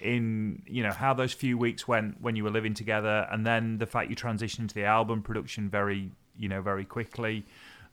in 0.00 0.62
you 0.66 0.82
know 0.82 0.92
how 0.92 1.14
those 1.14 1.32
few 1.32 1.56
weeks 1.56 1.88
went 1.88 2.20
when 2.20 2.36
you 2.36 2.44
were 2.44 2.50
living 2.50 2.74
together, 2.74 3.26
and 3.30 3.46
then 3.46 3.78
the 3.78 3.86
fact 3.86 4.10
you 4.10 4.16
transitioned 4.16 4.68
to 4.68 4.74
the 4.74 4.84
album 4.84 5.22
production 5.22 5.70
very 5.70 6.10
you 6.36 6.48
know 6.50 6.60
very 6.60 6.84
quickly. 6.84 7.46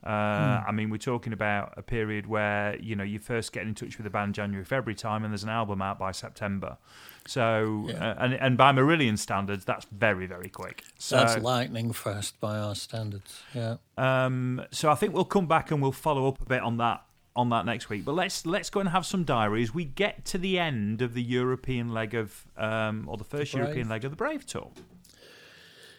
Uh, 0.06 0.62
I 0.68 0.70
mean, 0.72 0.88
we're 0.90 0.98
talking 0.98 1.32
about 1.32 1.74
a 1.76 1.82
period 1.82 2.26
where 2.26 2.76
you 2.78 2.94
know 2.94 3.02
you 3.04 3.18
first 3.18 3.52
get 3.52 3.64
in 3.64 3.74
touch 3.74 3.96
with 3.98 4.04
the 4.04 4.10
band 4.10 4.34
January, 4.34 4.64
February 4.64 4.94
time, 4.94 5.24
and 5.24 5.32
there's 5.32 5.42
an 5.42 5.48
album 5.50 5.82
out 5.82 5.98
by 5.98 6.12
September. 6.12 6.78
So, 7.26 7.86
Yeah. 7.88 8.10
uh, 8.10 8.14
and 8.24 8.34
and 8.34 8.56
by 8.56 8.70
Marillion 8.72 9.18
standards, 9.18 9.64
that's 9.64 9.84
very 9.90 10.26
very 10.26 10.48
quick. 10.48 10.84
So, 10.98 11.16
That's 11.16 11.42
lightning 11.42 11.92
fast 11.92 12.38
by 12.40 12.56
our 12.58 12.76
standards. 12.76 13.42
Yeah. 13.52 13.76
um, 13.98 14.62
so 14.70 14.90
I 14.90 14.94
think 14.94 15.12
we'll 15.12 15.24
come 15.24 15.46
back 15.48 15.70
and 15.72 15.82
we'll 15.82 15.90
follow 15.92 16.28
up 16.28 16.40
a 16.40 16.44
bit 16.44 16.62
on 16.62 16.76
that 16.76 17.02
on 17.34 17.48
that 17.50 17.66
next 17.66 17.88
week. 17.88 18.04
But 18.04 18.14
let's 18.14 18.46
let's 18.46 18.70
go 18.70 18.78
and 18.80 18.88
have 18.90 19.04
some 19.04 19.24
diaries. 19.24 19.74
We 19.74 19.84
get 19.84 20.24
to 20.26 20.38
the 20.38 20.58
end 20.58 21.02
of 21.02 21.14
the 21.14 21.22
European 21.22 21.92
leg 21.92 22.14
of 22.14 22.44
um, 22.56 23.08
or 23.08 23.16
the 23.16 23.24
first 23.24 23.52
Brave. 23.52 23.64
European 23.64 23.88
leg 23.88 24.04
of 24.04 24.12
the 24.12 24.16
Brave 24.16 24.46
tour 24.46 24.70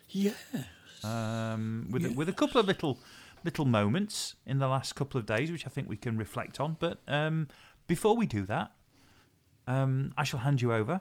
Yeah. 0.10 0.32
um, 1.03 1.88
with 1.91 2.16
with 2.16 2.30
a 2.30 2.34
couple 2.34 2.60
of 2.62 2.68
little 2.68 2.99
little 3.48 3.64
moments 3.64 4.36
in 4.45 4.60
the 4.60 4.68
last 4.68 4.93
couple 4.93 5.18
of 5.18 5.26
days, 5.26 5.50
which 5.50 5.66
I 5.66 5.70
think 5.70 5.88
we 5.88 5.95
can 5.95 6.18
reflect 6.18 6.60
on. 6.60 6.76
But 6.78 7.00
um, 7.08 7.48
before 7.88 8.18
we 8.18 8.26
do 8.26 8.45
that, 8.45 8.74
um, 9.66 10.14
I 10.18 10.26
shall 10.26 10.41
hand 10.41 10.62
you 10.62 10.74
over 10.74 11.00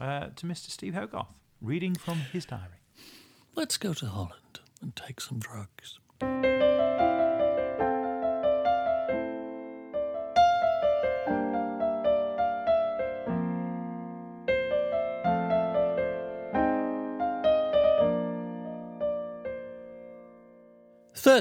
uh, 0.00 0.30
to 0.34 0.46
Mr. 0.46 0.70
Steve 0.70 0.94
Hogarth, 0.94 1.28
reading 1.60 1.94
from 1.94 2.18
his 2.32 2.44
diary. 2.46 2.82
Let's 3.54 3.76
go 3.76 3.94
to 3.94 4.06
Holland 4.06 4.58
and 4.80 4.96
take 4.96 5.20
some 5.20 5.38
drugs. 5.38 6.00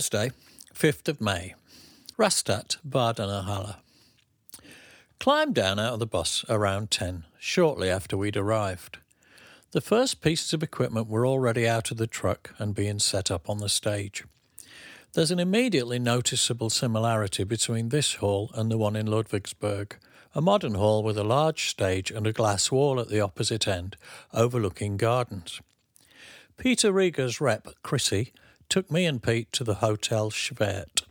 Thursday, 0.02 0.32
5th 0.74 1.08
of 1.10 1.22
May. 1.22 1.54
Rastatt, 2.18 2.78
Badnerhalle. 2.84 3.76
Climbed 5.20 5.54
down 5.54 5.78
out 5.78 5.94
of 5.94 6.00
the 6.00 6.08
bus 6.08 6.44
around 6.50 6.90
10, 6.90 7.26
shortly 7.38 7.88
after 7.88 8.18
we'd 8.18 8.36
arrived. 8.36 8.98
The 9.74 9.80
first 9.80 10.20
pieces 10.20 10.54
of 10.54 10.64
equipment 10.64 11.08
were 11.08 11.28
already 11.28 11.68
out 11.68 11.92
of 11.92 11.98
the 11.98 12.08
truck 12.08 12.56
and 12.58 12.74
being 12.74 12.98
set 12.98 13.30
up 13.30 13.48
on 13.48 13.60
the 13.60 13.70
stage. 13.70 14.24
There's 15.14 15.30
an 15.30 15.38
immediately 15.38 16.00
noticeable 16.00 16.72
similarity 16.72 17.44
between 17.44 17.90
this 17.90 18.16
hall 18.16 18.50
and 18.56 18.72
the 18.72 18.80
one 18.80 18.96
in 18.96 19.06
Ludwigsburg, 19.06 19.98
a 20.34 20.42
modern 20.42 20.74
hall 20.74 21.04
with 21.04 21.20
a 21.20 21.24
large 21.24 21.70
stage 21.70 22.10
and 22.10 22.26
a 22.26 22.34
glass 22.34 22.72
wall 22.72 23.00
at 23.00 23.10
the 23.10 23.22
opposite 23.22 23.68
end, 23.68 23.98
overlooking 24.34 24.98
gardens. 24.98 25.62
Peter 26.58 26.92
Rieger's 26.92 27.40
rep, 27.40 27.68
Chrissy, 27.84 28.34
took 28.72 28.90
me 28.90 29.06
and 29.06 29.22
Pete 29.22 29.52
to 29.52 29.66
the 29.66 29.76
Hotel 29.76 30.32
Schwert. 30.32 31.04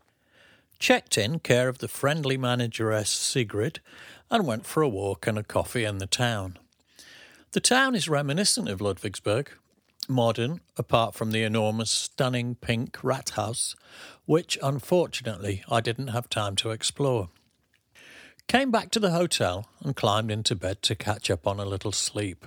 Checked 0.79 1.19
in 1.19 1.41
care 1.41 1.69
of 1.69 1.77
the 1.77 1.89
friendly 1.89 2.39
manageress 2.39 3.11
Sigrid 3.11 3.81
and 4.31 4.47
went 4.47 4.65
for 4.65 4.83
a 4.83 4.89
walk 4.89 5.27
and 5.27 5.39
a 5.39 5.43
coffee 5.43 5.85
in 5.85 5.99
the 5.99 6.07
town. 6.07 6.59
The 7.53 7.61
town 7.61 7.95
is 7.95 8.09
reminiscent 8.09 8.71
of 8.71 8.81
Ludwigsburg, 8.81 9.49
modern, 10.09 10.63
apart 10.79 11.15
from 11.15 11.33
the 11.33 11.43
enormous, 11.43 11.91
stunning 11.91 12.55
pink 12.55 12.97
Rathaus, 13.03 13.77
which 14.25 14.57
unfortunately 14.63 15.63
I 15.71 15.83
didn't 15.83 16.09
have 16.09 16.31
time 16.31 16.57
to 16.57 16.71
explore. 16.71 17.29
Came 18.49 18.71
back 18.71 18.91
to 18.93 19.01
the 19.01 19.11
hotel 19.11 19.67
and 19.81 19.95
climbed 19.95 20.31
into 20.31 20.57
bed 20.57 20.81
to 20.85 20.95
catch 20.95 21.31
up 21.31 21.47
on 21.47 21.61
a 21.61 21.67
little 21.67 21.93
sleep. 21.93 22.47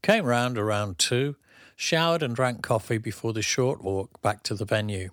Came 0.00 0.26
round 0.26 0.58
around 0.58 1.00
two, 1.00 1.34
showered 1.80 2.22
and 2.22 2.36
drank 2.36 2.62
coffee 2.62 2.98
before 2.98 3.32
the 3.32 3.40
short 3.40 3.82
walk 3.82 4.20
back 4.20 4.42
to 4.42 4.54
the 4.54 4.66
venue. 4.66 5.08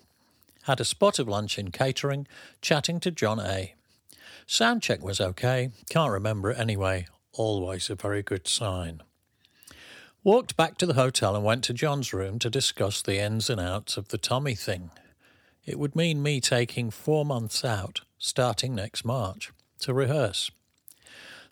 Had 0.64 0.82
a 0.82 0.86
spot 0.86 1.18
of 1.18 1.26
lunch 1.26 1.58
in 1.58 1.72
catering, 1.72 2.28
chatting 2.62 3.00
to 3.00 3.10
John 3.10 3.40
A. 3.40 3.74
Sound 4.46 4.82
check 4.82 5.02
was 5.02 5.22
okay, 5.22 5.70
can't 5.90 6.12
remember 6.12 6.52
it 6.52 6.60
anyway, 6.60 7.08
always 7.32 7.90
a 7.90 7.96
very 7.96 8.22
good 8.22 8.50
sign. 8.50 9.02
Walked 10.26 10.58
back 10.58 10.78
to 10.80 10.86
the 10.86 10.96
hotel 10.96 11.38
and 11.38 11.46
went 11.46 11.64
to 11.64 11.74
John's 11.74 12.12
room 12.12 12.38
to 12.40 12.50
discuss 12.50 13.02
the 13.02 13.18
ins 13.18 13.50
and 13.50 13.62
outs 13.62 13.96
of 13.96 14.10
the 14.10 14.18
Tommy 14.18 14.54
thing. 14.54 14.92
It 15.66 15.80
would 15.80 15.96
mean 15.96 16.22
me 16.22 16.42
taking 16.42 16.92
four 16.92 17.24
months 17.24 17.64
out, 17.64 18.02
starting 18.18 18.76
next 18.76 19.06
March, 19.06 19.54
to 19.80 19.94
rehearse. 19.94 20.52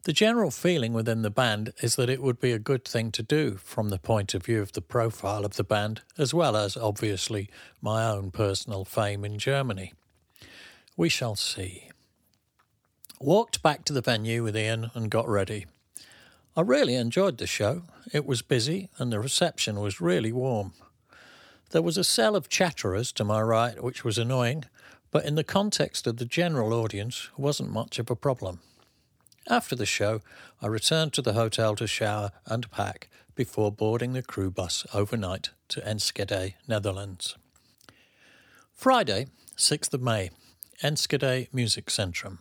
The 0.05 0.13
general 0.13 0.51
feeling 0.51 0.93
within 0.93 1.23
the 1.23 1.31
band 1.31 1.73
is 1.81 1.95
that 1.95 2.11
it 2.11 2.21
would 2.21 2.39
be 2.39 2.51
a 2.51 2.59
good 2.59 2.85
thing 2.85 3.11
to 3.13 3.23
do 3.23 3.55
from 3.55 3.89
the 3.89 3.97
point 3.97 4.35
of 4.35 4.45
view 4.45 4.61
of 4.61 4.73
the 4.73 4.81
profile 4.81 5.43
of 5.43 5.55
the 5.55 5.63
band, 5.63 6.03
as 6.15 6.31
well 6.31 6.55
as, 6.55 6.77
obviously, 6.77 7.49
my 7.81 8.07
own 8.07 8.29
personal 8.29 8.85
fame 8.85 9.25
in 9.25 9.39
Germany. 9.39 9.93
We 10.95 11.09
shall 11.09 11.35
see. 11.35 11.89
Walked 13.19 13.63
back 13.63 13.83
to 13.85 13.93
the 13.93 14.01
venue 14.01 14.43
with 14.43 14.55
Ian 14.55 14.91
and 14.93 15.09
got 15.09 15.27
ready. 15.27 15.65
I 16.55 16.61
really 16.61 16.93
enjoyed 16.93 17.39
the 17.39 17.47
show. 17.47 17.81
It 18.13 18.27
was 18.27 18.43
busy 18.43 18.91
and 18.99 19.11
the 19.11 19.19
reception 19.19 19.79
was 19.79 19.99
really 19.99 20.31
warm. 20.31 20.73
There 21.71 21.81
was 21.81 21.97
a 21.97 22.03
cell 22.03 22.35
of 22.35 22.47
chatterers 22.47 23.11
to 23.13 23.23
my 23.23 23.41
right, 23.41 23.83
which 23.83 24.03
was 24.03 24.19
annoying, 24.19 24.65
but 25.09 25.25
in 25.25 25.33
the 25.33 25.43
context 25.43 26.05
of 26.05 26.17
the 26.17 26.25
general 26.25 26.73
audience, 26.73 27.29
wasn't 27.37 27.71
much 27.71 27.97
of 27.97 28.11
a 28.11 28.15
problem. 28.15 28.59
After 29.47 29.75
the 29.75 29.85
show, 29.85 30.21
I 30.61 30.67
returned 30.67 31.13
to 31.13 31.21
the 31.21 31.33
hotel 31.33 31.75
to 31.75 31.85
shower 31.85 32.31
and 32.47 32.69
pack 32.71 33.09
before 33.35 33.71
boarding 33.71 34.13
the 34.13 34.23
crew 34.23 34.49
bus 34.49 34.87
overnight 34.93 35.51
to 35.69 35.87
Enschede, 35.87 36.55
Netherlands. 36.67 37.35
Friday, 38.73 39.27
6th 39.55 39.93
of 39.93 40.01
May, 40.01 40.31
Enschede 40.81 41.47
Music 41.53 41.87
Centrum. 41.87 42.39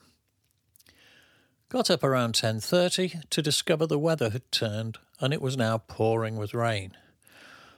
Got 1.69 1.91
up 1.91 2.03
around 2.03 2.35
10:30 2.35 3.29
to 3.29 3.43
discover 3.43 3.87
the 3.87 3.99
weather 3.99 4.31
had 4.31 4.51
turned 4.51 4.99
and 5.21 5.35
it 5.35 5.43
was 5.43 5.57
now 5.57 5.79
pouring 5.79 6.37
with 6.37 6.55
rain. 6.55 6.97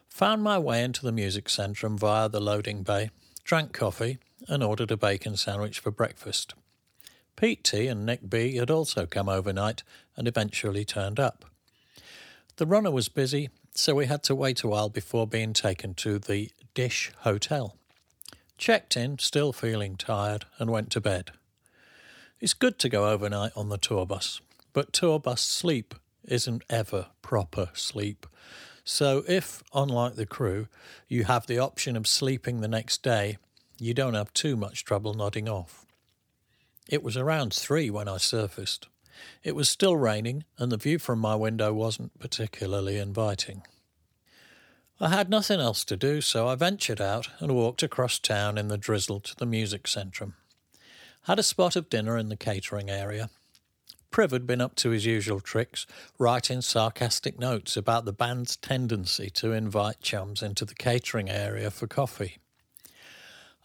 Found 0.08 0.42
my 0.42 0.58
way 0.58 0.84
into 0.84 1.02
the 1.02 1.12
music 1.12 1.46
centrum 1.46 1.98
via 1.98 2.28
the 2.28 2.40
loading 2.40 2.82
bay, 2.82 3.10
drank 3.42 3.72
coffee 3.72 4.18
and 4.48 4.62
ordered 4.62 4.90
a 4.90 4.96
bacon 4.96 5.36
sandwich 5.36 5.80
for 5.80 5.90
breakfast. 5.90 6.54
Pete 7.36 7.62
T 7.62 7.86
and 7.86 8.04
Nick 8.04 8.28
B 8.28 8.56
had 8.56 8.70
also 8.70 9.06
come 9.06 9.28
overnight 9.28 9.82
and 10.16 10.26
eventually 10.26 10.84
turned 10.84 11.20
up. 11.20 11.44
The 12.56 12.66
runner 12.66 12.90
was 12.90 13.08
busy 13.08 13.50
so 13.78 13.94
we 13.94 14.06
had 14.06 14.22
to 14.24 14.34
wait 14.34 14.62
a 14.62 14.68
while 14.68 14.88
before 14.88 15.26
being 15.26 15.52
taken 15.52 15.94
to 15.94 16.18
the 16.18 16.50
Dish 16.74 17.12
Hotel. 17.20 17.76
Checked 18.58 18.96
in, 18.96 19.18
still 19.18 19.52
feeling 19.52 19.96
tired, 19.96 20.46
and 20.58 20.70
went 20.70 20.90
to 20.92 21.00
bed. 21.00 21.32
It's 22.40 22.54
good 22.54 22.78
to 22.80 22.88
go 22.88 23.08
overnight 23.10 23.52
on 23.54 23.68
the 23.68 23.78
tour 23.78 24.06
bus, 24.06 24.40
but 24.72 24.92
tour 24.92 25.18
bus 25.18 25.42
sleep 25.42 25.94
isn't 26.24 26.64
ever 26.70 27.08
proper 27.22 27.70
sleep. 27.74 28.26
So, 28.84 29.24
if, 29.28 29.62
unlike 29.74 30.14
the 30.14 30.26
crew, 30.26 30.68
you 31.08 31.24
have 31.24 31.46
the 31.46 31.58
option 31.58 31.96
of 31.96 32.06
sleeping 32.06 32.60
the 32.60 32.68
next 32.68 33.02
day, 33.02 33.36
you 33.78 33.94
don't 33.94 34.14
have 34.14 34.32
too 34.32 34.56
much 34.56 34.84
trouble 34.84 35.12
nodding 35.12 35.48
off. 35.48 35.85
It 36.88 37.02
was 37.02 37.16
around 37.16 37.52
three 37.52 37.90
when 37.90 38.08
I 38.08 38.18
surfaced. 38.18 38.86
It 39.42 39.56
was 39.56 39.68
still 39.68 39.96
raining, 39.96 40.44
and 40.58 40.70
the 40.70 40.76
view 40.76 40.98
from 40.98 41.18
my 41.18 41.34
window 41.34 41.72
wasn't 41.72 42.18
particularly 42.18 42.98
inviting. 42.98 43.62
I 45.00 45.10
had 45.10 45.28
nothing 45.28 45.60
else 45.60 45.84
to 45.84 45.96
do, 45.96 46.20
so 46.20 46.48
I 46.48 46.54
ventured 46.54 47.00
out 47.00 47.28
and 47.38 47.54
walked 47.54 47.82
across 47.82 48.18
town 48.18 48.56
in 48.56 48.68
the 48.68 48.78
drizzle 48.78 49.20
to 49.20 49.36
the 49.36 49.46
music 49.46 49.84
centrum. 49.84 50.34
Had 51.22 51.38
a 51.38 51.42
spot 51.42 51.76
of 51.76 51.90
dinner 51.90 52.16
in 52.16 52.28
the 52.28 52.36
catering 52.36 52.88
area. 52.88 53.30
Priv 54.10 54.30
had 54.30 54.46
been 54.46 54.60
up 54.60 54.76
to 54.76 54.90
his 54.90 55.04
usual 55.04 55.40
tricks, 55.40 55.86
writing 56.18 56.62
sarcastic 56.62 57.38
notes 57.38 57.76
about 57.76 58.04
the 58.04 58.12
band's 58.12 58.56
tendency 58.56 59.28
to 59.30 59.52
invite 59.52 60.00
chums 60.00 60.40
into 60.40 60.64
the 60.64 60.74
catering 60.74 61.28
area 61.28 61.70
for 61.70 61.86
coffee. 61.86 62.38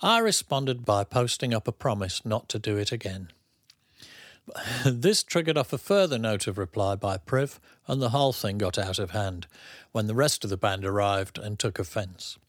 I 0.04 0.18
responded 0.18 0.84
by 0.84 1.04
posting 1.04 1.54
up 1.54 1.68
a 1.68 1.72
promise 1.72 2.26
not 2.26 2.50
to 2.50 2.60
do 2.60 2.78
it 2.78 2.92
again. 2.92 3.32
This 4.84 5.22
triggered 5.22 5.58
off 5.58 5.72
a 5.72 5.78
further 5.78 6.18
note 6.18 6.48
of 6.48 6.58
reply 6.58 6.96
by 6.96 7.18
Priv, 7.18 7.60
and 7.88 8.02
the 8.02 8.10
whole 8.10 8.34
thing 8.34 8.58
got 8.58 8.80
out 8.80 8.98
of 8.98 9.12
hand 9.12 9.46
when 9.92 10.08
the 10.08 10.16
rest 10.16 10.44
of 10.44 10.50
the 10.50 10.58
band 10.58 10.84
arrived 10.84 11.38
and 11.38 11.60
took 11.60 11.78
offence. 11.78 12.40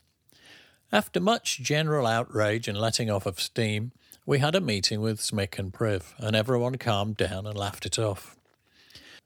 After 0.90 1.20
much 1.20 1.60
general 1.60 2.06
outrage 2.06 2.68
and 2.68 2.78
letting 2.78 3.10
off 3.10 3.26
of 3.26 3.38
steam, 3.38 3.92
we 4.24 4.38
had 4.38 4.54
a 4.54 4.60
meeting 4.60 5.02
with 5.02 5.20
Smick 5.20 5.58
and 5.58 5.74
Priv, 5.74 6.14
and 6.16 6.34
everyone 6.34 6.78
calmed 6.78 7.18
down 7.18 7.46
and 7.46 7.56
laughed 7.56 7.84
it 7.84 7.98
off. 7.98 8.36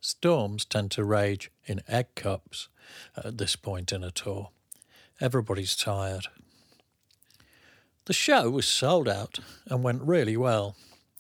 Storms 0.01 0.65
tend 0.65 0.91
to 0.93 1.05
rage 1.05 1.51
in 1.65 1.81
egg 1.87 2.09
cups 2.17 2.69
at 3.17 3.39
this 3.39 3.55
point 3.55 3.93
in 3.93 4.03
a 4.03 4.11
tour. 4.11 4.51
Everybody's 5.21 5.77
tired. 5.77 6.27
The 8.07 8.13
show 8.13 8.49
was 8.51 8.69
sold 8.69 9.09
out 9.09 9.41
and 9.67 9.83
went 9.83 10.03
really 10.03 10.37
well. 10.37 10.77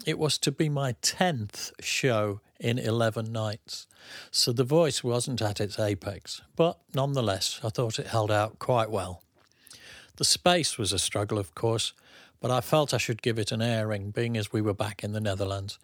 It 0.07 0.21
was 0.21 0.39
to 0.39 0.53
be 0.53 0.69
my 0.69 0.93
10th 1.03 1.73
show 1.81 2.41
in 2.61 2.79
11 2.79 3.33
nights, 3.33 3.89
so 4.31 4.53
the 4.53 4.63
voice 4.63 5.03
wasn't 5.03 5.43
at 5.43 5.61
its 5.61 5.81
apex, 5.81 6.43
but 6.55 6.79
nonetheless, 6.95 7.59
I 7.65 7.71
thought 7.71 7.99
it 7.99 8.07
held 8.07 8.31
out 8.31 8.61
quite 8.61 8.89
well. 8.89 9.25
The 10.15 10.25
space 10.25 10.79
was 10.79 10.93
a 10.93 10.99
struggle, 10.99 11.39
of 11.41 11.57
course, 11.57 11.93
but 12.41 12.53
I 12.53 12.61
felt 12.61 12.95
I 12.95 12.99
should 12.99 13.21
give 13.21 13.41
it 13.41 13.51
an 13.51 13.61
airing, 13.61 14.13
being 14.13 14.37
as 14.37 14.53
we 14.53 14.61
were 14.61 14.73
back 14.73 15.03
in 15.03 15.11
the 15.11 15.21
Netherlands. 15.21 15.81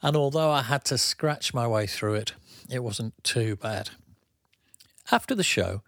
And 0.00 0.16
although 0.16 0.50
I 0.50 0.62
had 0.62 0.86
to 0.86 0.96
scratch 0.96 1.52
my 1.52 1.66
way 1.66 1.86
through 1.86 2.14
it, 2.14 2.32
it 2.70 2.82
wasn't 2.82 3.12
too 3.22 3.56
bad. 3.56 3.90
After 5.12 5.34
the 5.34 5.44
show, 5.44 5.82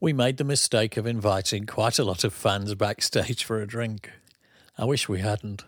we 0.00 0.12
made 0.12 0.36
the 0.36 0.44
mistake 0.44 0.96
of 0.96 1.06
inviting 1.06 1.66
quite 1.66 1.98
a 1.98 2.04
lot 2.04 2.22
of 2.22 2.32
fans 2.32 2.72
backstage 2.74 3.42
for 3.42 3.60
a 3.60 3.66
drink. 3.66 4.10
I 4.76 4.84
wish 4.84 5.08
we 5.08 5.20
hadn't. 5.20 5.64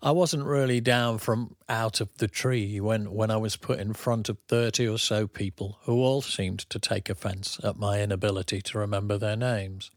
I 0.00 0.12
wasn't 0.12 0.44
really 0.44 0.80
down 0.80 1.18
from 1.18 1.56
out 1.68 2.00
of 2.00 2.16
the 2.18 2.28
tree 2.28 2.78
when, 2.78 3.10
when 3.12 3.32
I 3.32 3.36
was 3.36 3.56
put 3.56 3.80
in 3.80 3.94
front 3.94 4.28
of 4.28 4.38
30 4.46 4.86
or 4.86 4.98
so 4.98 5.26
people 5.26 5.80
who 5.82 5.94
all 5.94 6.22
seemed 6.22 6.60
to 6.70 6.78
take 6.78 7.10
offence 7.10 7.58
at 7.64 7.76
my 7.76 8.00
inability 8.00 8.62
to 8.62 8.78
remember 8.78 9.18
their 9.18 9.34
names. 9.34 9.90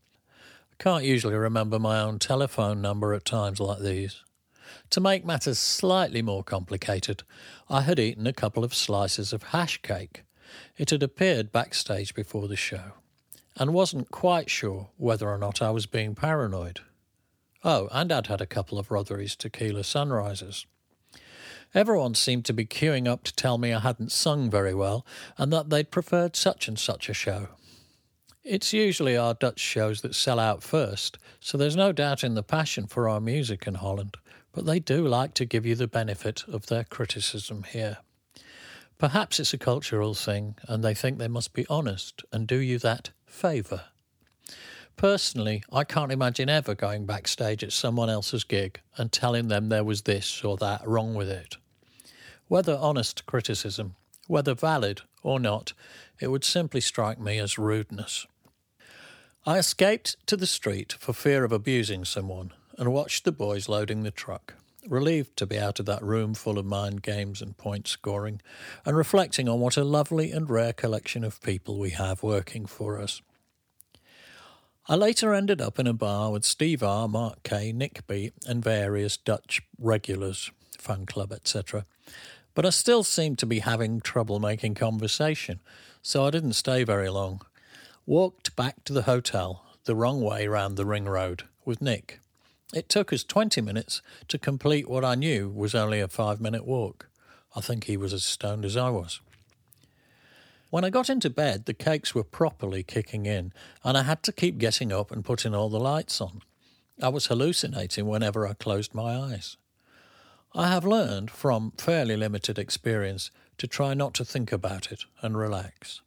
I 0.72 0.82
can't 0.84 1.04
usually 1.04 1.36
remember 1.36 1.78
my 1.78 2.00
own 2.00 2.18
telephone 2.18 2.82
number 2.82 3.14
at 3.14 3.26
times 3.26 3.60
like 3.60 3.80
these. 3.80 4.24
To 4.90 5.00
make 5.00 5.24
matters 5.24 5.60
slightly 5.60 6.24
more 6.24 6.44
complicated, 6.44 7.22
I 7.70 7.82
had 7.82 8.00
eaten 8.00 8.26
a 8.26 8.34
couple 8.34 8.64
of 8.64 8.74
slices 8.74 9.34
of 9.34 9.44
hash 9.44 9.84
cake. 9.84 10.24
It 10.78 10.90
had 10.90 11.04
appeared 11.04 11.52
backstage 11.52 12.16
before 12.16 12.48
the 12.48 12.56
show, 12.56 12.94
and 13.58 13.74
wasn't 13.74 14.12
quite 14.12 14.50
sure 14.50 14.90
whether 14.98 15.30
or 15.30 15.38
not 15.38 15.62
I 15.62 15.72
was 15.72 15.86
being 15.86 16.16
paranoid. 16.16 16.80
Oh, 17.64 17.90
and 17.92 18.12
I'd 18.12 18.28
had 18.28 18.42
a 18.42 18.46
couple 18.46 18.80
of 18.80 18.90
Rothery's 18.90 19.36
tequila 19.36 19.84
sunrises. 19.84 20.66
Everyone 21.74 22.16
seemed 22.16 22.46
to 22.46 22.54
be 22.54 22.66
queuing 22.66 23.08
up 23.08 23.24
to 23.24 23.36
tell 23.36 23.58
me 23.58 23.72
I 23.72 23.80
hadn't 23.80 24.12
sung 24.12 24.50
very 24.50 24.74
well 24.74 25.06
and 25.38 25.54
that 25.54 25.70
they'd 25.70 25.92
preferred 25.92 26.36
such 26.36 26.68
and 26.68 26.78
such 26.78 27.08
a 27.08 27.14
show. 27.14 27.50
It's 28.44 28.74
usually 28.74 29.16
our 29.16 29.36
Dutch 29.36 29.60
shows 29.60 30.02
that 30.02 30.16
sell 30.16 30.40
out 30.40 30.64
first, 30.64 31.20
so 31.40 31.58
there's 31.58 31.76
no 31.76 31.92
doubt 31.92 32.24
in 32.24 32.34
the 32.34 32.42
passion 32.42 32.88
for 32.88 33.08
our 33.08 33.22
music 33.22 33.68
in 33.68 33.76
Holland, 33.76 34.18
but 34.52 34.66
they 34.66 34.80
do 34.80 35.08
like 35.08 35.36
to 35.36 35.46
give 35.46 35.66
you 35.66 35.76
the 35.76 35.88
benefit 35.88 36.44
of 36.48 36.66
their 36.66 36.84
criticism 36.84 37.64
here. 37.64 38.00
Perhaps 38.98 39.40
it's 39.40 39.54
a 39.54 39.60
cultural 39.60 40.16
thing, 40.16 40.56
and 40.68 40.84
they 40.84 40.96
think 40.96 41.20
they 41.20 41.28
must 41.28 41.54
be 41.54 41.68
honest 41.70 42.24
and 42.34 42.48
do 42.48 42.58
you 42.58 42.80
that 42.80 43.12
favour. 43.32 43.86
Personally, 44.98 45.64
I 45.72 45.84
can't 45.84 46.12
imagine 46.12 46.50
ever 46.50 46.76
going 46.76 47.06
backstage 47.06 47.64
at 47.64 47.72
someone 47.72 48.10
else's 48.10 48.44
gig 48.44 48.82
and 48.98 49.12
telling 49.12 49.48
them 49.48 49.70
there 49.70 49.84
was 49.84 50.04
this 50.04 50.44
or 50.44 50.58
that 50.58 50.86
wrong 50.86 51.16
with 51.16 51.30
it. 51.30 51.58
Whether 52.48 52.78
honest 52.80 53.26
criticism, 53.26 53.96
whether 54.28 54.54
valid 54.54 55.02
or 55.24 55.40
not, 55.40 55.74
it 56.20 56.28
would 56.28 56.44
simply 56.44 56.82
strike 56.82 57.20
me 57.20 57.40
as 57.40 57.58
rudeness. 57.58 58.28
I 59.46 59.58
escaped 59.58 60.18
to 60.28 60.38
the 60.38 60.46
street 60.46 60.94
for 61.00 61.14
fear 61.14 61.44
of 61.44 61.52
abusing 61.52 62.06
someone 62.06 62.54
and 62.78 62.94
watched 62.94 63.24
the 63.24 63.32
boys 63.32 63.68
loading 63.68 64.04
the 64.04 64.12
truck, 64.12 64.54
relieved 64.88 65.38
to 65.38 65.46
be 65.46 65.60
out 65.60 65.80
of 65.80 65.86
that 65.86 66.04
room 66.04 66.34
full 66.34 66.58
of 66.58 66.66
mind 66.66 67.02
games 67.02 67.42
and 67.42 67.58
point 67.58 67.88
scoring, 67.88 68.42
and 68.86 68.98
reflecting 68.98 69.48
on 69.48 69.60
what 69.60 69.78
a 69.78 69.84
lovely 69.84 70.32
and 70.32 70.50
rare 70.50 70.74
collection 70.74 71.24
of 71.24 71.42
people 71.42 71.78
we 71.78 71.92
have 71.92 72.24
working 72.24 72.66
for 72.66 73.00
us. 73.00 73.22
I 74.88 74.96
later 74.96 75.34
ended 75.34 75.62
up 75.62 75.78
in 75.78 75.88
a 75.88 75.94
bar 75.94 76.32
with 76.32 76.44
Steve 76.44 76.82
R, 76.82 77.08
Mark 77.08 77.44
K, 77.44 77.72
Nick 77.72 78.08
B, 78.08 78.32
and 78.48 78.64
various 78.64 79.16
Dutch 79.16 79.62
regulars, 79.78 80.52
fan 80.78 81.06
club, 81.06 81.32
etc. 81.32 81.86
But 82.56 82.66
I 82.66 82.72
still 82.72 83.04
seemed 83.04 83.38
to 83.40 83.46
be 83.46 83.60
having 83.60 84.02
trouble 84.02 84.40
making 84.40 84.76
conversation, 84.76 85.60
so 86.02 86.26
I 86.26 86.32
didn't 86.32 86.54
stay 86.54 86.84
very 86.84 87.10
long. 87.10 87.42
Walked 88.08 88.56
back 88.56 88.84
to 88.86 88.94
the 88.94 89.04
hotel, 89.04 89.64
the 89.86 89.96
wrong 89.96 90.22
way 90.22 90.48
round 90.48 90.76
the 90.76 90.86
ring 90.86 91.06
road, 91.06 91.44
with 91.64 91.82
Nick. 91.82 92.21
It 92.74 92.88
took 92.88 93.12
us 93.12 93.24
20 93.24 93.60
minutes 93.62 94.02
to 94.30 94.38
complete 94.38 94.90
what 94.90 95.04
I 95.04 95.16
knew 95.16 95.50
was 95.50 95.76
only 95.76 96.00
a 96.00 96.08
five 96.08 96.40
minute 96.40 96.66
walk. 96.66 97.10
I 97.56 97.62
think 97.62 97.84
he 97.84 97.98
was 97.98 98.14
as 98.14 98.24
stoned 98.24 98.64
as 98.64 98.78
I 98.78 98.90
was. 98.90 99.20
When 100.70 100.86
I 100.86 100.90
got 100.90 101.10
into 101.10 101.30
bed, 101.30 101.66
the 101.66 101.74
cakes 101.74 102.16
were 102.16 102.24
properly 102.24 102.82
kicking 102.82 103.26
in, 103.26 103.52
and 103.84 103.98
I 103.98 104.04
had 104.04 104.24
to 104.24 104.32
keep 104.32 104.58
getting 104.58 104.94
up 104.94 105.12
and 105.12 105.26
putting 105.26 105.54
all 105.54 105.68
the 105.68 105.82
lights 105.82 106.22
on. 106.22 106.44
I 107.02 107.10
was 107.10 107.26
hallucinating 107.26 108.08
whenever 108.08 108.48
I 108.48 108.54
closed 108.54 108.96
my 108.96 109.18
eyes. 109.18 109.58
I 110.56 110.70
have 110.70 110.86
learned, 110.86 111.30
from 111.30 111.74
fairly 111.78 112.16
limited 112.16 112.58
experience, 112.58 113.32
to 113.58 113.68
try 113.68 113.94
not 113.94 114.14
to 114.14 114.26
think 114.26 114.54
about 114.54 114.94
it 114.94 115.04
and 115.22 115.38
relax. 115.38 116.02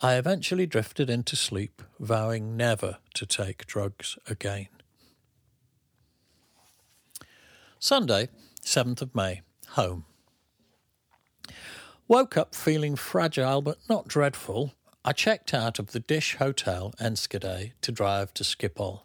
I 0.00 0.14
eventually 0.14 0.66
drifted 0.66 1.10
into 1.10 1.34
sleep, 1.34 1.82
vowing 1.98 2.56
never 2.56 2.98
to 3.14 3.26
take 3.26 3.66
drugs 3.66 4.16
again. 4.28 4.68
Sunday, 7.80 8.28
7th 8.64 9.02
of 9.02 9.14
May, 9.14 9.42
home. 9.70 10.04
Woke 12.08 12.36
up 12.36 12.54
feeling 12.54 12.96
fragile 12.96 13.62
but 13.62 13.78
not 13.88 14.08
dreadful. 14.08 14.74
I 15.04 15.12
checked 15.12 15.54
out 15.54 15.78
of 15.78 15.92
the 15.92 16.00
Dish 16.00 16.36
Hotel 16.36 16.92
Enschede 17.00 17.72
to 17.80 17.92
drive 17.92 18.34
to 18.34 18.42
Schiphol. 18.42 19.02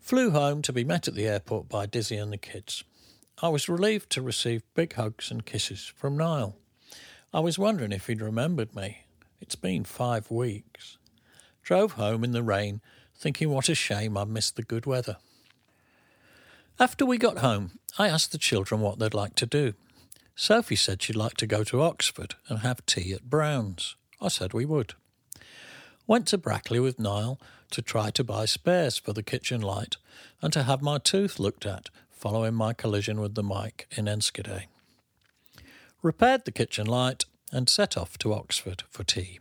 Flew 0.00 0.32
home 0.32 0.60
to 0.62 0.72
be 0.72 0.82
met 0.82 1.06
at 1.06 1.14
the 1.14 1.28
airport 1.28 1.68
by 1.68 1.86
Dizzy 1.86 2.16
and 2.16 2.32
the 2.32 2.36
kids. 2.36 2.82
I 3.40 3.48
was 3.48 3.68
relieved 3.68 4.10
to 4.10 4.22
receive 4.22 4.62
big 4.74 4.94
hugs 4.94 5.30
and 5.30 5.46
kisses 5.46 5.92
from 5.94 6.16
Niall. 6.16 6.56
I 7.32 7.40
was 7.40 7.58
wondering 7.58 7.92
if 7.92 8.08
he'd 8.08 8.20
remembered 8.20 8.74
me. 8.74 9.06
It's 9.40 9.56
been 9.56 9.84
five 9.84 10.30
weeks. 10.30 10.98
Drove 11.62 11.92
home 11.92 12.24
in 12.24 12.32
the 12.32 12.42
rain, 12.42 12.80
thinking 13.14 13.50
what 13.50 13.68
a 13.68 13.74
shame 13.74 14.16
I 14.16 14.24
missed 14.24 14.56
the 14.56 14.62
good 14.62 14.84
weather. 14.84 15.16
After 16.80 17.06
we 17.06 17.18
got 17.18 17.38
home, 17.38 17.78
I 17.98 18.08
asked 18.08 18.32
the 18.32 18.38
children 18.38 18.80
what 18.80 18.98
they'd 18.98 19.14
like 19.14 19.36
to 19.36 19.46
do. 19.46 19.74
Sophie 20.34 20.74
said 20.74 21.00
she'd 21.00 21.14
like 21.14 21.36
to 21.36 21.46
go 21.46 21.62
to 21.62 21.82
Oxford 21.82 22.34
and 22.48 22.58
have 22.60 22.84
tea 22.84 23.12
at 23.12 23.30
Brown's. 23.30 23.94
I 24.20 24.26
said 24.26 24.52
we 24.52 24.64
would. 24.64 24.94
Went 26.08 26.26
to 26.28 26.38
Brackley 26.38 26.80
with 26.80 26.98
Niall 26.98 27.40
to 27.70 27.80
try 27.80 28.10
to 28.10 28.24
buy 28.24 28.44
spares 28.46 28.98
for 28.98 29.12
the 29.12 29.22
kitchen 29.22 29.60
light 29.60 29.96
and 30.42 30.52
to 30.52 30.64
have 30.64 30.82
my 30.82 30.98
tooth 30.98 31.38
looked 31.38 31.64
at 31.64 31.90
following 32.10 32.54
my 32.54 32.72
collision 32.72 33.20
with 33.20 33.36
the 33.36 33.44
mic 33.44 33.86
in 33.96 34.08
Enschede. 34.08 34.66
Repaired 36.02 36.44
the 36.44 36.52
kitchen 36.52 36.86
light 36.86 37.24
and 37.52 37.68
set 37.68 37.96
off 37.96 38.18
to 38.18 38.34
Oxford 38.34 38.82
for 38.90 39.04
tea. 39.04 39.38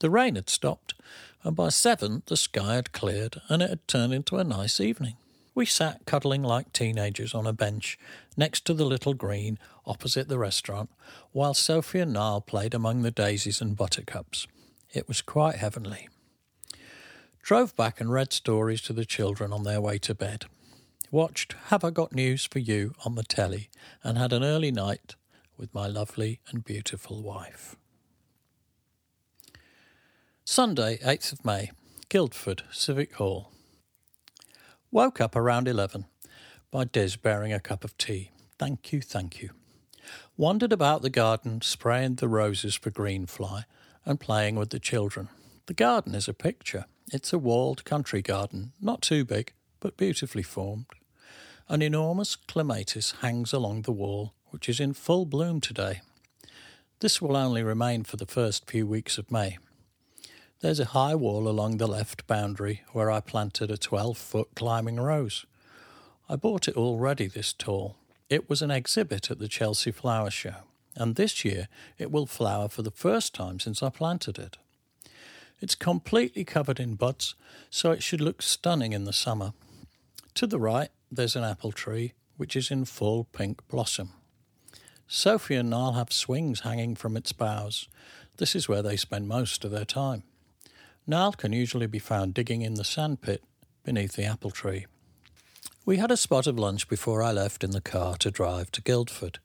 The 0.00 0.10
rain 0.10 0.34
had 0.34 0.50
stopped, 0.50 0.94
and 1.44 1.54
by 1.54 1.68
seven 1.68 2.22
the 2.26 2.36
sky 2.36 2.74
had 2.74 2.92
cleared 2.92 3.40
and 3.48 3.62
it 3.62 3.70
had 3.70 3.86
turned 3.86 4.12
into 4.12 4.38
a 4.38 4.44
nice 4.44 4.80
evening. 4.80 5.16
We 5.58 5.66
sat 5.66 6.06
cuddling 6.06 6.44
like 6.44 6.72
teenagers 6.72 7.34
on 7.34 7.44
a 7.44 7.52
bench 7.52 7.98
next 8.36 8.64
to 8.66 8.74
the 8.74 8.84
little 8.84 9.12
green 9.12 9.58
opposite 9.84 10.28
the 10.28 10.38
restaurant, 10.38 10.88
while 11.32 11.52
Sophie 11.52 11.98
and 11.98 12.12
Niall 12.12 12.42
played 12.42 12.74
among 12.74 13.02
the 13.02 13.10
daisies 13.10 13.60
and 13.60 13.76
buttercups. 13.76 14.46
It 14.94 15.08
was 15.08 15.20
quite 15.20 15.56
heavenly. 15.56 16.08
Drove 17.42 17.74
back 17.74 18.00
and 18.00 18.12
read 18.12 18.32
stories 18.32 18.80
to 18.82 18.92
the 18.92 19.04
children 19.04 19.52
on 19.52 19.64
their 19.64 19.80
way 19.80 19.98
to 19.98 20.14
bed. 20.14 20.44
Watched 21.10 21.56
Have 21.70 21.82
I 21.82 21.90
Got 21.90 22.12
News 22.12 22.44
for 22.44 22.60
You 22.60 22.94
on 23.04 23.16
the 23.16 23.24
telly 23.24 23.68
and 24.04 24.16
had 24.16 24.32
an 24.32 24.44
early 24.44 24.70
night 24.70 25.16
with 25.56 25.74
my 25.74 25.88
lovely 25.88 26.38
and 26.52 26.62
beautiful 26.62 27.20
wife. 27.20 27.74
Sunday, 30.44 30.98
8th 30.98 31.32
of 31.32 31.44
May, 31.44 31.72
Guildford, 32.08 32.62
Civic 32.70 33.14
Hall. 33.14 33.50
Woke 34.90 35.20
up 35.20 35.36
around 35.36 35.68
11 35.68 36.06
by 36.70 36.84
Des 36.84 37.18
bearing 37.22 37.52
a 37.52 37.60
cup 37.60 37.84
of 37.84 37.98
tea. 37.98 38.30
Thank 38.58 38.90
you, 38.90 39.02
thank 39.02 39.42
you. 39.42 39.50
Wandered 40.38 40.72
about 40.72 41.02
the 41.02 41.10
garden, 41.10 41.60
spraying 41.60 42.14
the 42.14 42.28
roses 42.28 42.74
for 42.74 42.90
greenfly 42.90 43.64
and 44.06 44.18
playing 44.18 44.56
with 44.56 44.70
the 44.70 44.78
children. 44.78 45.28
The 45.66 45.74
garden 45.74 46.14
is 46.14 46.26
a 46.26 46.32
picture. 46.32 46.86
It's 47.12 47.34
a 47.34 47.38
walled 47.38 47.84
country 47.84 48.22
garden, 48.22 48.72
not 48.80 49.02
too 49.02 49.26
big, 49.26 49.52
but 49.78 49.98
beautifully 49.98 50.42
formed. 50.42 50.86
An 51.68 51.82
enormous 51.82 52.34
clematis 52.34 53.16
hangs 53.20 53.52
along 53.52 53.82
the 53.82 53.92
wall, 53.92 54.32
which 54.46 54.70
is 54.70 54.80
in 54.80 54.94
full 54.94 55.26
bloom 55.26 55.60
today. 55.60 56.00
This 57.00 57.20
will 57.20 57.36
only 57.36 57.62
remain 57.62 58.04
for 58.04 58.16
the 58.16 58.24
first 58.24 58.70
few 58.70 58.86
weeks 58.86 59.18
of 59.18 59.30
May. 59.30 59.58
There's 60.60 60.80
a 60.80 60.86
high 60.86 61.14
wall 61.14 61.46
along 61.46 61.76
the 61.76 61.86
left 61.86 62.26
boundary 62.26 62.82
where 62.92 63.12
I 63.12 63.20
planted 63.20 63.70
a 63.70 63.76
12 63.76 64.18
foot 64.18 64.48
climbing 64.56 64.96
rose. 64.96 65.46
I 66.28 66.34
bought 66.34 66.66
it 66.66 66.76
already 66.76 67.28
this 67.28 67.52
tall. 67.52 67.94
It 68.28 68.50
was 68.50 68.60
an 68.60 68.72
exhibit 68.72 69.30
at 69.30 69.38
the 69.38 69.46
Chelsea 69.46 69.92
Flower 69.92 70.32
Show, 70.32 70.56
and 70.96 71.14
this 71.14 71.44
year 71.44 71.68
it 71.96 72.10
will 72.10 72.26
flower 72.26 72.68
for 72.68 72.82
the 72.82 72.90
first 72.90 73.36
time 73.36 73.60
since 73.60 73.84
I 73.84 73.90
planted 73.90 74.36
it. 74.36 74.56
It's 75.60 75.76
completely 75.76 76.42
covered 76.44 76.80
in 76.80 76.96
buds, 76.96 77.36
so 77.70 77.92
it 77.92 78.02
should 78.02 78.20
look 78.20 78.42
stunning 78.42 78.92
in 78.92 79.04
the 79.04 79.12
summer. 79.12 79.52
To 80.34 80.46
the 80.48 80.58
right, 80.58 80.88
there's 81.08 81.36
an 81.36 81.44
apple 81.44 81.70
tree, 81.70 82.14
which 82.36 82.56
is 82.56 82.72
in 82.72 82.84
full 82.84 83.28
pink 83.32 83.62
blossom. 83.68 84.10
Sophie 85.06 85.54
and 85.54 85.70
Niall 85.70 85.92
have 85.92 86.12
swings 86.12 86.60
hanging 86.60 86.96
from 86.96 87.16
its 87.16 87.32
boughs. 87.32 87.86
This 88.38 88.56
is 88.56 88.68
where 88.68 88.82
they 88.82 88.96
spend 88.96 89.28
most 89.28 89.64
of 89.64 89.70
their 89.70 89.84
time. 89.84 90.24
Niall 91.10 91.32
can 91.32 91.54
usually 91.54 91.86
be 91.86 91.98
found 91.98 92.34
digging 92.34 92.60
in 92.60 92.74
the 92.74 92.84
sandpit 92.84 93.42
beneath 93.82 94.12
the 94.12 94.26
apple 94.26 94.50
tree. 94.50 94.84
We 95.86 95.96
had 95.96 96.10
a 96.10 96.18
spot 96.18 96.46
of 96.46 96.58
lunch 96.58 96.86
before 96.86 97.22
I 97.22 97.32
left 97.32 97.64
in 97.64 97.70
the 97.70 97.80
car 97.80 98.18
to 98.18 98.30
drive 98.30 98.70
to 98.72 98.82
Guildford. 98.82 99.38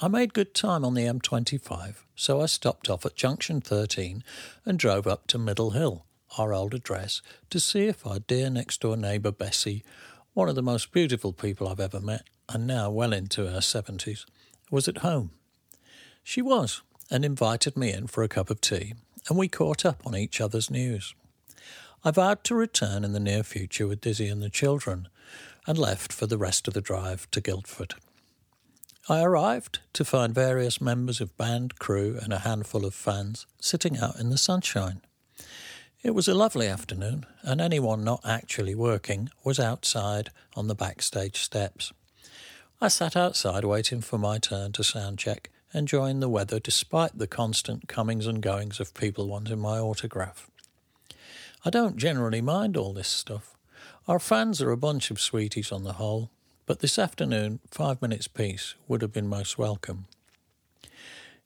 I 0.00 0.08
made 0.08 0.32
good 0.32 0.54
time 0.54 0.86
on 0.86 0.94
the 0.94 1.04
M25, 1.04 1.96
so 2.16 2.40
I 2.40 2.46
stopped 2.46 2.88
off 2.88 3.04
at 3.04 3.16
Junction 3.16 3.60
13 3.60 4.24
and 4.64 4.78
drove 4.78 5.06
up 5.06 5.26
to 5.26 5.36
Middle 5.36 5.72
Hill, 5.72 6.06
our 6.38 6.54
old 6.54 6.72
address, 6.72 7.20
to 7.50 7.60
see 7.60 7.86
if 7.86 8.06
our 8.06 8.20
dear 8.20 8.48
next 8.48 8.80
door 8.80 8.96
neighbour 8.96 9.30
Bessie, 9.30 9.84
one 10.32 10.48
of 10.48 10.54
the 10.54 10.62
most 10.62 10.90
beautiful 10.90 11.34
people 11.34 11.68
I've 11.68 11.80
ever 11.80 12.00
met, 12.00 12.22
and 12.48 12.66
now 12.66 12.90
well 12.90 13.12
into 13.12 13.46
her 13.50 13.58
70s, 13.58 14.24
was 14.70 14.88
at 14.88 14.98
home. 14.98 15.32
She 16.22 16.40
was, 16.40 16.80
and 17.10 17.26
invited 17.26 17.76
me 17.76 17.92
in 17.92 18.06
for 18.06 18.22
a 18.22 18.28
cup 18.28 18.48
of 18.48 18.62
tea 18.62 18.94
and 19.28 19.38
we 19.38 19.48
caught 19.48 19.84
up 19.84 20.06
on 20.06 20.16
each 20.16 20.40
other's 20.40 20.70
news. 20.70 21.14
I 22.04 22.10
vowed 22.10 22.44
to 22.44 22.54
return 22.54 23.04
in 23.04 23.12
the 23.12 23.20
near 23.20 23.42
future 23.42 23.86
with 23.86 24.00
Dizzy 24.00 24.28
and 24.28 24.42
the 24.42 24.50
children, 24.50 25.08
and 25.66 25.76
left 25.76 26.12
for 26.12 26.26
the 26.26 26.38
rest 26.38 26.68
of 26.68 26.74
the 26.74 26.80
drive 26.80 27.30
to 27.32 27.40
Guildford. 27.40 27.94
I 29.08 29.22
arrived 29.22 29.80
to 29.94 30.04
find 30.04 30.34
various 30.34 30.80
members 30.80 31.20
of 31.20 31.36
band, 31.36 31.78
crew, 31.78 32.18
and 32.22 32.32
a 32.32 32.40
handful 32.40 32.84
of 32.84 32.94
fans 32.94 33.46
sitting 33.60 33.96
out 33.98 34.20
in 34.20 34.30
the 34.30 34.38
sunshine. 34.38 35.00
It 36.02 36.14
was 36.14 36.28
a 36.28 36.34
lovely 36.34 36.68
afternoon, 36.68 37.26
and 37.42 37.60
anyone 37.60 38.04
not 38.04 38.20
actually 38.24 38.74
working 38.74 39.30
was 39.42 39.58
outside 39.58 40.30
on 40.54 40.68
the 40.68 40.74
backstage 40.74 41.40
steps. 41.40 41.92
I 42.80 42.88
sat 42.88 43.16
outside 43.16 43.64
waiting 43.64 44.00
for 44.00 44.18
my 44.18 44.38
turn 44.38 44.72
to 44.72 44.84
sound 44.84 45.18
check 45.18 45.50
enjoying 45.74 46.20
the 46.20 46.28
weather 46.28 46.58
despite 46.58 47.18
the 47.18 47.26
constant 47.26 47.88
comings 47.88 48.26
and 48.26 48.42
goings 48.42 48.80
of 48.80 48.94
people 48.94 49.28
wanting 49.28 49.58
my 49.58 49.78
autograph. 49.78 50.50
I 51.64 51.70
don't 51.70 51.96
generally 51.96 52.40
mind 52.40 52.76
all 52.76 52.92
this 52.92 53.08
stuff. 53.08 53.54
Our 54.06 54.18
fans 54.18 54.62
are 54.62 54.70
a 54.70 54.76
bunch 54.76 55.10
of 55.10 55.20
sweeties 55.20 55.70
on 55.70 55.84
the 55.84 55.94
whole, 55.94 56.30
but 56.66 56.80
this 56.80 56.98
afternoon, 56.98 57.60
five 57.70 58.00
minutes 58.00 58.28
peace 58.28 58.74
would 58.86 59.02
have 59.02 59.12
been 59.12 59.28
most 59.28 59.58
welcome. 59.58 60.06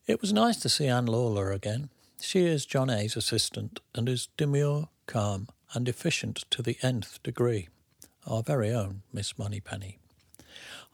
It 0.07 0.21
was 0.21 0.33
nice 0.33 0.57
to 0.59 0.69
see 0.69 0.87
Anne 0.87 1.07
Lawler 1.07 1.51
again. 1.53 1.89
She 2.21 2.45
is 2.45 2.67
John 2.67 2.91
A.'s 2.91 3.17
assistant 3.17 3.81
and 3.95 4.09
is 4.09 4.29
demure, 4.37 4.89
calm, 5.07 5.49
and 5.75 5.89
efficient 5.89 6.45
to 6.51 6.63
the 6.63 6.77
nth 6.83 7.23
degree. 7.23 7.69
Our 8.27 8.43
very 8.43 8.71
own 8.71 9.03
Miss 9.13 9.39
Moneypenny. 9.39 9.99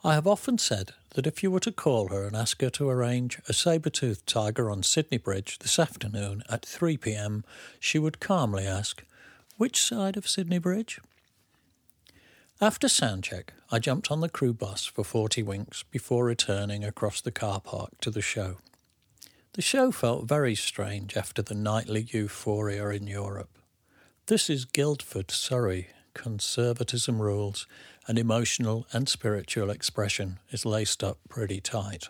I 0.01 0.13
have 0.13 0.27
often 0.27 0.57
said 0.57 0.93
that 1.15 1.27
if 1.27 1.43
you 1.43 1.51
were 1.51 1.59
to 1.59 1.73
call 1.73 2.07
her 2.07 2.25
and 2.25 2.33
ask 2.33 2.61
her 2.61 2.69
to 2.69 2.89
arrange 2.89 3.39
a 3.49 3.53
saber-toothed 3.53 4.25
tiger 4.25 4.71
on 4.71 4.81
Sydney 4.81 5.17
Bridge 5.17 5.59
this 5.59 5.77
afternoon 5.77 6.41
at 6.49 6.65
3 6.65 6.95
p.m., 6.95 7.43
she 7.81 7.99
would 7.99 8.21
calmly 8.21 8.65
ask, 8.65 9.03
Which 9.57 9.81
side 9.81 10.15
of 10.15 10.29
Sydney 10.29 10.57
Bridge? 10.57 11.01
After 12.61 12.87
soundcheck, 12.87 13.49
I 13.71 13.79
jumped 13.79 14.09
on 14.09 14.21
the 14.21 14.29
crew 14.29 14.53
bus 14.53 14.85
for 14.85 15.03
40 15.03 15.43
winks 15.43 15.83
before 15.83 16.23
returning 16.23 16.85
across 16.85 17.19
the 17.19 17.31
car 17.31 17.59
park 17.59 17.99
to 17.99 18.09
the 18.09 18.21
show. 18.21 18.57
The 19.53 19.61
show 19.61 19.91
felt 19.91 20.29
very 20.29 20.55
strange 20.55 21.17
after 21.17 21.41
the 21.41 21.55
nightly 21.55 22.07
euphoria 22.09 22.87
in 22.89 23.05
Europe. 23.05 23.49
This 24.27 24.49
is 24.49 24.63
Guildford, 24.63 25.29
Surrey. 25.29 25.89
Conservatism 26.13 27.21
rules, 27.21 27.67
and 28.09 28.17
emotional 28.17 28.87
and 28.91 29.07
spiritual 29.07 29.69
expression 29.69 30.39
is 30.49 30.65
laced 30.65 31.03
up 31.03 31.19
pretty 31.29 31.61
tight. 31.61 32.09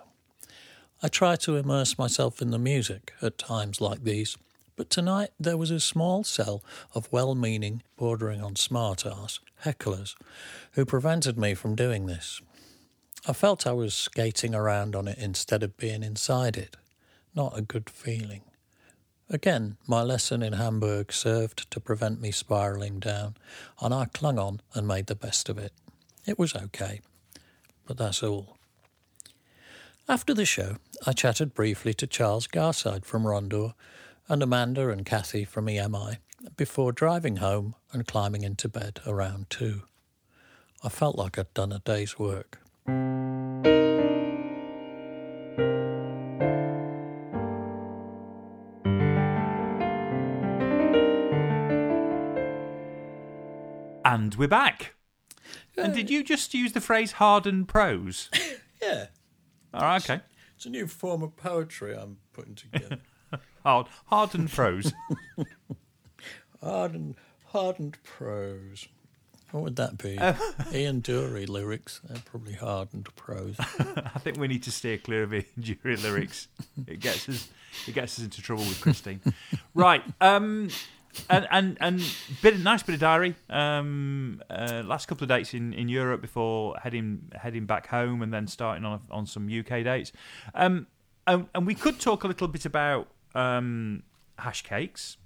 I 1.04 1.10
try 1.10 1.36
to 1.36 1.58
immerse 1.58 1.98
myself 1.98 2.42
in 2.42 2.52
the 2.52 2.58
music 2.58 3.12
at 3.22 3.38
times 3.38 3.82
like 3.82 4.06
these, 4.06 4.38
but 4.78 4.90
tonight 4.90 5.32
there 5.38 5.58
was 5.58 5.72
a 5.72 5.80
small 5.82 6.24
cell 6.24 6.64
of 6.96 7.12
well 7.12 7.36
meaning, 7.36 7.84
bordering 7.98 8.42
on 8.42 8.56
smart 8.56 9.06
ass 9.06 9.42
hecklers 9.66 10.16
who 10.72 10.86
prevented 10.86 11.38
me 11.38 11.54
from 11.54 11.76
doing 11.76 12.06
this. 12.06 12.42
I 13.28 13.34
felt 13.34 13.68
I 13.68 13.74
was 13.74 13.94
skating 13.94 14.56
around 14.56 14.96
on 14.96 15.06
it 15.06 15.18
instead 15.18 15.64
of 15.64 15.76
being 15.76 16.02
inside 16.02 16.56
it. 16.56 16.78
Not 17.36 17.58
a 17.58 17.62
good 17.62 17.90
feeling. 17.90 18.44
Again, 19.30 19.76
my 19.86 20.02
lesson 20.02 20.42
in 20.42 20.54
Hamburg 20.54 21.12
served 21.12 21.70
to 21.72 21.82
prevent 21.82 22.22
me 22.22 22.32
spiralling 22.32 23.02
down, 23.02 23.36
and 23.82 23.94
I 23.94 24.06
clung 24.06 24.40
on 24.40 24.62
and 24.74 24.88
made 24.88 25.08
the 25.08 25.14
best 25.14 25.50
of 25.50 25.58
it. 25.58 25.74
It 26.30 26.38
was 26.38 26.56
okay, 26.56 27.02
but 27.88 27.98
that's 27.98 28.22
all. 28.22 28.56
After 30.08 30.36
the 30.36 30.46
show, 30.46 30.76
I 31.08 31.12
chatted 31.12 31.56
briefly 31.56 31.92
to 31.96 32.06
Charles 32.06 32.46
Garside 32.46 33.04
from 33.04 33.24
Rondor 33.24 33.74
and 34.28 34.44
Amanda 34.44 34.90
and 34.90 35.08
Kathy 35.08 35.44
from 35.44 35.66
EMI 35.66 36.18
before 36.56 36.92
driving 36.92 37.38
home 37.38 37.74
and 37.92 38.06
climbing 38.06 38.44
into 38.44 38.70
bed 38.70 39.00
around 39.08 39.50
two. 39.50 39.82
I 40.84 40.90
felt 40.90 41.18
like 41.18 41.40
I'd 41.40 41.52
done 41.56 41.72
a 41.72 41.80
day's 41.80 42.20
work. 42.20 42.60
And 54.06 54.36
we're 54.36 54.48
back. 54.48 54.94
And 55.84 55.94
did 55.94 56.10
you 56.10 56.24
just 56.24 56.54
use 56.54 56.72
the 56.74 56.82
phrase 56.82 57.14
hardened 57.14 57.68
prose? 57.68 58.30
Yeah, 58.82 59.08
All 59.74 59.82
right, 59.82 60.02
okay. 60.10 60.24
it's 60.56 60.66
a 60.66 60.70
new 60.70 60.88
form 60.88 61.22
of 61.22 61.36
poetry 61.36 61.94
I'm 61.94 62.16
putting 62.32 62.56
together. 62.56 63.00
Hard, 63.66 63.88
hardened 64.06 64.50
prose. 64.52 64.94
hardened, 66.64 67.16
hardened 67.48 67.98
prose. 68.04 68.88
What 69.52 69.64
would 69.64 69.76
that 69.76 69.98
be? 69.98 70.14
Ian 70.74 71.02
Dury 71.02 71.50
lyrics. 71.50 72.00
They're 72.06 72.22
probably 72.24 72.54
hardened 72.54 73.14
prose. 73.16 73.56
I 73.60 74.20
think 74.20 74.38
we 74.38 74.48
need 74.48 74.64
to 74.64 74.72
steer 74.72 74.98
clear 74.98 75.24
of 75.24 75.34
Ian 75.34 75.46
Dury 75.60 76.02
lyrics. 76.02 76.48
It 76.88 77.00
gets 77.02 77.28
us, 77.28 77.50
it 77.86 77.94
gets 77.94 78.18
us 78.18 78.24
into 78.24 78.42
trouble 78.42 78.64
with 78.64 78.80
Christine. 78.80 79.20
right. 79.74 80.04
Um, 80.22 80.70
and 81.30 81.48
and 81.52 81.78
and 81.80 82.16
bit 82.42 82.60
nice 82.60 82.84
bit 82.84 82.94
of 82.96 83.02
diary. 83.02 83.36
Um, 83.50 84.42
uh, 84.50 84.84
last 84.86 85.08
couple 85.08 85.26
of 85.26 85.30
dates 85.30 85.54
in, 85.54 85.74
in 85.74 85.90
Europe 85.90 86.22
before 86.22 86.76
heading 86.82 87.32
heading 87.36 87.66
back 87.66 87.88
home, 87.88 88.22
and 88.22 88.34
then 88.34 88.48
starting 88.48 88.86
on 88.86 89.02
on 89.10 89.26
some 89.26 89.48
UK 89.48 89.84
dates. 89.84 90.12
Um, 90.54 90.88
and, 91.28 91.48
and 91.54 91.68
we 91.68 91.76
could 91.76 92.00
talk 92.00 92.24
a 92.24 92.28
little 92.28 92.48
bit 92.48 92.66
about 92.66 93.08
um 93.36 94.04
hash 94.38 94.64
cakes. 94.64 95.18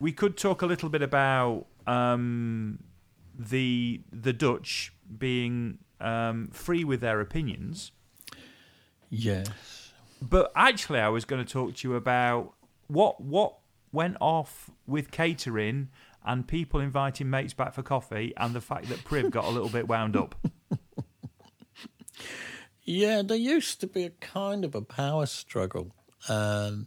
We 0.00 0.12
could 0.12 0.36
talk 0.36 0.62
a 0.62 0.66
little 0.66 0.88
bit 0.88 1.02
about 1.02 1.66
um, 1.86 2.78
the 3.36 4.02
the 4.12 4.32
Dutch 4.32 4.92
being 5.18 5.78
um, 6.00 6.48
free 6.52 6.84
with 6.84 7.00
their 7.00 7.20
opinions. 7.20 7.92
Yes. 9.10 9.92
But 10.20 10.52
actually, 10.54 11.00
I 11.00 11.08
was 11.08 11.24
going 11.24 11.44
to 11.44 11.50
talk 11.50 11.76
to 11.76 11.88
you 11.88 11.94
about 11.94 12.54
what 12.88 13.20
what 13.20 13.58
went 13.92 14.16
off 14.20 14.70
with 14.86 15.10
catering 15.10 15.88
and 16.24 16.46
people 16.46 16.80
inviting 16.80 17.30
mates 17.30 17.54
back 17.54 17.72
for 17.72 17.82
coffee, 17.82 18.32
and 18.36 18.54
the 18.54 18.60
fact 18.60 18.88
that 18.88 19.04
Priv 19.04 19.30
got 19.30 19.44
a 19.44 19.50
little 19.50 19.70
bit 19.70 19.88
wound 19.88 20.16
up. 20.16 20.34
Yeah, 22.90 23.20
there 23.20 23.36
used 23.36 23.82
to 23.82 23.86
be 23.86 24.04
a 24.04 24.10
kind 24.10 24.64
of 24.64 24.74
a 24.74 24.80
power 24.80 25.26
struggle 25.26 25.94
um, 26.26 26.86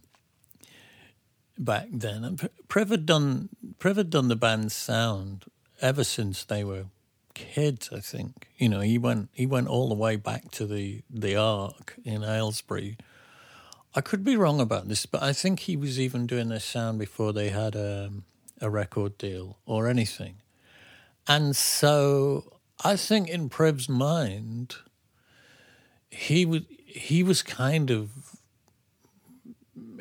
back 1.56 1.86
then. 1.92 2.24
And 2.24 2.48
Priv 2.66 2.90
had 2.90 3.06
done 3.06 3.50
Priv 3.78 3.96
had 3.96 4.10
done 4.10 4.26
the 4.26 4.34
band's 4.34 4.74
sound 4.74 5.44
ever 5.80 6.02
since 6.02 6.44
they 6.44 6.64
were 6.64 6.86
kids. 7.34 7.88
I 7.92 8.00
think 8.00 8.48
you 8.56 8.68
know 8.68 8.80
he 8.80 8.98
went 8.98 9.28
he 9.32 9.46
went 9.46 9.68
all 9.68 9.88
the 9.88 9.94
way 9.94 10.16
back 10.16 10.50
to 10.52 10.66
the 10.66 11.02
the 11.08 11.36
Ark 11.36 11.94
in 12.04 12.24
Aylesbury. 12.24 12.96
I 13.94 14.00
could 14.00 14.24
be 14.24 14.36
wrong 14.36 14.60
about 14.60 14.88
this, 14.88 15.06
but 15.06 15.22
I 15.22 15.32
think 15.32 15.60
he 15.60 15.76
was 15.76 16.00
even 16.00 16.26
doing 16.26 16.48
their 16.48 16.60
sound 16.60 16.98
before 16.98 17.32
they 17.32 17.50
had 17.50 17.76
um, 17.76 18.24
a 18.60 18.70
record 18.70 19.18
deal 19.18 19.58
or 19.66 19.88
anything. 19.88 20.36
And 21.28 21.54
so 21.54 22.58
I 22.82 22.96
think 22.96 23.28
in 23.28 23.48
Priv's 23.48 23.88
mind, 23.88 24.76
he 26.10 26.44
was 26.44 26.62
he 26.86 27.22
was 27.22 27.42
kind 27.42 27.90
of 27.90 28.10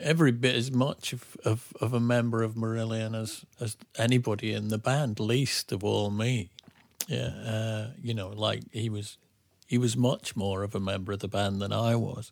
every 0.01 0.31
bit 0.31 0.55
as 0.55 0.71
much 0.71 1.13
of, 1.13 1.37
of, 1.45 1.73
of 1.79 1.93
a 1.93 1.99
member 1.99 2.43
of 2.43 2.55
Marillion 2.55 3.15
as, 3.15 3.45
as 3.59 3.77
anybody 3.97 4.51
in 4.51 4.67
the 4.67 4.77
band, 4.77 5.19
least 5.19 5.71
of 5.71 5.83
all 5.83 6.09
me. 6.09 6.49
Yeah, 7.07 7.27
uh, 7.27 7.87
you 8.01 8.13
know, 8.13 8.29
like 8.29 8.63
he 8.71 8.89
was 8.89 9.17
he 9.67 9.77
was 9.77 9.95
much 9.95 10.35
more 10.35 10.63
of 10.63 10.75
a 10.75 10.79
member 10.79 11.13
of 11.13 11.19
the 11.19 11.27
band 11.27 11.61
than 11.61 11.71
I 11.71 11.95
was. 11.95 12.31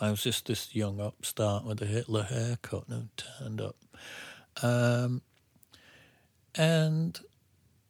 I 0.00 0.10
was 0.10 0.22
just 0.22 0.46
this 0.46 0.74
young 0.74 1.00
upstart 1.00 1.64
with 1.64 1.80
a 1.82 1.86
Hitler 1.86 2.24
haircut 2.24 2.84
who 2.88 3.08
turned 3.16 3.60
up. 3.60 3.76
Um, 4.62 5.22
and 6.54 7.18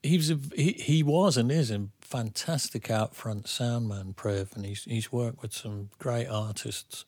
he 0.02 0.16
was 0.16 0.30
a, 0.30 0.38
he, 0.54 0.72
he 0.72 1.02
was 1.02 1.36
and 1.36 1.50
is 1.50 1.70
a 1.70 1.88
fantastic 2.00 2.90
out 2.90 3.14
front 3.14 3.48
sound 3.48 3.88
man, 3.88 4.14
and 4.24 4.64
he's 4.64 4.84
he's 4.84 5.10
worked 5.10 5.42
with 5.42 5.52
some 5.52 5.90
great 5.98 6.26
artists 6.26 7.04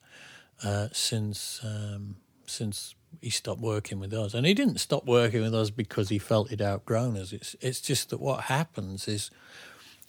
uh, 0.65 0.89
since 0.93 1.61
um, 1.63 2.17
since 2.47 2.95
he 3.21 3.31
stopped 3.31 3.61
working 3.61 4.01
with 4.01 4.13
us. 4.13 4.35
And 4.35 4.47
he 4.47 4.55
didn't 4.55 4.79
stop 4.79 5.07
working 5.07 5.43
with 5.43 5.55
us 5.55 5.71
because 5.71 6.09
he 6.09 6.19
felt 6.19 6.51
he'd 6.51 6.63
outgrown 6.63 7.17
us. 7.17 7.33
It's 7.33 7.55
it's 7.61 7.81
just 7.81 8.11
that 8.11 8.21
what 8.21 8.45
happens 8.45 9.09
is 9.09 9.31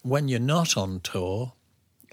when 0.02 0.28
you're 0.28 0.40
not 0.40 0.78
on 0.78 1.02
tour, 1.02 1.54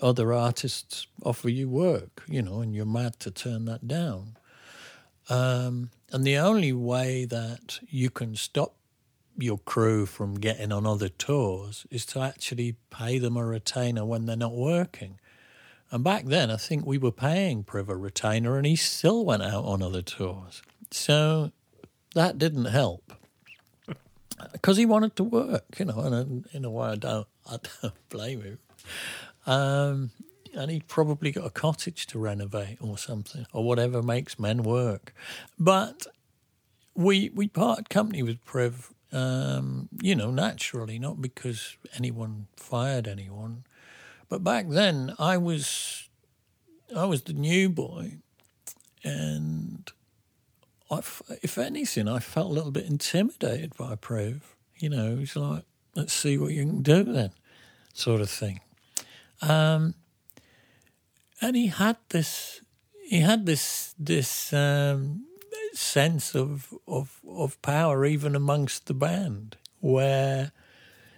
other 0.05 0.34
artists 0.34 1.07
offer 1.24 1.48
you 1.48 1.68
work, 1.68 2.22
you 2.28 2.42
know, 2.42 2.61
and 2.61 2.74
you're 2.74 2.84
mad 2.84 3.18
to 3.20 3.30
turn 3.30 3.64
that 3.64 3.88
down. 3.88 4.36
Um, 5.30 5.90
and 6.12 6.24
the 6.24 6.36
only 6.36 6.72
way 6.72 7.24
that 7.24 7.80
you 7.88 8.11
can 8.11 8.36
stop 8.36 8.74
your 9.36 9.59
crew 9.59 10.05
from 10.05 10.34
getting 10.34 10.70
on 10.70 10.86
other 10.86 11.09
tours 11.09 11.86
is 11.90 12.05
to 12.07 12.20
actually 12.20 12.76
pay 12.90 13.18
them 13.18 13.36
a 13.36 13.44
retainer 13.44 14.05
when 14.05 14.26
they're 14.26 14.36
not 14.36 14.55
working. 14.55 15.18
And 15.90 16.05
back 16.05 16.26
then, 16.26 16.50
I 16.50 16.57
think 16.57 16.84
we 16.84 16.98
were 16.98 17.11
paying 17.11 17.64
Priv 17.64 17.88
a 17.88 17.96
retainer, 17.96 18.57
and 18.59 18.66
he 18.66 18.76
still 18.76 19.24
went 19.24 19.42
out 19.42 19.64
on 19.64 19.82
other 19.82 20.02
tours. 20.02 20.62
So 20.90 21.50
that 22.14 22.38
didn't 22.38 22.66
help 22.66 23.12
because 24.52 24.76
he 24.76 24.86
wanted 24.86 25.16
to 25.16 25.24
work, 25.24 25.78
you 25.78 25.86
know. 25.86 26.00
And 26.00 26.46
in 26.52 26.64
a 26.64 26.70
way, 26.70 26.90
I 26.90 26.96
don't, 26.96 27.26
I 27.50 27.59
don't 27.82 27.94
blame 28.11 28.42
him. 28.42 28.59
Um, 29.47 30.11
and 30.55 30.70
he'd 30.70 30.86
probably 30.86 31.32
got 31.32 31.45
a 31.45 31.51
cottage 31.51 32.07
to 32.09 32.18
renovate 32.18 32.78
or 32.80 32.97
something, 32.97 33.47
or 33.53 33.64
whatever 33.64 34.03
makes 34.03 34.38
men 34.38 34.62
work. 34.62 35.12
But 35.59 36.07
we 36.95 37.30
we 37.34 37.49
parted 37.49 37.90
company 37.90 38.22
with 38.22 38.45
Priv, 38.45 38.92
um, 39.12 39.88
you 40.01 40.14
know, 40.14 40.30
naturally, 40.30 40.99
not 40.99 41.20
because 41.20 41.76
anyone 41.97 42.47
fired 42.57 43.09
anyone. 43.09 43.64
But 44.28 44.45
back 44.45 44.68
then, 44.68 45.14
I 45.18 45.36
was 45.36 46.09
I 46.95 47.05
was 47.07 47.22
the 47.22 47.32
new 47.32 47.68
boy, 47.68 48.18
and 49.03 49.90
I, 50.90 50.99
if 51.42 51.59
anything, 51.59 52.09
I 52.09 52.20
felt 52.20 52.51
a 52.51 52.55
little 52.55 52.70
bit 52.70 52.86
intimidated 52.86 53.76
by 53.76 53.97
Priv. 53.97 54.55
You 54.78 54.90
know, 54.90 55.16
he's 55.16 55.36
like, 55.36 55.64
"Let's 55.95 56.12
see 56.12 56.38
what 56.38 56.53
you 56.53 56.64
can 56.64 56.82
do 56.82 57.05
then," 57.05 57.30
sort 57.92 58.20
of 58.20 58.30
thing. 58.30 58.61
Um, 59.49 59.95
and 61.40 61.57
he 61.57 61.66
had 61.66 61.97
this, 62.09 62.61
he 63.07 63.20
had 63.20 63.47
this 63.47 63.95
this 63.99 64.53
um, 64.53 65.24
sense 65.72 66.34
of 66.34 66.72
of 66.86 67.20
of 67.28 67.61
power 67.62 68.05
even 68.05 68.34
amongst 68.34 68.86
the 68.86 68.95
band, 68.95 69.57
where 69.80 70.53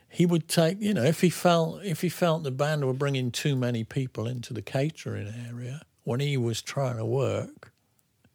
he 0.09 0.27
would 0.27 0.49
take, 0.49 0.81
you 0.81 0.95
know, 0.95 1.05
if 1.05 1.20
he 1.20 1.31
felt 1.31 1.85
if 1.85 2.01
he 2.01 2.09
felt 2.09 2.43
the 2.43 2.51
band 2.51 2.85
were 2.85 2.93
bringing 2.93 3.31
too 3.31 3.55
many 3.55 3.85
people 3.85 4.27
into 4.27 4.55
the 4.55 4.62
catering 4.62 5.33
area 5.49 5.83
when 6.05 6.20
he 6.20 6.37
was 6.37 6.62
trying 6.62 6.97
to 6.97 7.05
work, 7.05 7.72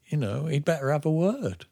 you 0.06 0.18
know, 0.18 0.46
he'd 0.46 0.66
better 0.66 0.92
have 0.92 1.06
a 1.06 1.12
word. 1.12 1.66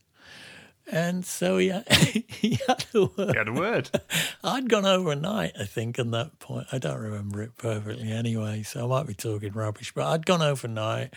And 0.91 1.23
so 1.25 1.57
he 1.57 1.67
had, 1.69 1.87
he 2.27 2.59
had 2.67 2.85
a 2.93 3.05
word. 3.05 3.31
He 3.31 3.37
had 3.37 3.47
a 3.47 3.53
word. 3.53 3.89
I'd 4.43 4.69
gone 4.69 4.85
overnight, 4.85 5.53
I 5.59 5.65
think, 5.65 5.99
at 5.99 6.09
that 6.11 6.39
point. 6.39 6.67
I 6.71 6.79
don't 6.79 6.99
remember 6.99 7.41
it 7.43 7.57
perfectly 7.57 8.11
anyway, 8.11 8.63
so 8.63 8.85
I 8.85 8.87
might 8.87 9.07
be 9.07 9.13
talking 9.13 9.53
rubbish, 9.53 9.93
but 9.93 10.07
I'd 10.07 10.25
gone 10.25 10.41
overnight, 10.41 11.13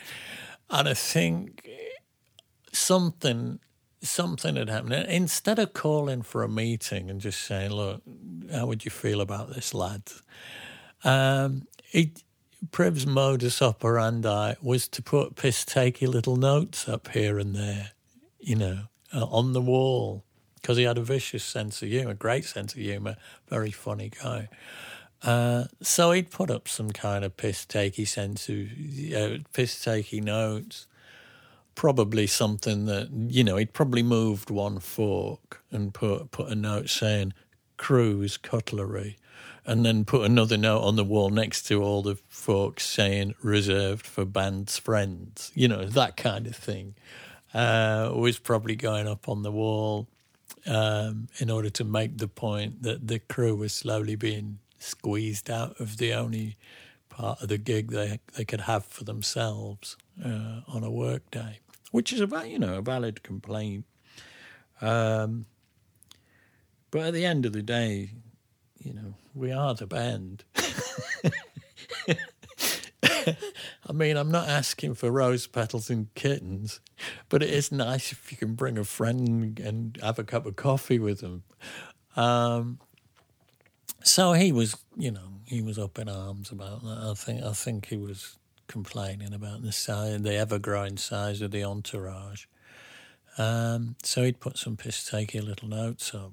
and 0.71 0.89
I 0.89 0.95
think 0.95 1.69
something 2.73 3.61
something 4.03 4.57
had 4.57 4.69
happened. 4.69 4.95
And 4.95 5.09
Instead 5.09 5.59
of 5.59 5.73
calling 5.73 6.23
for 6.23 6.43
a 6.43 6.49
meeting 6.49 7.09
and 7.09 7.21
just 7.21 7.41
saying, 7.41 7.71
"Look, 7.71 8.03
how 8.53 8.67
would 8.67 8.85
you 8.85 8.91
feel 8.91 9.21
about 9.21 9.55
this, 9.55 9.73
lads?" 9.73 10.23
Um, 11.05 11.67
it, 11.93 12.23
Priv's 12.71 13.07
modus 13.07 13.63
operandi 13.63 14.55
was 14.61 14.87
to 14.89 15.03
put 15.03 15.37
piss 15.37 15.65
takey 15.65 16.07
little 16.07 16.37
notes 16.37 16.89
up 16.89 17.09
here 17.09 17.39
and 17.39 17.55
there, 17.55 17.93
you 18.39 18.57
know, 18.57 18.83
uh, 19.13 19.27
on 19.27 19.53
the 19.53 19.61
wall, 19.61 20.25
because 20.57 20.77
he 20.77 20.85
had 20.85 20.99
a 20.99 21.03
vicious 21.03 21.45
sense 21.45 21.83
of 21.83 21.89
humour, 21.89 22.15
great 22.15 22.45
sense 22.45 22.73
of 22.73 22.81
humour, 22.81 23.17
very 23.49 23.71
funny 23.71 24.11
guy. 24.23 24.49
Uh, 25.23 25.65
so 25.81 26.13
he'd 26.13 26.31
put 26.31 26.51
up 26.51 26.67
some 26.67 26.91
kind 26.91 27.25
of 27.25 27.37
piss 27.37 27.65
takey 27.65 28.07
sense 28.07 28.49
of 28.49 28.57
uh, 29.15 29.43
piss 29.53 29.85
takey 29.85 30.23
notes. 30.23 30.87
Probably 31.75 32.27
something 32.27 32.87
that 32.87 33.11
you 33.11 33.43
know 33.45 33.57
he'd 33.57 33.73
probably 33.73 34.03
moved 34.03 34.51
one 34.51 34.79
fork 34.79 35.63
and 35.71 35.95
put 35.95 36.31
put 36.31 36.49
a 36.49 36.55
note 36.55 36.91
saying 36.91 37.33
"cruise 37.77 38.37
cutlery," 38.37 39.17
and 39.65 39.87
then 39.87 40.05
put 40.05 40.27
another 40.27 40.59
note 40.59 40.83
on 40.83 40.97
the 40.97 41.05
wall 41.05 41.31
next 41.31 41.63
to 41.69 41.83
all 41.83 42.03
the 42.03 42.17
forks 42.29 42.85
saying 42.85 43.35
"reserved 43.43 44.07
for 44.07 44.27
band's 44.27 44.77
friends." 44.77 45.51
You 45.55 45.69
know 45.69 45.87
that 45.87 46.17
kind 46.17 46.47
of 46.47 46.57
thing 46.57 46.95
uh, 47.55 48.13
was 48.15 48.39
probably 48.39 48.77
going 48.77 49.07
up 49.07 49.29
on 49.29 49.43
the 49.43 49.53
wall 49.53 50.09
um, 50.67 51.29
in 51.39 51.51
order 51.51 51.71
to 51.71 51.85
make 51.85 52.19
the 52.19 52.29
point 52.29 52.83
that 52.83 53.09
the 53.09 53.19
crew 53.19 53.55
was 53.55 53.73
slowly 53.73 54.17
being 54.17 54.59
squeezed 54.79 55.51
out 55.51 55.79
of 55.81 55.99
the 55.99 56.13
only 56.13 56.57
part 57.09 57.43
of 57.43 57.49
the 57.49 57.59
gig 57.59 57.91
they 57.91 58.19
they 58.37 58.45
could 58.45 58.63
have 58.63 58.85
for 58.85 59.05
themselves 59.05 59.97
uh, 60.25 60.61
on 60.67 60.83
a 60.83 60.91
work 60.91 61.31
day, 61.31 61.59
which 61.91 62.13
is 62.13 62.21
about 62.21 62.49
you 62.49 62.59
know 62.59 62.79
a 62.79 62.83
valid 62.83 63.23
complaint. 63.23 63.85
Um, 64.81 65.47
but 66.91 67.03
at 67.03 67.15
the 67.15 67.25
end 67.25 67.47
of 67.47 67.53
the 67.53 67.63
day, 67.63 68.11
you 68.79 68.93
know, 68.93 69.15
we 69.35 69.53
are 69.53 69.75
the 69.75 69.87
band. 69.87 70.45
I 73.89 73.93
mean, 73.93 74.17
I'm 74.17 74.31
not 74.31 74.49
asking 74.49 74.95
for 74.95 75.11
rose 75.11 75.47
petals 75.47 75.91
and 75.91 76.13
kittens, 76.15 76.81
but 77.29 77.43
it 77.43 77.51
is 77.51 77.73
nice 77.73 78.13
if 78.13 78.31
you 78.31 78.39
can 78.39 78.55
bring 78.55 78.79
a 78.79 78.85
friend 78.85 79.59
and 79.59 79.99
have 80.03 80.19
a 80.19 80.25
cup 80.25 80.47
of 80.47 80.57
coffee 80.57 80.99
with 80.99 81.21
them. 81.21 81.43
Um, 82.17 82.79
so 84.03 84.33
he 84.33 84.53
was, 84.53 84.77
you 84.97 85.11
know, 85.11 85.41
he 85.47 85.63
was 85.63 85.79
up 85.79 85.99
in 85.99 86.09
arms 86.09 86.51
about 86.51 86.83
that. 86.83 86.99
I 87.11 87.15
think, 87.15 87.43
I 87.43 87.53
think 87.53 87.87
he 87.87 87.97
was 87.97 88.37
complaining 88.67 89.33
about 89.33 89.63
the 89.63 89.73
size, 89.73 90.23
the 90.23 90.35
ever-growing 90.35 90.97
size 90.97 91.41
of 91.41 91.51
the 91.51 91.65
entourage. 91.65 92.47
Um, 93.39 93.97
so 94.03 94.23
he'd 94.23 94.41
put 94.41 94.59
some 94.59 94.77
piss 94.77 95.13
little 95.13 95.69
notes 95.69 96.15
up. 96.15 96.33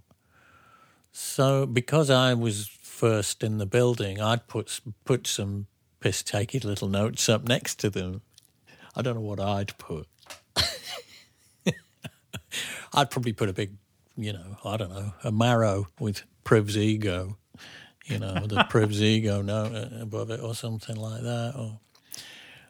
So 1.11 1.65
because 1.65 2.09
I 2.09 2.33
was 2.33 2.67
first 2.67 3.43
in 3.43 3.57
the 3.57 3.65
building, 3.65 4.21
I'd 4.21 4.47
put 4.47 4.79
put 5.05 5.25
some 5.27 5.67
piss 5.99 6.23
takey 6.23 6.63
little 6.63 6.87
notes 6.87 7.27
up 7.29 7.43
next 7.47 7.79
to 7.79 7.89
them. 7.89 8.21
I 8.95 9.01
don't 9.01 9.15
know 9.15 9.21
what 9.21 9.39
I'd 9.39 9.77
put. 9.77 10.07
I'd 12.93 13.11
probably 13.11 13.33
put 13.33 13.49
a 13.49 13.53
big, 13.53 13.73
you 14.17 14.33
know, 14.33 14.57
I 14.65 14.77
don't 14.77 14.89
know, 14.89 15.13
a 15.23 15.31
marrow 15.31 15.87
with 15.99 16.23
Priv's 16.43 16.77
ego, 16.77 17.37
you 18.05 18.19
know, 18.19 18.45
the 18.47 18.63
Priv's 18.69 19.01
ego 19.01 19.41
note 19.41 19.91
above 20.01 20.31
it 20.31 20.39
or 20.41 20.55
something 20.55 20.95
like 20.95 21.21
that, 21.21 21.53
or, 21.55 21.79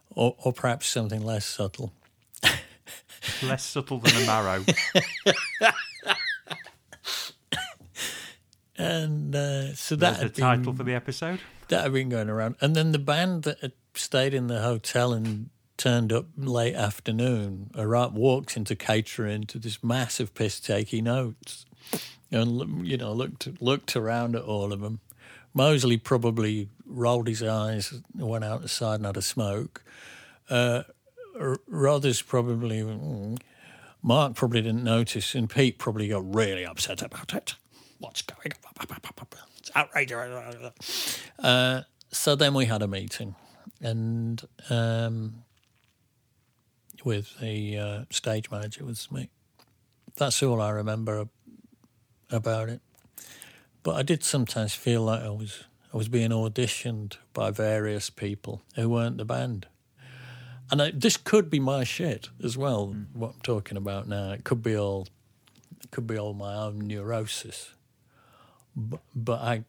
or, 0.10 0.36
or 0.44 0.54
perhaps 0.54 0.88
something 0.88 1.24
less 1.24 1.46
subtle. 1.46 1.94
Less 3.44 3.64
subtle 3.64 4.00
than 4.00 4.16
a 4.24 4.26
marrow. 4.26 4.64
And 8.80 9.36
uh, 9.36 9.74
so 9.76 9.96
that 9.98 10.00
That's 10.00 10.18
the 10.18 10.24
had 10.24 10.34
been, 10.34 10.42
title 10.42 10.74
for 10.74 10.84
the 10.84 10.94
episode. 10.94 11.40
That 11.70 11.84
had 11.84 11.94
been 11.94 12.10
going 12.10 12.30
around. 12.30 12.56
And 12.62 12.76
then 12.76 12.92
the 12.92 13.00
band 13.00 13.44
that 13.44 13.60
had 13.60 13.72
stayed 13.96 14.34
in 14.34 14.48
the 14.48 14.62
hotel 14.62 15.14
and 15.14 15.50
turned 15.78 16.12
up 16.12 16.26
late 16.38 16.76
afternoon, 16.76 17.72
arrived, 17.76 18.14
walks 18.14 18.58
into 18.58 18.76
catering 18.76 19.46
to 19.46 19.58
this 19.58 19.82
massive 19.84 20.34
piss 20.34 20.60
taking 20.60 21.06
notes, 21.06 21.66
and 22.32 22.86
you 22.86 22.98
know 22.98 23.14
looked 23.14 23.62
looked 23.62 23.96
around 23.96 24.36
at 24.36 24.44
all 24.44 24.74
of 24.74 24.82
them. 24.82 25.00
Mosley 25.54 25.98
probably 25.98 26.70
rolled 26.86 27.28
his 27.28 27.42
eyes, 27.42 27.94
went 28.14 28.44
out 28.44 28.62
the 28.62 28.68
side 28.68 28.96
and 28.96 29.06
had 29.06 29.18
a 29.18 29.22
smoke. 29.22 29.84
Uh, 30.50 30.84
Rothers 31.68 32.22
probably, 32.22 32.82
mm, 32.82 33.40
Mark 34.04 34.36
probably 34.36 34.62
didn't 34.62 34.84
notice, 34.84 35.34
and 35.34 35.50
Pete 35.50 35.80
probably 35.80 36.10
got 36.10 36.36
really 36.36 36.66
upset 36.66 37.02
about 37.02 37.34
it. 37.34 37.56
What's 38.00 38.22
going 38.22 38.54
on? 38.66 39.49
It's 39.60 39.72
outrageous. 39.76 41.20
Uh, 41.38 41.82
so 42.12 42.36
then 42.36 42.54
we 42.54 42.66
had 42.66 42.82
a 42.82 42.88
meeting, 42.88 43.36
and 43.82 44.42
um, 44.70 45.44
with 47.04 47.40
the 47.40 47.78
uh, 47.78 48.06
stage 48.10 48.50
manager 48.52 48.86
was 48.86 49.12
me. 49.12 49.30
That's 50.16 50.42
all 50.44 50.62
I 50.62 50.72
remember 50.72 51.28
about 52.30 52.70
it. 52.70 52.82
But 53.84 53.96
I 53.96 54.04
did 54.04 54.24
sometimes 54.24 54.74
feel 54.74 55.04
like 55.04 55.22
I 55.22 55.30
was 55.30 55.64
I 55.94 55.98
was 55.98 56.08
being 56.08 56.30
auditioned 56.30 57.18
by 57.34 57.50
various 57.50 58.10
people 58.10 58.62
who 58.76 58.90
weren't 58.90 59.18
the 59.18 59.26
band. 59.26 59.66
And 60.72 60.82
I, 60.84 60.92
this 60.92 61.18
could 61.18 61.50
be 61.50 61.60
my 61.60 61.84
shit 61.84 62.30
as 62.44 62.56
well. 62.56 62.96
What 63.14 63.34
I'm 63.34 63.42
talking 63.42 63.76
about 63.76 64.08
now, 64.08 64.32
it 64.34 64.44
could 64.44 64.62
be 64.62 64.78
all, 64.78 65.08
it 65.84 65.90
could 65.90 66.06
be 66.06 66.18
all 66.18 66.36
my 66.36 66.54
own 66.54 66.80
neurosis. 66.80 67.72
But, 69.16 69.42
I, 69.42 69.64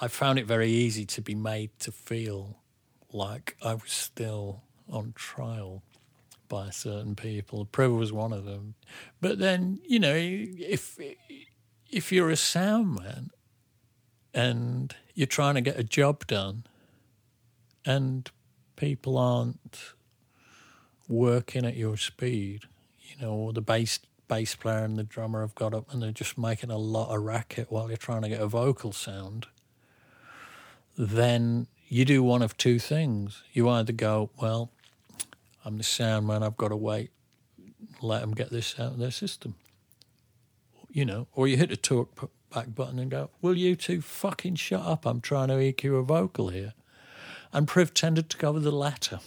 I 0.00 0.08
found 0.08 0.38
it 0.38 0.46
very 0.46 0.70
easy 0.70 1.04
to 1.06 1.20
be 1.20 1.34
made 1.34 1.70
to 1.80 1.92
feel 1.92 2.56
like 3.12 3.56
I 3.62 3.74
was 3.74 3.92
still 3.92 4.62
on 4.88 5.12
trial 5.14 5.82
by 6.48 6.70
certain 6.70 7.14
people. 7.14 7.66
Priv 7.66 7.92
was 7.92 8.12
one 8.12 8.32
of 8.32 8.44
them. 8.44 8.74
But 9.20 9.38
then, 9.38 9.80
you 9.86 9.98
know, 9.98 10.14
if 10.14 10.98
if 11.90 12.10
you're 12.10 12.30
a 12.30 12.36
sound 12.36 12.96
man 12.96 13.30
and 14.32 14.94
you're 15.14 15.26
trying 15.26 15.54
to 15.54 15.60
get 15.60 15.78
a 15.78 15.84
job 15.84 16.26
done, 16.26 16.64
and 17.84 18.30
people 18.76 19.18
aren't 19.18 19.94
working 21.06 21.64
at 21.64 21.76
your 21.76 21.96
speed, 21.96 22.62
you 23.02 23.16
know, 23.20 23.32
or 23.32 23.52
the 23.52 23.60
bass 23.60 24.00
bass 24.34 24.56
player 24.56 24.84
and 24.84 24.96
the 24.96 25.04
drummer 25.04 25.42
have 25.42 25.54
got 25.54 25.72
up 25.72 25.92
and 25.92 26.02
they're 26.02 26.10
just 26.10 26.36
making 26.36 26.70
a 26.70 26.76
lot 26.76 27.14
of 27.14 27.22
racket 27.22 27.70
while 27.70 27.88
you're 27.88 27.96
trying 27.96 28.22
to 28.22 28.28
get 28.28 28.40
a 28.40 28.48
vocal 28.48 28.90
sound, 28.90 29.46
then 30.98 31.68
you 31.86 32.04
do 32.04 32.20
one 32.20 32.42
of 32.42 32.56
two 32.56 32.80
things. 32.80 33.44
You 33.52 33.68
either 33.68 33.92
go, 33.92 34.30
well, 34.40 34.72
I'm 35.64 35.78
the 35.78 35.84
sound 35.84 36.26
man, 36.26 36.42
I've 36.42 36.56
got 36.56 36.68
to 36.68 36.76
wait, 36.76 37.10
let 38.00 38.22
them 38.22 38.34
get 38.34 38.50
this 38.50 38.74
out 38.78 38.92
of 38.92 38.98
their 38.98 39.12
system. 39.12 39.54
You 40.90 41.04
know, 41.04 41.28
or 41.32 41.46
you 41.46 41.56
hit 41.56 41.70
the 41.70 41.76
talk 41.76 42.30
back 42.52 42.74
button 42.74 42.98
and 42.98 43.10
go, 43.10 43.30
will 43.40 43.56
you 43.56 43.76
two 43.76 44.00
fucking 44.00 44.56
shut 44.56 44.82
up? 44.82 45.06
I'm 45.06 45.20
trying 45.20 45.48
to 45.48 45.54
EQ 45.54 46.00
a 46.00 46.02
vocal 46.02 46.48
here. 46.48 46.74
And 47.52 47.68
Priv 47.68 47.94
tended 47.94 48.30
to 48.30 48.36
go 48.36 48.50
with 48.50 48.64
the 48.64 48.72
latter. 48.72 49.20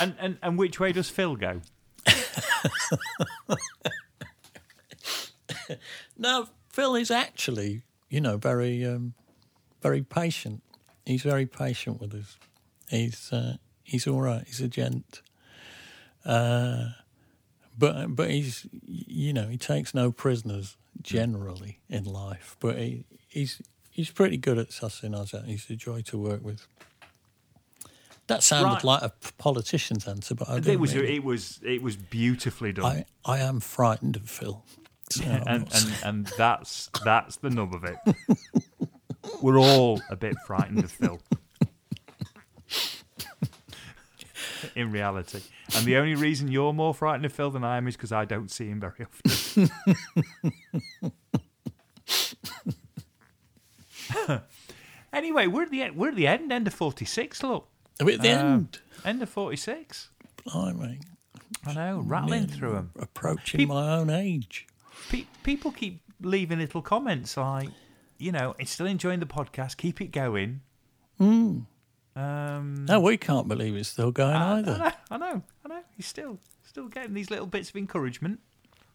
And, 0.00 0.14
and 0.18 0.38
and 0.42 0.58
which 0.58 0.80
way 0.80 0.92
does 0.92 1.10
Phil 1.10 1.36
go? 1.36 1.60
No, 6.16 6.48
Phil 6.68 6.94
is 6.94 7.10
actually, 7.10 7.82
you 8.08 8.20
know, 8.20 8.36
very, 8.36 8.84
um, 8.84 9.14
very 9.82 10.02
patient. 10.02 10.62
He's 11.04 11.22
very 11.22 11.46
patient 11.46 12.00
with 12.00 12.14
us. 12.14 12.38
He's 12.88 13.32
uh, 13.32 13.56
he's 13.82 14.06
all 14.06 14.20
right. 14.20 14.44
He's 14.46 14.60
a 14.60 14.68
gent. 14.68 15.22
Uh, 16.24 16.90
but 17.76 18.14
but 18.14 18.30
he's 18.30 18.66
you 18.86 19.32
know 19.32 19.48
he 19.48 19.58
takes 19.58 19.94
no 19.94 20.12
prisoners 20.12 20.76
generally 21.02 21.80
in 21.88 22.04
life. 22.04 22.56
But 22.60 22.78
he, 22.78 23.04
he's 23.28 23.60
he's 23.90 24.10
pretty 24.10 24.36
good 24.36 24.58
at 24.58 24.70
sussing 24.70 25.14
us 25.14 25.34
out. 25.34 25.44
He's 25.44 25.68
a 25.68 25.76
joy 25.76 26.02
to 26.02 26.18
work 26.18 26.42
with. 26.42 26.66
That 28.26 28.42
sounded 28.42 28.74
Right. 28.74 28.84
like 28.84 29.02
a 29.02 29.12
politician's 29.38 30.08
answer, 30.08 30.34
but 30.34 30.48
I 30.48 30.56
It 30.56 30.64
don't 30.64 30.80
was 30.80 30.94
mean 30.94 31.04
it 31.04 31.22
was 31.24 31.60
it 31.62 31.82
was 31.82 31.96
beautifully 31.96 32.72
done. 32.72 32.84
I, 32.86 33.04
I 33.24 33.38
am 33.40 33.60
frightened 33.60 34.16
of 34.16 34.30
Phil. 34.30 34.64
So 35.10 35.24
I'm 35.24 35.42
and, 35.46 35.68
and 35.74 35.94
and 36.04 36.26
that's 36.38 36.88
that's 37.04 37.36
the 37.36 37.50
nub 37.50 37.74
of 37.74 37.84
it. 37.84 37.96
We're 39.42 39.58
all 39.58 40.00
a 40.08 40.16
bit 40.16 40.34
frightened 40.46 40.82
of 40.82 40.90
Phil. 40.90 41.20
In 44.74 44.90
reality. 44.90 45.40
And 45.76 45.84
the 45.84 45.96
only 45.98 46.14
reason 46.14 46.48
you're 46.48 46.72
more 46.72 46.94
frightened 46.94 47.26
of 47.26 47.32
Phil 47.34 47.50
than 47.50 47.62
I 47.64 47.76
am 47.76 47.86
is 47.86 47.96
because 47.96 48.12
I 48.12 48.24
don't 48.24 48.50
see 48.50 48.68
him 48.68 48.80
very 48.80 49.04
often. 49.04 49.70
anyway, 55.12 55.46
we're 55.46 55.62
at 55.62 55.70
the 55.70 55.82
end, 55.82 55.96
we're 55.96 56.08
at 56.08 56.16
the 56.16 56.26
end, 56.26 56.52
end 56.52 56.66
of 56.66 56.74
forty 56.74 57.04
six, 57.04 57.42
look. 57.42 57.68
Are 58.00 58.06
we 58.06 58.14
at 58.14 58.22
the 58.22 58.30
Um, 58.32 58.46
end? 58.52 58.78
End 59.04 59.22
of 59.22 59.28
forty 59.28 59.56
six. 59.56 60.08
Blimey. 60.44 61.00
I 61.66 61.72
know, 61.74 62.00
rattling 62.04 62.46
through 62.48 62.72
them. 62.72 62.90
Approaching 62.98 63.68
my 63.68 63.96
own 63.96 64.10
age. 64.10 64.66
Pe- 65.08 65.26
people 65.42 65.70
keep 65.72 66.00
leaving 66.20 66.58
little 66.58 66.82
comments 66.82 67.36
like, 67.36 67.68
you 68.18 68.32
know, 68.32 68.54
it's 68.58 68.70
still 68.70 68.86
enjoying 68.86 69.20
the 69.20 69.26
podcast. 69.26 69.76
Keep 69.76 70.00
it 70.00 70.08
going. 70.10 70.60
Um, 71.20 71.66
No, 72.86 73.00
we 73.00 73.16
can't 73.16 73.48
believe 73.48 73.74
it's 73.76 73.88
still 73.88 74.12
going 74.12 74.36
I, 74.36 74.56
I 74.56 74.58
either. 74.58 74.78
know, 74.78 74.92
I 75.10 75.16
know, 75.16 75.42
I 75.64 75.68
know. 75.68 75.80
He's 75.96 76.06
still 76.06 76.38
still 76.64 76.88
getting 76.88 77.14
these 77.14 77.30
little 77.30 77.46
bits 77.46 77.70
of 77.70 77.76
encouragement. 77.76 78.40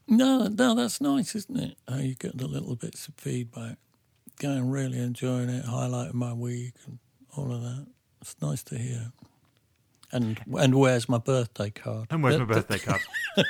No, 0.07 0.47
no, 0.47 0.73
that's 0.75 0.99
nice, 1.01 1.35
isn't 1.35 1.57
it? 1.57 1.77
How 1.87 1.97
you 1.97 2.15
get 2.15 2.37
the 2.37 2.47
little 2.47 2.75
bits 2.75 3.07
of 3.07 3.13
feedback. 3.15 3.77
Going 4.39 4.69
really 4.69 4.99
enjoying 4.99 5.49
it, 5.49 5.65
highlighting 5.65 6.13
my 6.15 6.33
week 6.33 6.73
and 6.87 6.99
all 7.35 7.51
of 7.53 7.61
that. 7.61 7.87
It's 8.21 8.35
nice 8.41 8.63
to 8.63 8.77
hear. 8.77 9.11
And 10.11 10.39
and 10.57 10.75
where's 10.75 11.07
my 11.07 11.19
birthday 11.19 11.69
card? 11.69 12.07
And 12.09 12.23
where's 12.23 12.39
my 12.39 12.45
birthday 12.45 12.79
card? 12.79 13.01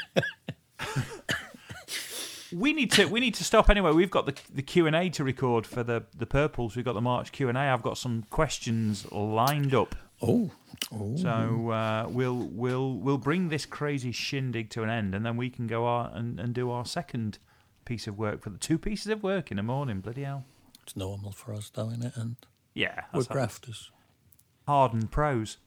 we 2.54 2.74
need 2.74 2.92
to 2.94 3.06
we 3.06 3.20
need 3.20 3.36
to 3.36 3.44
stop 3.44 3.70
anyway. 3.70 3.92
We've 3.92 4.12
got 4.12 4.26
the 4.26 4.36
the 4.54 4.62
Q 4.62 4.88
and 4.88 4.96
A 4.96 5.10
to 5.10 5.24
record 5.24 5.66
for 5.66 5.84
the 5.84 6.04
the 6.16 6.26
purples. 6.26 6.76
We've 6.76 6.86
got 6.86 6.94
the 6.94 7.02
March 7.02 7.32
Q 7.32 7.50
and 7.50 7.58
A. 7.58 7.62
I've 7.62 7.82
got 7.82 7.98
some 7.98 8.24
questions 8.30 9.10
lined 9.12 9.74
up. 9.74 9.96
Oh, 10.22 10.52
oh. 10.94 11.16
So 11.16 11.70
uh, 11.70 12.08
we'll 12.10 12.50
we'll 12.52 12.96
we'll 12.96 13.18
bring 13.18 13.50
this 13.50 13.66
crazy 13.66 14.12
shindig 14.12 14.70
to 14.72 14.84
an 14.84 14.90
end, 14.90 15.16
and 15.16 15.26
then 15.26 15.38
we 15.38 15.50
can 15.50 15.66
go 15.68 15.88
out 15.88 16.16
and, 16.16 16.40
and 16.40 16.54
do 16.54 16.70
our 16.72 16.86
second 16.86 17.40
piece 17.86 18.06
of 18.06 18.18
work 18.18 18.42
for 18.42 18.50
the 18.50 18.58
two 18.58 18.78
pieces 18.78 19.08
of 19.08 19.24
work 19.24 19.50
in 19.50 19.58
the 19.58 19.64
morning. 19.64 20.02
Bloody 20.02 20.24
hell! 20.24 20.44
it's 20.84 20.98
normal 20.98 21.32
for 21.32 21.54
us, 21.54 21.70
though, 21.70 21.90
isn't 21.90 22.04
it? 22.04 22.18
And 22.18 22.36
Yeah, 22.74 23.04
we're 23.14 23.24
grafters. 23.24 23.92
Hardened 24.70 25.10
pros. 25.10 25.58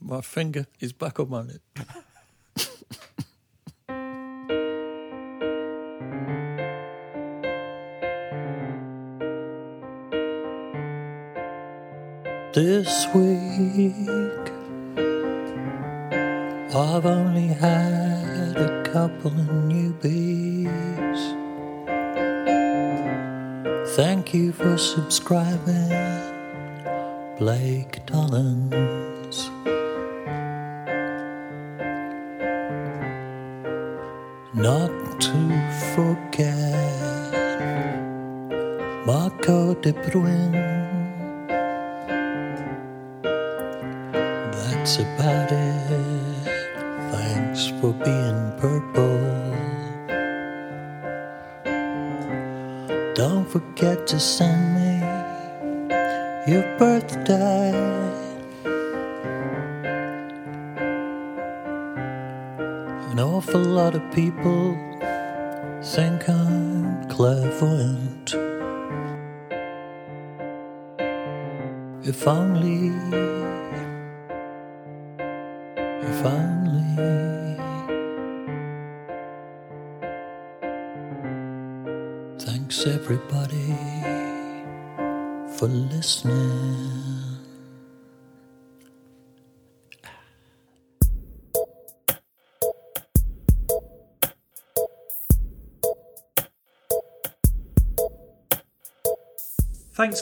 My 0.00 0.20
finger 0.20 0.68
is 0.78 0.92
back 0.92 1.18
up 1.18 1.32
on 1.32 1.50
it. 1.50 1.60
This 12.54 13.08
week, 13.12 14.52
I've 16.72 17.04
only 17.04 17.48
had 17.48 18.56
a 18.56 18.84
couple 18.92 19.32
of 19.32 19.48
newbies. 19.72 21.43
Thank 23.96 24.34
you 24.34 24.50
for 24.50 24.76
subscribing, 24.76 25.88
Blake 27.38 28.04
Dollins. 28.06 29.50
Not 34.52 34.90
to 35.20 35.70
forget 35.94 36.74
Marco 39.06 39.74
De 39.74 39.92
Bruin 39.92 40.52
that's 44.52 44.98
about 44.98 45.43